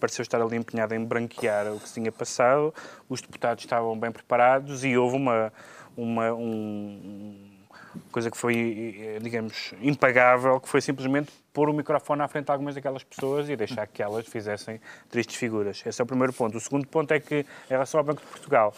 pareceu 0.00 0.22
estar 0.22 0.40
ali 0.40 0.56
empenhado 0.56 0.94
em 0.94 1.04
branquear 1.04 1.72
o 1.72 1.78
que 1.78 1.86
se 1.86 1.94
tinha 1.94 2.10
passado, 2.10 2.74
os 3.08 3.20
deputados 3.20 3.62
estavam 3.62 3.96
bem 3.96 4.10
preparados 4.10 4.82
e 4.82 4.96
houve 4.96 5.16
uma, 5.16 5.52
uma 5.96 6.32
um, 6.32 7.59
coisa 8.12 8.30
que 8.30 8.36
foi, 8.36 9.18
digamos, 9.20 9.74
impagável, 9.80 10.60
que 10.60 10.68
foi 10.68 10.80
simplesmente 10.80 11.32
pôr 11.52 11.68
o 11.68 11.72
microfone 11.72 12.22
à 12.22 12.28
frente 12.28 12.46
de 12.46 12.52
algumas 12.52 12.74
daquelas 12.74 13.02
pessoas 13.02 13.48
e 13.48 13.56
deixar 13.56 13.86
que 13.86 14.02
elas 14.02 14.26
fizessem 14.26 14.80
tristes 15.10 15.36
figuras. 15.36 15.82
Esse 15.84 16.00
é 16.00 16.04
o 16.04 16.06
primeiro 16.06 16.32
ponto. 16.32 16.56
O 16.56 16.60
segundo 16.60 16.86
ponto 16.86 17.12
é 17.12 17.20
que, 17.20 17.40
em 17.40 17.70
relação 17.70 17.98
ao 17.98 18.04
Banco 18.04 18.20
de 18.20 18.28
Portugal, 18.28 18.72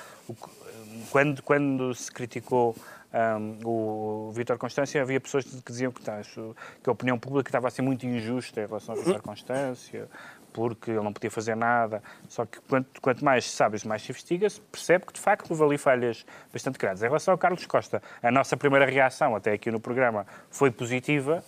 quando, 1.10 1.42
quando 1.42 1.94
se 1.94 2.10
criticou 2.10 2.74
um, 3.12 3.58
o 3.64 4.32
Vítor 4.32 4.56
Constância, 4.56 5.00
havia 5.02 5.20
pessoas 5.20 5.44
que 5.44 5.70
diziam 5.70 5.92
que, 5.92 6.02
tá, 6.02 6.20
que 6.22 6.88
a 6.88 6.92
opinião 6.92 7.18
pública 7.18 7.48
estava 7.48 7.68
a 7.68 7.70
ser 7.70 7.82
muito 7.82 8.06
injusta 8.06 8.62
em 8.62 8.66
relação 8.66 8.94
ao 8.94 9.02
Vítor 9.02 9.22
Constância, 9.22 10.08
porque 10.52 10.90
ele 10.90 11.00
não 11.00 11.12
podia 11.12 11.30
fazer 11.30 11.54
nada. 11.54 12.02
Só 12.28 12.44
que 12.46 12.60
quanto, 12.60 13.00
quanto 13.00 13.24
mais 13.24 13.44
se 13.44 13.56
sabe, 13.56 13.76
mais 13.86 14.02
se 14.02 14.12
investiga-se, 14.12 14.60
percebe 14.60 15.06
que 15.06 15.12
de 15.12 15.20
facto 15.20 15.50
houve 15.50 15.62
ali 15.62 15.78
falhas 15.78 16.24
bastante 16.52 16.78
grandes. 16.78 17.02
Em 17.02 17.06
relação 17.06 17.32
ao 17.32 17.38
Carlos 17.38 17.66
Costa, 17.66 18.02
a 18.22 18.30
nossa 18.30 18.56
primeira 18.56 18.86
reação, 18.86 19.34
até 19.34 19.52
aqui 19.52 19.70
no 19.70 19.80
programa, 19.80 20.26
foi 20.50 20.70
positiva. 20.70 21.42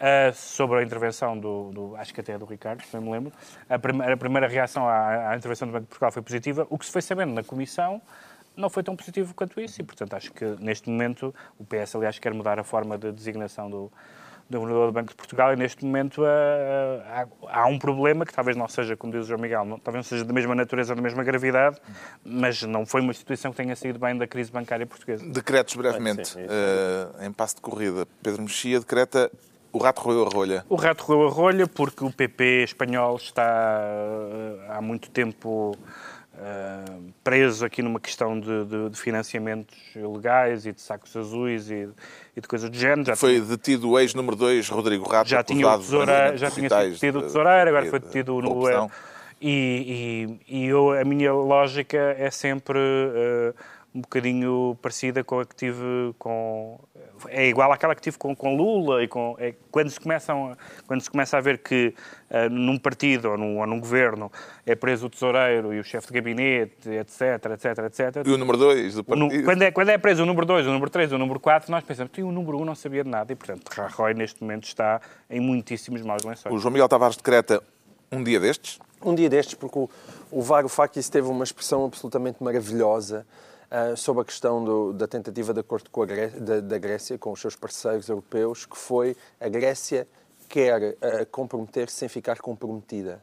Uh, 0.00 0.32
sobre 0.32 0.78
a 0.78 0.82
intervenção 0.82 1.38
do, 1.38 1.70
do, 1.72 1.96
acho 1.96 2.14
que 2.14 2.22
até 2.22 2.32
é 2.32 2.38
do 2.38 2.46
Ricardo, 2.46 2.82
se 2.82 2.96
não 2.96 3.02
me 3.02 3.10
lembro, 3.10 3.34
a, 3.68 3.78
prim 3.78 4.00
a 4.00 4.16
primeira 4.16 4.48
reação 4.48 4.88
à, 4.88 5.28
à, 5.28 5.36
intervenção 5.36 5.68
do 5.68 5.72
Banco 5.72 5.82
de 5.82 5.88
Portugal 5.88 6.10
foi 6.10 6.22
positiva. 6.22 6.66
O 6.70 6.78
que 6.78 6.86
se 6.86 6.90
foi 6.90 7.02
sabendo 7.02 7.34
na 7.34 7.44
Comissão 7.44 8.00
não 8.56 8.70
foi 8.70 8.82
tão 8.82 8.96
positivo 8.96 9.34
quanto 9.34 9.60
isso 9.60 9.78
e, 9.80 9.84
portanto, 9.84 10.14
acho 10.14 10.32
que 10.32 10.44
neste 10.58 10.88
momento 10.88 11.34
o 11.58 11.64
PS, 11.66 11.96
aliás, 11.96 12.18
quer 12.18 12.32
mudar 12.32 12.58
a 12.58 12.64
forma 12.64 12.96
de 12.96 13.12
designação 13.12 13.68
do, 13.70 13.92
do 14.50 14.58
governador 14.58 14.88
do 14.88 14.92
Banco 14.92 15.10
de 15.10 15.14
Portugal 15.14 15.52
e 15.52 15.56
neste 15.56 15.84
momento 15.84 16.22
uh, 16.22 16.26
há, 17.06 17.26
há, 17.48 17.66
um 17.66 17.78
problema 17.78 18.26
que 18.26 18.32
talvez 18.34 18.56
não 18.56 18.66
seja, 18.66 18.96
como 18.96 19.12
diz 19.12 19.24
o 19.24 19.28
João 19.28 19.40
Miguel, 19.40 19.64
não, 19.64 19.78
talvez 19.78 20.04
não 20.04 20.08
seja 20.08 20.24
da 20.24 20.32
mesma 20.32 20.56
natureza, 20.56 20.94
da 20.94 21.00
mesma 21.00 21.22
gravidade, 21.22 21.78
mas 22.24 22.62
não 22.64 22.84
foi 22.84 23.00
uma 23.00 23.12
instituição 23.12 23.52
que 23.52 23.56
tenha 23.56 23.76
saído 23.76 24.00
bem 24.00 24.18
da 24.18 24.26
crise 24.26 24.50
bancária 24.50 24.84
portuguesa. 24.84 25.24
Decretos 25.24 25.76
brevemente, 25.76 26.36
uh, 26.36 27.24
em 27.24 27.32
passo 27.32 27.54
de 27.56 27.60
corrida. 27.62 28.06
Pedro 28.22 28.42
Mexia 28.42 28.80
decreta 28.80 29.30
o 29.72 29.78
rato 29.78 30.02
roeu 30.02 30.26
a 30.26 30.28
rolha. 30.28 30.64
O 30.68 30.74
rato 30.74 31.04
roeu 31.04 31.28
a 31.28 31.30
rolha 31.30 31.66
porque 31.68 32.04
o 32.04 32.10
PP 32.10 32.64
espanhol 32.64 33.16
está 33.16 33.80
uh, 33.80 34.72
há 34.72 34.80
muito 34.80 35.10
tempo 35.10 35.76
uh, 36.40 37.12
preso 37.22 37.64
aqui 37.64 37.82
numa 37.82 38.00
questão 38.00 38.38
de, 38.40 38.64
de, 38.64 38.90
de, 38.90 38.98
financiamentos 38.98 39.76
ilegais 39.94 40.66
e 40.66 40.72
de 40.72 40.80
sacos 40.80 41.14
azuis 41.16 41.70
e, 41.70 41.88
e 42.36 42.40
de 42.40 42.48
coisas 42.48 42.70
do 42.70 42.76
género. 42.76 43.04
Já 43.04 43.16
foi 43.16 43.40
detido 43.40 43.90
o 43.90 43.98
ex-número 43.98 44.36
2, 44.36 44.68
Rodrigo 44.68 45.08
Rato, 45.08 45.28
já 45.28 45.42
tinha 45.42 45.68
o 45.68 45.78
tesoura, 45.78 46.36
Já 46.36 46.50
tinha 46.50 46.68
sido 46.68 46.90
detido 46.90 47.18
o 47.18 47.22
tesoureiro, 47.22 47.68
agora 47.68 47.86
foi 47.86 48.00
detido 48.00 48.40
no... 48.40 48.90
E, 49.42 50.38
e, 50.48 50.64
e 50.64 50.66
eu, 50.66 50.92
a 50.92 51.04
minha 51.04 51.32
lógica 51.32 52.14
é 52.18 52.30
sempre... 52.30 52.78
Uh, 52.78 53.54
um 53.94 54.00
bocadinho 54.02 54.78
parecida 54.80 55.24
com 55.24 55.40
a 55.40 55.44
que 55.44 55.56
tive 55.56 56.14
com 56.18 56.78
é 57.28 57.48
igual 57.48 57.72
àquela 57.72 57.94
que 57.94 58.00
tive 58.00 58.16
com, 58.16 58.36
com 58.36 58.56
Lula 58.56 59.02
e 59.02 59.08
com 59.08 59.34
é, 59.38 59.54
quando 59.70 59.90
se 59.90 59.98
começam 59.98 60.56
quando 60.86 61.00
se 61.00 61.10
começa 61.10 61.36
a 61.36 61.40
ver 61.40 61.58
que 61.58 61.92
uh, 62.30 62.48
num 62.48 62.78
partido 62.78 63.30
ou 63.30 63.36
num, 63.36 63.58
ou 63.58 63.66
num, 63.66 63.80
governo 63.80 64.30
é 64.64 64.76
preso 64.76 65.06
o 65.06 65.10
tesoureiro 65.10 65.74
e 65.74 65.80
o 65.80 65.84
chefe 65.84 66.06
de 66.06 66.12
gabinete 66.14 66.88
etc 66.88 67.20
etc 67.52 67.78
etc 67.86 68.26
e 68.26 68.30
o 68.30 68.38
número 68.38 68.56
2 68.58 68.94
do 68.94 69.04
partido? 69.04 69.44
quando 69.44 69.62
é 69.62 69.70
quando 69.72 69.88
é 69.88 69.98
preso 69.98 70.22
o 70.22 70.26
número 70.26 70.46
2 70.46 70.66
o 70.66 70.70
número 70.70 70.90
3 70.90 71.12
o 71.12 71.18
número 71.18 71.40
4 71.40 71.70
nós 71.70 71.82
pensamos 71.82 72.12
que 72.12 72.22
o 72.22 72.30
número 72.30 72.58
1 72.58 72.62
um 72.62 72.64
não 72.64 72.74
sabia 72.74 73.04
de 73.04 73.10
nada. 73.10 73.32
E 73.32 73.36
portanto 73.36 73.68
Rajoy 73.68 74.14
neste 74.14 74.42
momento 74.42 74.64
está 74.64 75.00
em 75.28 75.40
muitíssimos 75.40 76.02
maus 76.02 76.24
lençóis. 76.24 76.54
O 76.54 76.58
João 76.58 76.72
Miguel 76.72 76.88
Tavares 76.88 77.16
decreta 77.16 77.62
um 78.10 78.22
dia 78.22 78.40
destes? 78.40 78.78
Um 79.02 79.14
dia 79.14 79.28
destes 79.28 79.54
porque 79.54 79.78
o, 79.78 79.88
o 80.30 80.42
Varoufakis 80.42 81.08
teve 81.08 81.28
uma 81.28 81.44
expressão 81.44 81.84
absolutamente 81.84 82.42
maravilhosa 82.42 83.26
uh, 83.70 83.96
sobre 83.96 84.22
a 84.22 84.24
questão 84.24 84.64
do, 84.64 84.92
da 84.92 85.06
tentativa 85.06 85.54
de 85.54 85.60
acordo 85.60 85.90
com 85.90 86.02
a 86.02 86.06
Grécia, 86.06 86.40
da, 86.40 86.60
da, 86.60 86.78
Grécia, 86.78 87.18
com 87.18 87.32
os 87.32 87.40
seus 87.40 87.56
parceiros 87.56 88.08
europeus, 88.08 88.66
que 88.66 88.76
foi 88.76 89.16
a 89.40 89.48
Grécia 89.48 90.06
quer 90.48 90.94
uh, 90.94 91.26
comprometer-se 91.30 91.96
sem 91.96 92.08
ficar 92.08 92.38
comprometida. 92.40 93.22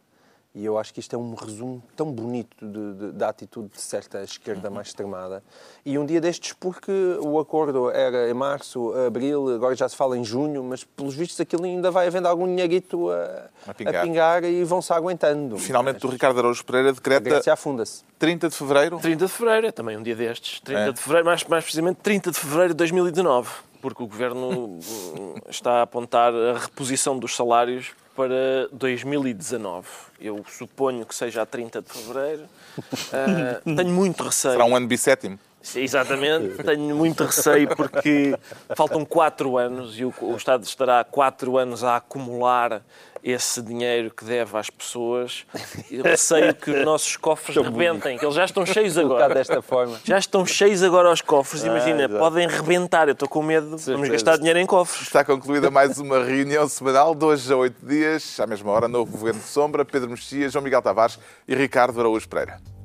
E 0.58 0.66
eu 0.66 0.76
acho 0.76 0.91
que 0.91 0.99
isto 0.99 1.16
é 1.16 1.20
um 1.20 1.36
resumo 1.36 1.84
tão 1.95 2.12
bonito 2.12 2.66
de, 2.66 2.93
de, 2.93 3.12
da 3.12 3.30
atitude 3.30 3.68
de 3.68 3.80
certa 3.80 4.24
esquerda 4.24 4.72
mais 4.72 4.88
extremada. 4.88 5.43
E 5.86 5.99
um 5.99 6.05
dia 6.05 6.20
destes, 6.20 6.51
porque 6.51 6.91
o 7.22 7.38
acordo 7.38 7.91
era 7.91 8.28
em 8.28 8.34
março, 8.34 8.91
abril, 9.05 9.53
agora 9.53 9.76
já 9.76 9.88
se 9.88 9.95
fala 9.95 10.18
em 10.18 10.26
junho, 10.26 10.64
mas 10.64 10.84
pelos 10.84 11.14
vistos 11.14 11.39
aquilo 11.39 11.64
ainda 11.64 11.91
vai 11.91 12.08
havendo 12.08 12.28
algum 12.28 12.47
dinheirito 12.47 13.08
a, 13.12 13.49
a, 13.68 13.74
pingar. 13.76 13.95
a 13.95 14.01
pingar. 14.01 14.43
e 14.45 14.64
vão-se 14.64 14.91
aguentando. 14.91 15.60
Finalmente, 15.60 16.03
o 16.08 16.10
Ricardo 16.10 16.39
Araújo 16.39 16.66
Pereira 16.66 16.91
decreta. 16.91 17.51
A 17.51 17.53
afunda-se. 17.53 18.03
30 18.18 18.49
de 18.49 18.55
fevereiro? 18.55 18.97
30 18.97 19.26
de 19.28 19.32
fevereiro, 19.32 19.68
é 19.68 19.72
também 19.72 19.95
um 19.95 20.01
dia 20.01 20.16
destes. 20.16 20.60
30 20.62 20.82
é. 20.82 20.91
de 20.91 20.99
fevereiro, 20.99 21.26
mais, 21.28 21.43
mais 21.43 21.64
precisamente 21.64 21.97
30 21.97 22.32
de 22.32 22.39
fevereiro 22.39 22.74
de 22.74 22.78
2019, 22.78 23.47
porque 23.80 24.01
o 24.01 24.08
governo 24.08 24.80
está 25.47 25.74
a 25.74 25.82
apontar 25.84 26.34
a 26.34 26.58
reposição 26.58 27.20
dos 27.20 27.36
salários 27.36 27.93
para 28.18 28.68
2019. 28.72 29.88
Eu 30.20 30.43
suponho 30.49 31.05
que 31.05 31.13
seja 31.13 31.43
a 31.43 31.45
30 31.45 31.84
de 31.84 31.89
fevereiro. 31.91 32.43
Uh, 32.80 33.61
tenho 33.78 33.91
muito 33.91 34.24
receio. 34.24 34.53
Será 34.53 34.65
um 34.65 34.76
ano 34.76 34.88
bissétimo? 34.88 35.38
Exatamente, 35.76 36.64
tenho 36.64 36.95
muito 36.95 37.24
receio 37.24 37.76
porque 37.76 38.38
faltam 38.76 39.03
quatro 39.03 39.58
anos 39.58 39.99
e 39.99 40.05
o, 40.05 40.14
o 40.22 40.36
Estado 40.36 40.64
estará 40.64 41.03
quatro 41.03 41.58
anos 41.58 41.84
a 41.84 41.97
acumular 41.97 42.82
esse 43.24 43.62
dinheiro 43.62 44.12
que 44.12 44.24
deve 44.24 44.58
às 44.58 44.70
pessoas. 44.70 45.45
Eu 45.91 46.03
receio 46.03 46.53
que 46.55 46.72
os 46.72 46.86
nossos 46.86 47.18
cofres 47.18 47.58
rebentem, 47.58 48.18
que 48.18 48.24
eles 48.24 48.36
já 48.36 48.45
estão 48.45 48.66
cheios 48.66 48.97
agora. 48.97 49.34
desta 49.34 49.62
forma. 49.62 49.99
Já 50.03 50.18
estão 50.18 50.45
cheios 50.45 50.82
agora 50.84 51.12
os 51.12 51.22
cofres, 51.22 51.64
imagina, 51.64 52.05
ah, 52.05 52.20
podem 52.20 52.47
rebentar. 52.47 53.08
Eu 53.08 53.14
estou 53.14 53.28
com 53.28 53.41
medo, 53.41 53.78
Sim, 53.78 53.93
vamos 53.93 54.10
gastar 54.10 54.38
dinheiro 54.38 54.60
em 54.60 54.66
cofres. 54.66 55.08
Está 55.08 55.26
concluída 55.26 55.70
mais 55.70 55.97
uma 55.97 56.24
reunião 56.24 56.68
semanal, 56.70 57.14
de 57.14 57.26
hoje 57.26 57.51
a 57.51 57.58
oito 57.58 57.86
dias, 57.86 58.39
à 58.39 58.47
mesma 58.47 58.72
hora, 58.72 58.88
novo 58.88 59.12
Governo 59.12 59.41
de 59.41 59.47
Sombra, 59.47 59.84
Pedro 59.84 60.10
Mexia, 60.10 60.49
João 60.49 60.64
Miguel 60.64 60.82
Tavares 60.82 61.20
e 61.47 61.55
Ricardo 61.55 61.99
Araújo 61.99 62.28
Pereira. 62.30 62.76